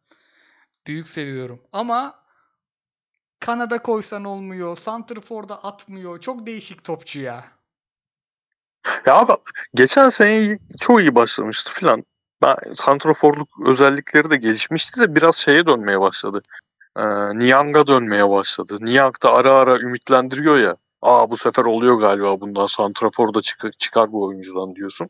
[0.87, 1.63] Büyük seviyorum.
[1.73, 2.27] Ama
[3.41, 4.77] Kanada koysan olmuyor.
[4.77, 6.21] Santrfor'da atmıyor.
[6.21, 7.45] Çok değişik topçu ya.
[9.07, 9.33] Ya abi
[9.75, 12.05] geçen sene çok iyi başlamıştı filan.
[12.43, 16.43] Ben santraforluk özellikleri de gelişmişti de biraz şeye dönmeye başladı.
[16.97, 17.03] Ee,
[17.39, 18.79] Niang'a dönmeye başladı.
[18.81, 20.77] Niang da ara ara ümitlendiriyor ya.
[21.03, 25.09] Aa bu sefer oluyor galiba bundan santrafor da çık- çıkar bu oyuncudan diyorsun.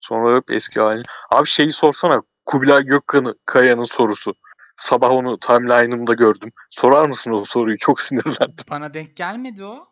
[0.00, 1.04] Sonra hep eski halini.
[1.30, 4.34] Abi şeyi sorsana Kubilay Gökkan'ı Kaya'nın sorusu.
[4.76, 6.52] Sabah onu timeline'ımda gördüm.
[6.70, 7.78] Sorar mısın o soruyu?
[7.78, 8.64] Çok sinirlendim.
[8.70, 9.88] Bana denk gelmedi o.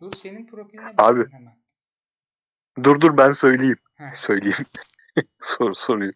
[0.00, 1.30] Dur senin profiline Abi.
[1.32, 1.58] hemen.
[2.82, 3.78] Dur dur ben söyleyeyim.
[3.94, 4.12] Heh.
[4.12, 4.56] Söyleyeyim.
[5.40, 6.12] Sor, soruyu.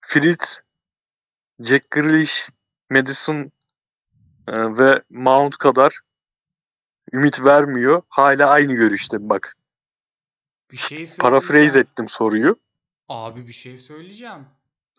[0.00, 0.60] Fritz,
[1.60, 2.50] Jack Grealish,
[2.92, 3.52] Madison
[4.48, 5.98] e, ve Mount kadar
[7.12, 8.02] ümit vermiyor.
[8.08, 9.56] Hala aynı görüşte bak.
[10.70, 11.76] Bir şey söyleyeceğim.
[11.76, 12.56] ettim soruyu.
[13.08, 14.46] Abi bir şey söyleyeceğim.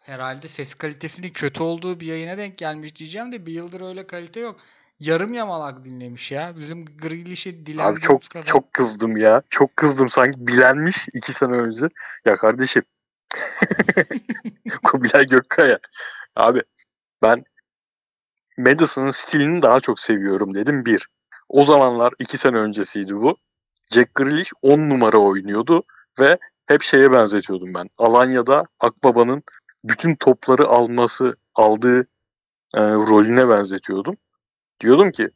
[0.02, 4.40] Herhalde ses kalitesinin kötü olduğu bir yayına denk gelmiş diyeceğim de bir yıldır öyle kalite
[4.40, 4.60] yok.
[4.99, 6.57] Yarım yamalak dinlemiş ya.
[6.57, 8.45] Bizim Grealish'i Abi dilendiğimiz çok kadar.
[8.45, 9.41] çok kızdım ya.
[9.49, 11.90] Çok kızdım sanki bilenmiş iki sene önce.
[12.26, 12.84] Ya kardeşim.
[14.84, 15.80] Kubilay Gökkaya.
[16.36, 16.61] Abi
[17.22, 17.45] ben
[18.57, 21.07] Madison'ın stilini daha çok seviyorum dedim bir.
[21.49, 23.38] O zamanlar iki sene öncesiydi bu.
[23.91, 25.84] Jack Grealish 10 numara oynuyordu
[26.19, 27.89] ve hep şeye benzetiyordum ben.
[27.97, 29.43] Alanya'da Akbaba'nın
[29.84, 32.01] bütün topları alması, aldığı
[32.75, 34.17] e, rolüne benzetiyordum.
[34.80, 35.30] Diyordum ki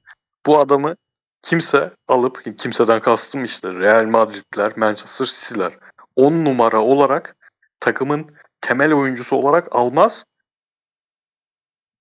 [0.46, 0.96] bu adamı
[1.42, 5.78] kimse alıp kimseden kastım işte Real Madrid'ler, Manchester City'ler
[6.16, 7.36] 10 numara olarak
[7.80, 8.30] takımın
[8.62, 10.26] temel oyuncusu olarak almaz.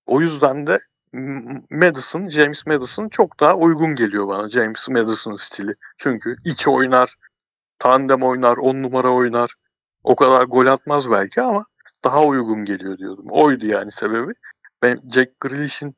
[0.06, 0.78] O yüzden de
[1.70, 4.48] Madison, James Madison çok daha uygun geliyor bana.
[4.48, 5.74] James Madison stili.
[5.98, 7.14] Çünkü iç oynar,
[7.78, 9.54] tandem oynar, on numara oynar.
[10.04, 11.64] O kadar gol atmaz belki ama
[12.04, 13.26] daha uygun geliyor diyordum.
[13.30, 14.32] Oydu yani sebebi.
[14.82, 15.96] Ben Jack Grealish'in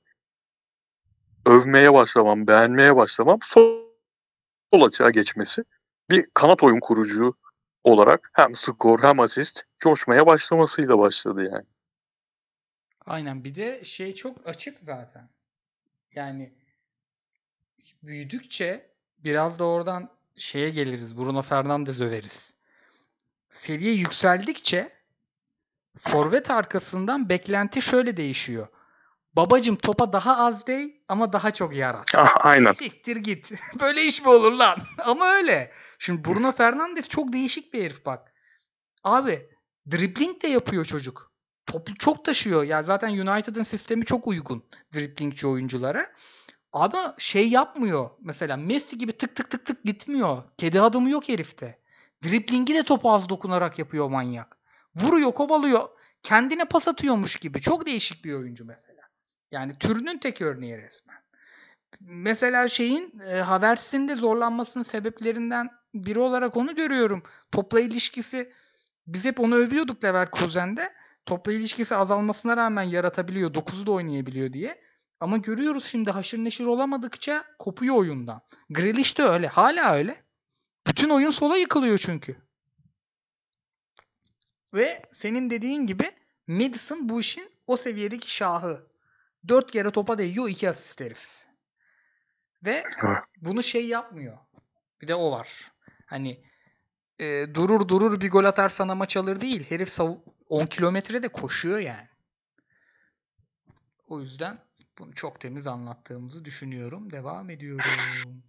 [1.46, 3.82] övmeye başlamam, beğenmeye başlamam sol,
[4.72, 5.64] sol açığa geçmesi
[6.10, 7.34] bir kanat oyun kurucu
[7.84, 11.66] olarak hem skor hem asist coşmaya başlamasıyla başladı yani.
[13.08, 15.28] Aynen bir de şey çok açık zaten.
[16.14, 16.52] Yani
[18.02, 21.16] büyüdükçe biraz da oradan şeye geliriz.
[21.16, 22.54] Bruno Fernandes överiz.
[23.50, 24.90] Seviye yükseldikçe
[25.98, 28.68] forvet arkasından beklenti şöyle değişiyor.
[29.32, 32.14] Babacım topa daha az değ ama daha çok yarat.
[32.14, 32.72] Ah, aynen.
[32.72, 33.52] Siktir git.
[33.80, 34.78] Böyle iş mi olur lan?
[35.04, 35.72] ama öyle.
[35.98, 38.32] Şimdi Bruno Fernandes çok değişik bir herif bak.
[39.04, 39.50] Abi
[39.90, 41.32] dribbling de yapıyor çocuk.
[41.68, 42.64] Topu çok taşıyor.
[42.64, 44.64] Ya zaten United'ın sistemi çok uygun
[44.94, 46.06] dribblingçi oyunculara.
[46.72, 48.10] Ama şey yapmıyor.
[48.20, 50.42] Mesela Messi gibi tık tık tık tık gitmiyor.
[50.58, 51.78] Kedi adımı yok herifte.
[52.24, 54.56] Driblingi de topu az dokunarak yapıyor manyak.
[54.96, 55.88] Vuruyor, kovalıyor.
[56.22, 57.60] Kendine pas atıyormuş gibi.
[57.60, 59.02] Çok değişik bir oyuncu mesela.
[59.50, 61.18] Yani türünün tek örneği resmen.
[62.00, 67.22] Mesela şeyin e, Havertz'in de zorlanmasının sebeplerinden biri olarak onu görüyorum.
[67.52, 68.52] Topla ilişkisi
[69.06, 70.92] biz hep onu övüyorduk Leverkusen'de.
[71.28, 73.54] Topla ilişkisi azalmasına rağmen yaratabiliyor.
[73.54, 74.80] 9'u da oynayabiliyor diye.
[75.20, 78.40] Ama görüyoruz şimdi haşır neşir olamadıkça kopuyor oyundan.
[78.70, 79.46] Grealish de öyle.
[79.46, 80.16] Hala öyle.
[80.86, 82.36] Bütün oyun sola yıkılıyor çünkü.
[84.74, 86.10] Ve senin dediğin gibi
[86.46, 88.86] Madison bu işin o seviyedeki şahı.
[89.48, 91.46] Dört kere topa değiyor iki asist herif.
[92.64, 92.84] Ve
[93.36, 94.38] bunu şey yapmıyor.
[95.00, 95.72] Bir de o var.
[96.06, 96.44] Hani
[97.18, 99.70] e, durur durur bir gol atarsan maç alır değil.
[99.70, 102.08] Herif sav- 10 kilometre de koşuyor yani.
[104.08, 104.58] O yüzden
[104.98, 107.12] bunu çok temiz anlattığımızı düşünüyorum.
[107.12, 107.84] Devam ediyorum.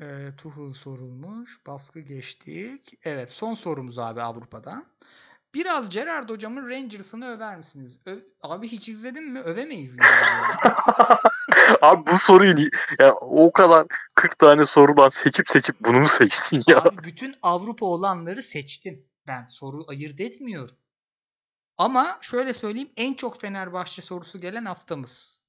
[0.00, 1.66] E, Tuchel sorulmuş.
[1.66, 2.98] Baskı geçtik.
[3.04, 4.86] Evet son sorumuz abi Avrupa'dan.
[5.54, 7.98] Biraz Gerard hocamın Rangers'ını över misiniz?
[8.06, 9.40] Ö- abi hiç izledin mi?
[9.40, 9.96] Övemeyiz.
[11.82, 12.54] abi bu soruyu
[12.98, 16.78] yani o kadar 40 tane sorudan seçip seçip bunu mu seçtin ya?
[16.78, 19.06] Abi bütün Avrupa olanları seçtim.
[19.26, 20.76] Ben soru ayırt etmiyorum.
[21.78, 25.42] Ama şöyle söyleyeyim en çok Fenerbahçe sorusu gelen haftamız.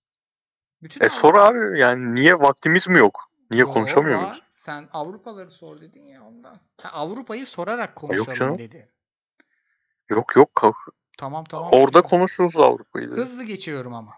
[0.82, 3.32] Bütün e sor abi yani niye vaktimiz mi yok?
[3.52, 4.44] Niye Yo, konuşamıyor muyuz?
[4.54, 6.60] Sen Avrupaları sor dedin ya ondan.
[6.82, 8.58] Ha, Avrupa'yı sorarak konuşalım yok canım.
[8.58, 8.92] dedi.
[10.10, 10.76] Yok yok kalk.
[11.18, 11.70] Tamam tamam.
[11.72, 13.08] Orada konuşuruz Avrupa'yı.
[13.08, 14.14] Hızlı geçiyorum ama.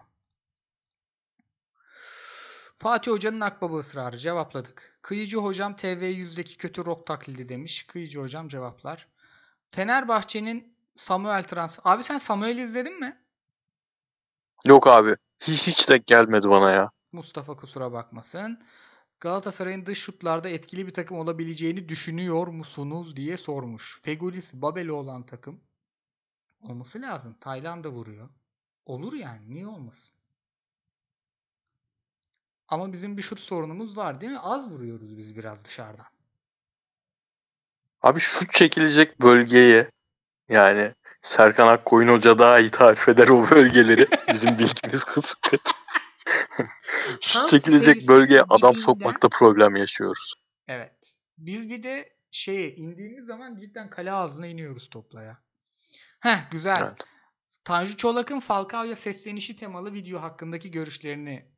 [2.74, 4.98] Fatih Hoca'nın akbaba ısrarı cevapladık.
[5.02, 7.82] Kıyıcı hocam TV yüzdeki kötü rock taklidi demiş.
[7.82, 9.08] Kıyıcı hocam cevaplar.
[9.70, 11.78] Fenerbahçe'nin Samuel trans.
[11.84, 13.16] Abi sen Samuel izledin mi?
[14.66, 15.16] Yok abi.
[15.40, 16.90] Hiç, hiç denk gelmedi bana ya.
[17.12, 18.62] Mustafa kusura bakmasın.
[19.20, 24.00] Galatasaray'ın dış şutlarda etkili bir takım olabileceğini düşünüyor musunuz diye sormuş.
[24.02, 25.60] Fegulis Babel'i olan takım
[26.60, 27.36] olması lazım.
[27.40, 28.28] Tayland'a vuruyor.
[28.86, 29.54] Olur yani.
[29.54, 30.14] Niye olmasın?
[32.68, 34.38] Ama bizim bir şut sorunumuz var değil mi?
[34.38, 36.06] Az vuruyoruz biz biraz dışarıdan.
[38.02, 39.90] Abi şut çekilecek bölgeye
[40.48, 44.06] yani Serkan Akkoyun Hoca daha iyi tarif eder o bölgeleri.
[44.32, 45.40] Bizim bildiğimiz kısım.
[47.20, 50.34] şut çekilecek bölgeye adam sokmakta problem yaşıyoruz.
[50.68, 51.16] Evet.
[51.38, 55.42] Biz bir de şeye indiğimiz zaman cidden kale ağzına iniyoruz toplaya.
[56.20, 56.82] Heh güzel.
[56.82, 57.04] Evet.
[57.64, 61.52] Tanju Çolak'ın Falcao'ya seslenişi temalı video hakkındaki görüşlerini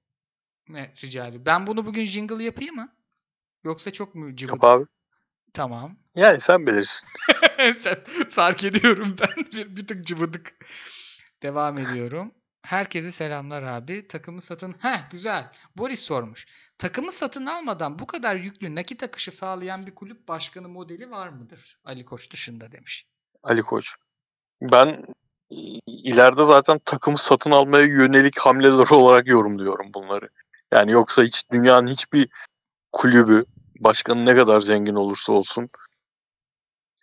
[0.70, 1.46] rica ediyorum.
[1.46, 2.96] Ben bunu bugün jingle yapayım mı?
[3.64, 4.54] Yoksa çok mu cıvıdı?
[4.54, 4.86] Yap abi.
[5.52, 5.96] Tamam.
[6.14, 7.08] Yani sen bilirsin.
[7.78, 7.96] sen,
[8.30, 9.44] fark ediyorum ben.
[9.52, 10.54] Bir, bir tık cıvıdık.
[11.42, 12.32] Devam ediyorum.
[12.62, 14.08] Herkese selamlar abi.
[14.08, 14.74] Takımı satın...
[14.78, 15.52] Heh güzel.
[15.76, 16.46] Boris sormuş.
[16.78, 21.80] Takımı satın almadan bu kadar yüklü nakit akışı sağlayan bir kulüp başkanı modeli var mıdır?
[21.84, 23.06] Ali Koç dışında demiş.
[23.42, 23.96] Ali Koç.
[24.60, 25.04] Ben
[25.86, 30.28] ileride zaten takımı satın almaya yönelik hamleler olarak yorumluyorum bunları.
[30.72, 32.28] Yani yoksa hiç dünyanın hiçbir
[32.92, 33.44] kulübü
[33.84, 35.70] başkanı ne kadar zengin olursa olsun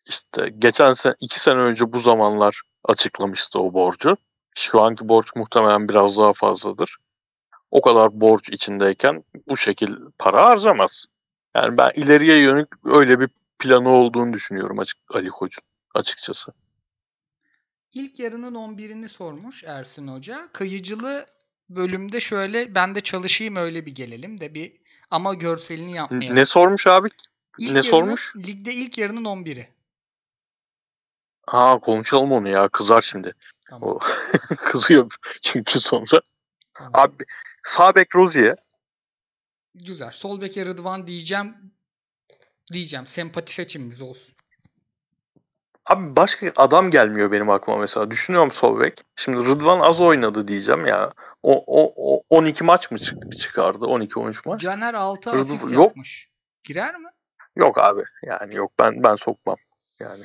[0.10, 4.18] işte geçen sene iki sene önce bu zamanlar açıklamıştı o borcu.
[4.56, 6.98] Şu anki borç muhtemelen biraz daha fazladır.
[7.72, 11.06] O kadar borç içindeyken bu şekil para harcamaz.
[11.56, 13.30] Yani ben ileriye yönelik öyle bir
[13.60, 15.64] planı olduğunu düşünüyorum açık Ali Koç'un
[15.96, 16.52] açıkçası.
[17.94, 20.50] İlk yarının 11'ini sormuş Ersin Hoca.
[20.54, 21.26] Kıyıcılı
[21.70, 24.79] bölümde şöyle ben de çalışayım öyle bir gelelim de bir
[25.12, 26.36] Ama görselini yapmayalım.
[26.36, 27.08] Ne sormuş abi?
[27.58, 28.34] İlk ne yarının- sormuş?
[28.36, 29.70] Ligde ilk yarının 11'i.
[31.48, 32.70] Ha konuşalım onu ya.
[32.70, 33.32] Kızar şimdi.
[33.70, 33.90] Tamam.
[33.90, 34.00] O
[34.58, 35.12] kızıyor
[35.42, 36.22] çünkü sonra.
[36.74, 36.92] tamam.
[36.94, 37.24] Abi
[37.64, 38.58] sağ bek Rozier.
[39.76, 40.12] Güzel.
[40.12, 41.56] Sol beke Rıdvan diyeceğim.
[42.74, 43.06] Diyeceğim.
[43.08, 44.34] Sempati seçimimiz olsun.
[45.90, 48.12] Abi başka adam gelmiyor benim aklıma mesela.
[48.12, 49.04] Düşünüyorum sol bek.
[49.16, 51.14] Şimdi Rıdvan az oynadı diyeceğim ya.
[51.44, 53.86] O, o, o 12 maç mı çık- çıkardı?
[53.86, 54.62] 12-13 maç.
[54.62, 55.86] Caner 6 Rıdvan- asist yok.
[55.86, 56.30] yapmış.
[56.64, 57.10] Girer mi?
[57.56, 58.04] Yok abi.
[58.24, 59.56] Yani yok ben ben sokmam.
[60.00, 60.24] Yani.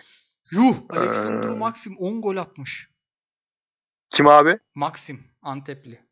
[0.50, 0.74] Yuh!
[0.90, 2.90] Alexander Ee, Maxim 10 gol atmış.
[4.10, 4.58] Kim abi?
[4.74, 6.04] Maxim Antepli.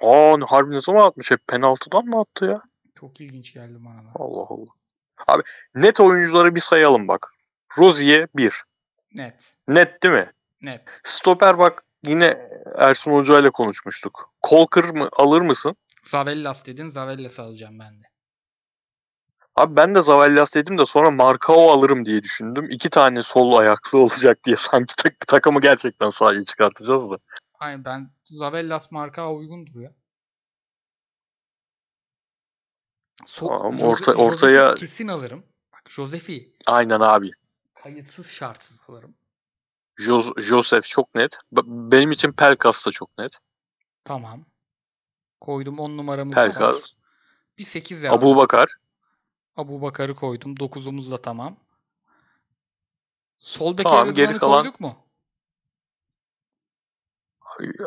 [0.00, 1.30] Aa harbi ne zaman atmış?
[1.30, 2.62] Hep penaltıdan mı attı ya?
[2.94, 4.08] Çok ilginç geldi bana da.
[4.14, 4.70] Allah Allah.
[5.26, 5.42] Abi
[5.74, 7.34] net oyuncuları bir sayalım bak.
[7.78, 8.64] Rozier 1.
[9.14, 9.54] Net.
[9.68, 10.32] Net değil mi?
[10.62, 11.00] Net.
[11.04, 14.32] Stoper bak yine Ersun Hoca ile konuşmuştuk.
[14.42, 15.76] Kolkır mı alır mısın?
[16.04, 16.88] Zavellas dedin.
[16.88, 18.04] Zavellas alacağım ben de.
[19.56, 22.68] Abi ben de Zavellas dedim de sonra Markao alırım diye düşündüm.
[22.70, 27.18] İki tane sol ayaklı olacak diye sanki tak- takımı gerçekten sahaya çıkartacağız da.
[27.58, 29.92] Aynen ben Zavellas marka uygundur ya.
[33.26, 35.44] So Tamam, Jose- orta- Josef'i ortaya- kesin alırım.
[35.72, 37.30] Bak Josef'i Aynen abi.
[37.88, 39.14] Kayıtsız şartsız alırım.
[39.98, 41.38] Jo- Joseph çok net.
[41.52, 43.38] Benim için Pelkas da çok net.
[44.04, 44.44] Tamam.
[45.40, 46.46] Koydum 10 numaramız var.
[46.52, 46.92] Pelkas,
[47.58, 48.18] Bir 8 yazdım.
[48.18, 48.76] Abu Bakar.
[49.56, 50.54] Abu Bakar'ı koydum.
[50.54, 51.56] 9'umuz da tamam.
[53.38, 54.96] Sol beke Tamam, geri kalan- koyduk mu?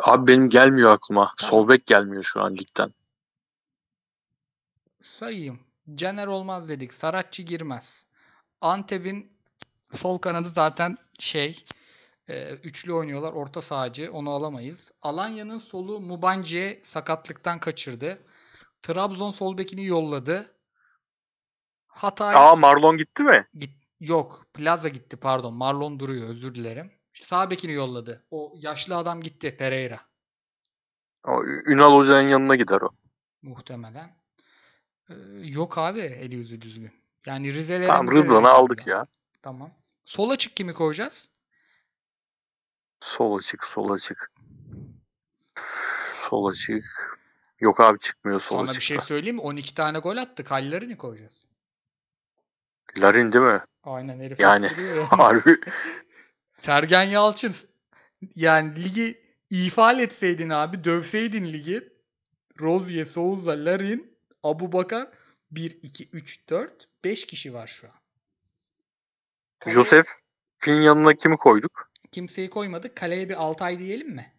[0.04, 1.34] Abi benim gelmiyor aklıma.
[1.38, 1.50] Tamam.
[1.52, 2.94] Sol bek gelmiyor şu an ligden.
[5.02, 5.60] Sayayım.
[5.96, 6.94] Caner olmaz dedik.
[6.94, 8.08] Saratçı girmez.
[8.62, 9.37] Antep'in
[9.94, 11.66] sol kanadı zaten şey
[12.30, 13.34] e, üçlü oynuyorlar.
[13.34, 14.12] Orta sahacı.
[14.14, 14.92] Onu alamayız.
[15.02, 18.20] Alanya'nın solu Mubanje sakatlıktan kaçırdı.
[18.82, 20.56] Trabzon sol bekini yolladı.
[21.88, 23.48] Hatay Aa Marlon gitti mi?
[23.60, 24.46] git yok.
[24.54, 25.54] Plaza gitti pardon.
[25.54, 26.30] Marlon duruyor.
[26.30, 26.92] Özür dilerim.
[27.14, 28.26] Sağ bekini yolladı.
[28.32, 29.56] O yaşlı adam gitti.
[29.58, 30.00] Pereira.
[31.28, 32.90] O, Ünal Hoca'nın yanına gider o.
[33.42, 34.18] Muhtemelen.
[35.10, 36.92] Ee, yok abi eli yüzü düzgün.
[37.26, 38.88] Yani Rize'lere Tamam Rıdvan'ı aldık biraz.
[38.88, 39.06] ya.
[39.42, 39.72] Tamam.
[40.04, 41.30] Sol açık kimi koyacağız?
[43.00, 44.32] Sol açık, sol açık.
[46.14, 47.18] Sol açık.
[47.60, 48.86] Yok abi çıkmıyor sol Sana bir açıkta.
[48.86, 49.42] şey söyleyeyim mi?
[49.42, 50.44] 12 tane gol attı.
[50.44, 51.46] Kallerini koyacağız.
[52.98, 53.62] Larin değil mi?
[53.84, 54.68] Aynen herif Yani.
[55.10, 55.62] Harbi.
[56.54, 57.56] Sergen Yalçın
[58.36, 61.94] yani ligi ifade etseydin abi dövseydin ligi
[62.60, 65.08] Rozier, Souza, Larin, Abu Bakar
[65.52, 67.94] 1, 2, 3, 4, 5 kişi var şu an.
[69.60, 71.92] Kaleye Josef'in yanına kimi koyduk?
[72.12, 72.96] Kimseyi koymadık.
[72.96, 74.34] Kaleye bir Altay diyelim mi?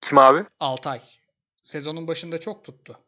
[0.00, 0.44] Kim abi?
[0.60, 1.00] Altay.
[1.62, 2.98] Sezonun başında çok tuttu.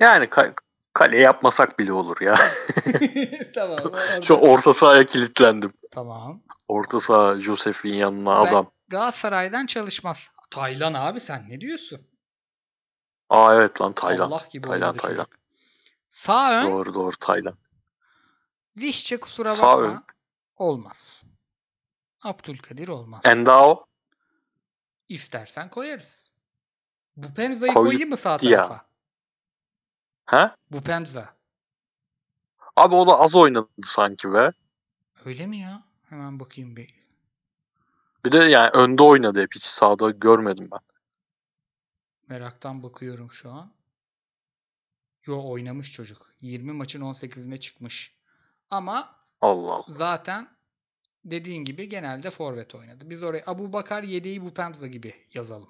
[0.00, 0.54] Yani ka-
[0.94, 2.34] kale yapmasak bile olur ya.
[3.54, 3.78] tamam.
[3.84, 5.72] orada- Şu orta sahaya kilitlendim.
[5.90, 6.42] Tamam.
[6.68, 8.70] Orta saha Josef'in yanına Ben- adam.
[8.88, 10.28] Galatasaray'dan çalışmaz.
[10.50, 12.06] Taylan abi sen ne diyorsun?
[13.30, 14.26] Aa evet lan Taylan.
[14.30, 15.24] Allah gibi Taylan, Taylan.
[15.24, 15.38] çocuk.
[16.08, 17.58] Sağ ön Doğru doğru Taylan.
[18.76, 19.88] Vişçe kusura Sağ bakma.
[19.92, 20.02] ön.
[20.56, 21.22] Olmaz.
[22.22, 23.20] Abdülkadir olmaz.
[23.24, 23.86] Endao.
[25.08, 26.24] İstersen koyarız.
[27.16, 28.38] Bu Penza'yı Koy- koyayım mı sağ ya.
[28.38, 28.86] tarafa?
[30.26, 30.56] Ha?
[30.70, 31.36] Bu Penza.
[32.76, 34.50] Abi o da az oynadı sanki be.
[35.24, 35.84] Öyle mi ya?
[36.08, 36.94] Hemen bakayım bir.
[38.24, 40.80] Bir de yani önde oynadı hep hiç sağda görmedim ben.
[42.28, 43.72] Meraktan bakıyorum şu an.
[45.26, 46.34] Yo oynamış çocuk.
[46.40, 48.15] 20 maçın 18'ine çıkmış.
[48.70, 49.84] Ama Allah Allah.
[49.88, 50.48] zaten
[51.24, 53.10] dediğin gibi genelde forvet oynadı.
[53.10, 55.68] Biz oraya Abu Bakar yedeği bu Pemza gibi yazalım.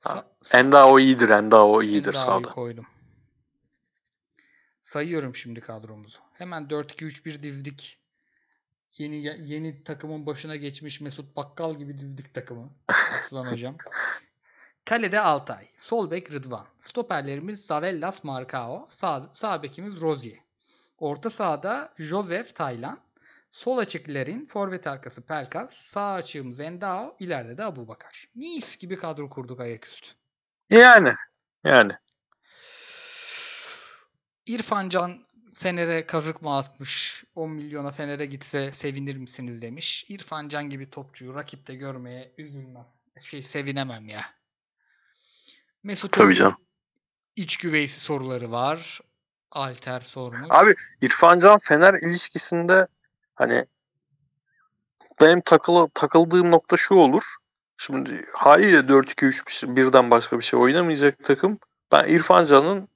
[0.00, 1.28] Ha, Sa- Endao iyidir.
[1.28, 2.54] Endao iyidir Endao'yu sağda.
[2.54, 2.86] koydum.
[4.82, 6.18] Sayıyorum şimdi kadromuzu.
[6.32, 7.98] Hemen 4-2-3-1 dizdik.
[8.98, 9.16] Yeni
[9.52, 12.70] yeni takımın başına geçmiş Mesut Bakkal gibi dizdik takımı.
[12.88, 13.76] Aslan hocam.
[14.84, 15.68] Kalede Altay.
[15.78, 16.66] Sol bek Rıdvan.
[16.80, 18.86] Stoperlerimiz Zavellas Marcao.
[18.90, 20.38] Sağ, sağ bekimiz Rozier.
[21.02, 23.00] Orta sahada Joseph Taylan.
[23.52, 24.44] Sol açık Lerin.
[24.44, 25.74] Forvet arkası Pelkas.
[25.74, 27.16] Sağ açığımız Endao.
[27.20, 28.28] İleride de Abu Bakar.
[28.34, 30.10] Mis gibi kadro kurduk ayaküstü.
[30.70, 31.14] Yani.
[31.64, 31.92] Yani.
[34.46, 37.24] İrfan Can Fener'e kazık mı atmış?
[37.34, 40.06] 10 milyona Fener'e gitse sevinir misiniz demiş.
[40.08, 42.86] İrfan Can gibi topçuyu rakipte görmeye üzülmem.
[43.22, 44.24] Şey sevinemem ya.
[45.82, 46.56] Mesut Tabii canım.
[47.36, 49.00] iç güveysi soruları var.
[49.52, 50.46] Alter sormuş.
[50.50, 52.86] Abi İrfan Can Fener ilişkisinde
[53.34, 53.66] hani
[55.20, 57.22] benim takılı, takıldığım nokta şu olur.
[57.76, 61.58] Şimdi haliyle 4-2-3 birden başka bir şey oynamayacak takım.
[61.92, 62.88] Ben İrfan Can'ın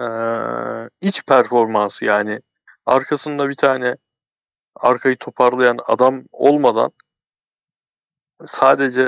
[0.00, 2.40] eee, iç performansı yani
[2.86, 3.96] arkasında bir tane
[4.76, 6.92] arkayı toparlayan adam olmadan
[8.46, 9.02] sadece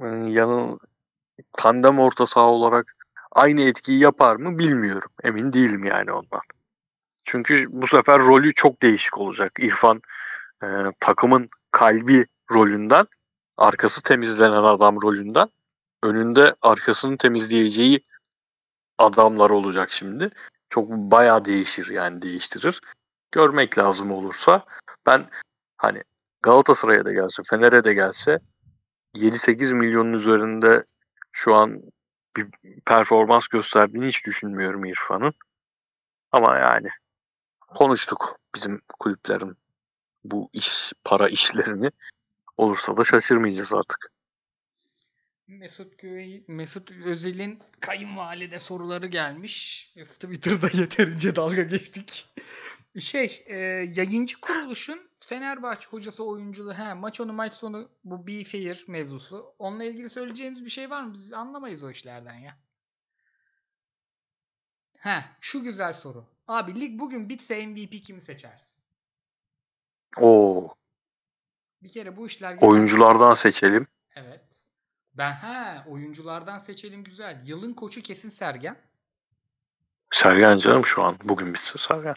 [0.00, 0.78] e, yanın
[1.52, 2.96] tandem orta saha olarak
[3.34, 5.10] aynı etkiyi yapar mı bilmiyorum.
[5.24, 6.40] Emin değilim yani ondan.
[7.24, 9.52] Çünkü bu sefer rolü çok değişik olacak.
[9.58, 10.02] İrfan
[10.64, 10.66] e,
[11.00, 13.06] takımın kalbi rolünden,
[13.58, 15.48] arkası temizlenen adam rolünden,
[16.02, 18.00] önünde arkasını temizleyeceği
[18.98, 20.30] adamlar olacak şimdi.
[20.70, 22.80] Çok bayağı değişir yani değiştirir.
[23.32, 24.64] Görmek lazım olursa
[25.06, 25.28] ben
[25.76, 26.02] hani
[26.42, 28.38] Galatasaray'a da gelse, Fener'e de gelse
[29.16, 30.84] 7-8 milyonun üzerinde
[31.32, 31.82] şu an
[32.36, 32.46] bir
[32.86, 35.34] performans gösterdiğini hiç düşünmüyorum İrfan'ın.
[36.32, 36.88] Ama yani
[37.60, 39.56] konuştuk bizim kulüplerin
[40.24, 41.90] bu iş para işlerini
[42.56, 44.12] olursa da şaşırmayacağız artık.
[45.46, 49.86] Mesut Güvey, Mesut Özil'in kayınvalide soruları gelmiş.
[49.96, 52.28] Twitter'da yeterince dalga geçtik.
[52.98, 53.56] Şey, e,
[53.94, 59.54] yayıncı kuruluşun Fenerbahçe hocası oyunculuğu, he, maç onu maç sonu bu be fair mevzusu.
[59.58, 61.14] Onunla ilgili söyleyeceğimiz bir şey var mı?
[61.14, 62.58] Biz anlamayız o işlerden ya.
[64.98, 66.24] He, şu güzel soru.
[66.48, 68.82] Abi lig bugün bitse MVP kimi seçersin?
[70.20, 70.74] Oo,
[71.82, 73.86] Bir kere bu işler oyunculardan seçelim.
[74.14, 74.44] Evet.
[75.14, 77.42] Ben he oyunculardan seçelim güzel.
[77.44, 78.76] Yılın koçu kesin Sergen.
[80.10, 81.18] Sergen canım şu an.
[81.24, 82.14] Bugün bitse Sergen.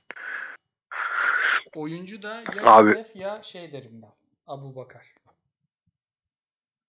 [1.75, 2.89] Oyuncu da ya Abi.
[2.89, 4.13] Yosef ya şey derim ben.
[4.47, 5.15] Abu Bakar.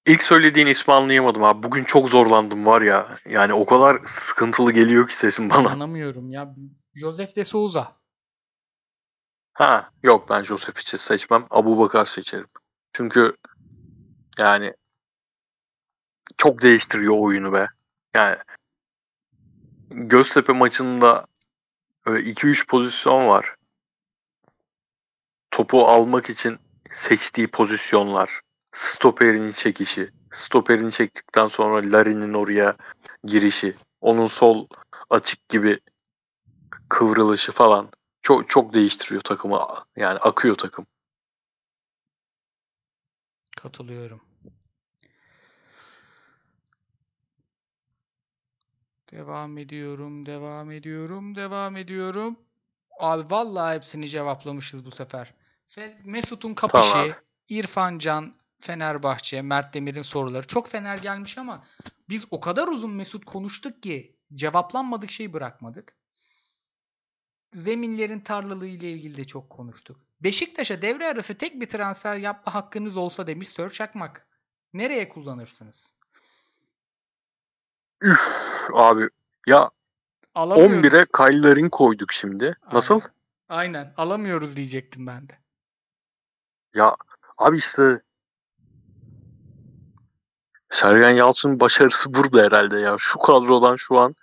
[0.06, 1.62] İlk söylediğin ismi anlayamadım abi.
[1.62, 3.18] Bugün çok zorlandım var ya.
[3.24, 5.70] Yani o kadar sıkıntılı geliyor ki sesim bana.
[5.70, 6.54] Anlamıyorum ya.
[6.94, 7.96] Josef de Souza.
[9.52, 11.46] Ha yok ben Joseph için seçmem.
[11.50, 12.48] Abu Bakar seçerim.
[12.92, 13.36] Çünkü
[14.38, 14.74] yani
[16.36, 17.66] çok değiştiriyor oyunu be.
[18.14, 18.36] Yani
[19.90, 21.26] Göztepe maçında
[22.06, 23.55] 2-3 pozisyon var.
[25.56, 26.58] Topu almak için
[26.90, 28.40] seçtiği pozisyonlar.
[28.72, 30.10] Stoperin çekişi.
[30.30, 32.76] Stoperin çektikten sonra Larin'in oraya
[33.24, 33.76] girişi.
[34.00, 34.66] Onun sol
[35.10, 35.80] açık gibi
[36.88, 37.88] kıvrılışı falan.
[38.22, 39.66] Çok çok değiştiriyor takımı.
[39.96, 40.86] Yani akıyor takım.
[43.56, 44.20] Katılıyorum.
[49.12, 52.36] Devam ediyorum, devam ediyorum, devam ediyorum.
[53.00, 55.34] Abi vallahi hepsini cevaplamışız bu sefer.
[56.04, 57.10] Mesut'un kapışı, Tamam.
[57.48, 60.46] İrfan Can, Fenerbahçe, Mert Demir'in soruları.
[60.46, 61.64] Çok Fener gelmiş ama
[62.08, 65.96] biz o kadar uzun Mesut konuştuk ki cevaplanmadık şey bırakmadık.
[67.52, 70.00] Zeminlerin tarlalığı ile ilgili de çok konuştuk.
[70.20, 74.26] Beşiktaş'a devre arası tek bir transfer yapma hakkınız olsa demiş Sör Çakmak.
[74.72, 75.94] Nereye kullanırsınız?
[78.02, 79.08] Üf abi.
[79.46, 79.70] Ya
[80.34, 80.86] Alamıyoruz.
[80.86, 82.56] 11'e Kyle koyduk şimdi.
[82.72, 83.00] Nasıl?
[83.48, 83.74] Aynen.
[83.74, 83.94] Aynen.
[83.96, 85.38] Alamıyoruz diyecektim ben de.
[86.76, 86.96] Ya
[87.38, 88.00] abi işte
[90.70, 92.96] Sergen Yalçın'ın başarısı burada herhalde ya.
[92.98, 94.14] Şu kadrodan şu an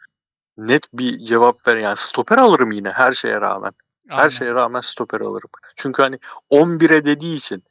[0.57, 1.77] net bir cevap ver.
[1.77, 3.71] Yani stoper alırım yine her şeye rağmen.
[4.07, 4.29] Her Aynen.
[4.29, 5.49] şeye rağmen stoper alırım.
[5.75, 6.19] Çünkü hani
[6.49, 7.63] 11'e dediği için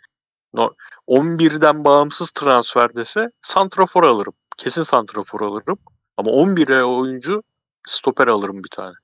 [0.55, 0.75] no-
[1.07, 4.35] 11'den bağımsız transfer dese santrafor alırım.
[4.57, 5.79] Kesin santrafor alırım.
[6.17, 7.43] Ama 11'e oyuncu
[7.87, 8.95] stoper alırım bir tane.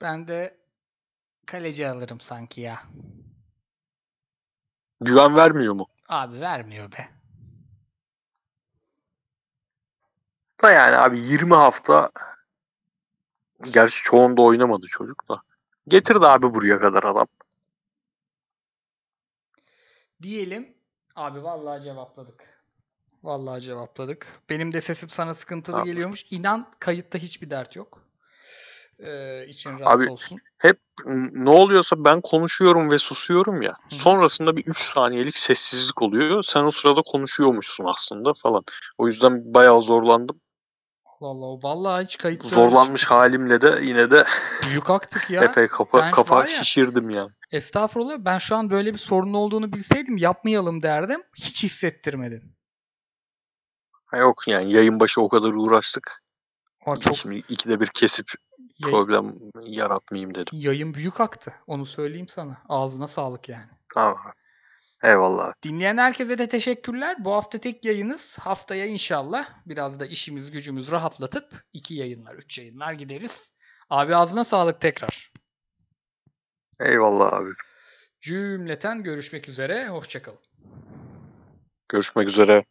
[0.00, 0.56] Ben de
[1.46, 2.82] kaleci alırım sanki ya.
[5.00, 5.86] Güven vermiyor mu?
[6.08, 7.08] Abi vermiyor be.
[10.62, 12.10] Da yani abi 20 hafta
[13.72, 15.42] gerçi çoğunda oynamadı çocuk da.
[15.88, 17.26] Getirdi abi buraya kadar adam.
[20.22, 20.76] Diyelim.
[21.16, 22.62] Abi vallahi cevapladık.
[23.22, 24.40] Vallahi cevapladık.
[24.50, 26.24] Benim de sesim sana sıkıntılı geliyormuş.
[26.32, 28.05] İnan kayıtta hiçbir dert yok.
[29.48, 30.38] İçin rahat Abi, olsun.
[30.58, 30.80] Hep
[31.32, 33.72] ne oluyorsa ben konuşuyorum ve susuyorum ya.
[33.72, 33.94] Hı.
[33.94, 36.42] Sonrasında bir 3 saniyelik sessizlik oluyor.
[36.42, 38.64] Sen o sırada konuşuyormuşsun aslında falan.
[38.98, 40.40] O yüzden bayağı zorlandım.
[41.20, 41.62] Allah Allah.
[41.62, 44.24] Vallahi hiç kayıtta Zorlanmış halimle de yine de
[44.66, 45.44] büyük aktık ya.
[45.44, 47.30] epey kafa, ben kafa ya- şişirdim yani.
[47.52, 48.18] Estağfurullah.
[48.18, 51.22] Ben şu an böyle bir sorun olduğunu bilseydim yapmayalım derdim.
[51.36, 52.56] Hiç hissettirmedin.
[54.12, 56.22] Yok yani yayın başı o kadar uğraştık.
[56.86, 58.26] Ama çok Şimdi ikide bir kesip
[58.78, 60.52] yay- problem yaratmayayım dedim.
[60.52, 61.54] yayın büyük aktı.
[61.66, 62.62] Onu söyleyeyim sana.
[62.68, 63.66] Ağzına sağlık yani.
[63.94, 64.16] Tamam.
[65.02, 65.52] Eyvallah.
[65.62, 67.16] Dinleyen herkese de teşekkürler.
[67.24, 68.38] Bu hafta tek yayınız.
[68.38, 73.52] Haftaya inşallah biraz da işimiz gücümüz rahatlatıp iki yayınlar, üç yayınlar gideriz.
[73.90, 75.32] Abi ağzına sağlık tekrar.
[76.80, 77.50] Eyvallah abi.
[78.20, 79.88] Cümleten görüşmek üzere.
[79.88, 80.40] Hoşçakalın.
[81.88, 82.64] Görüşmek üzere.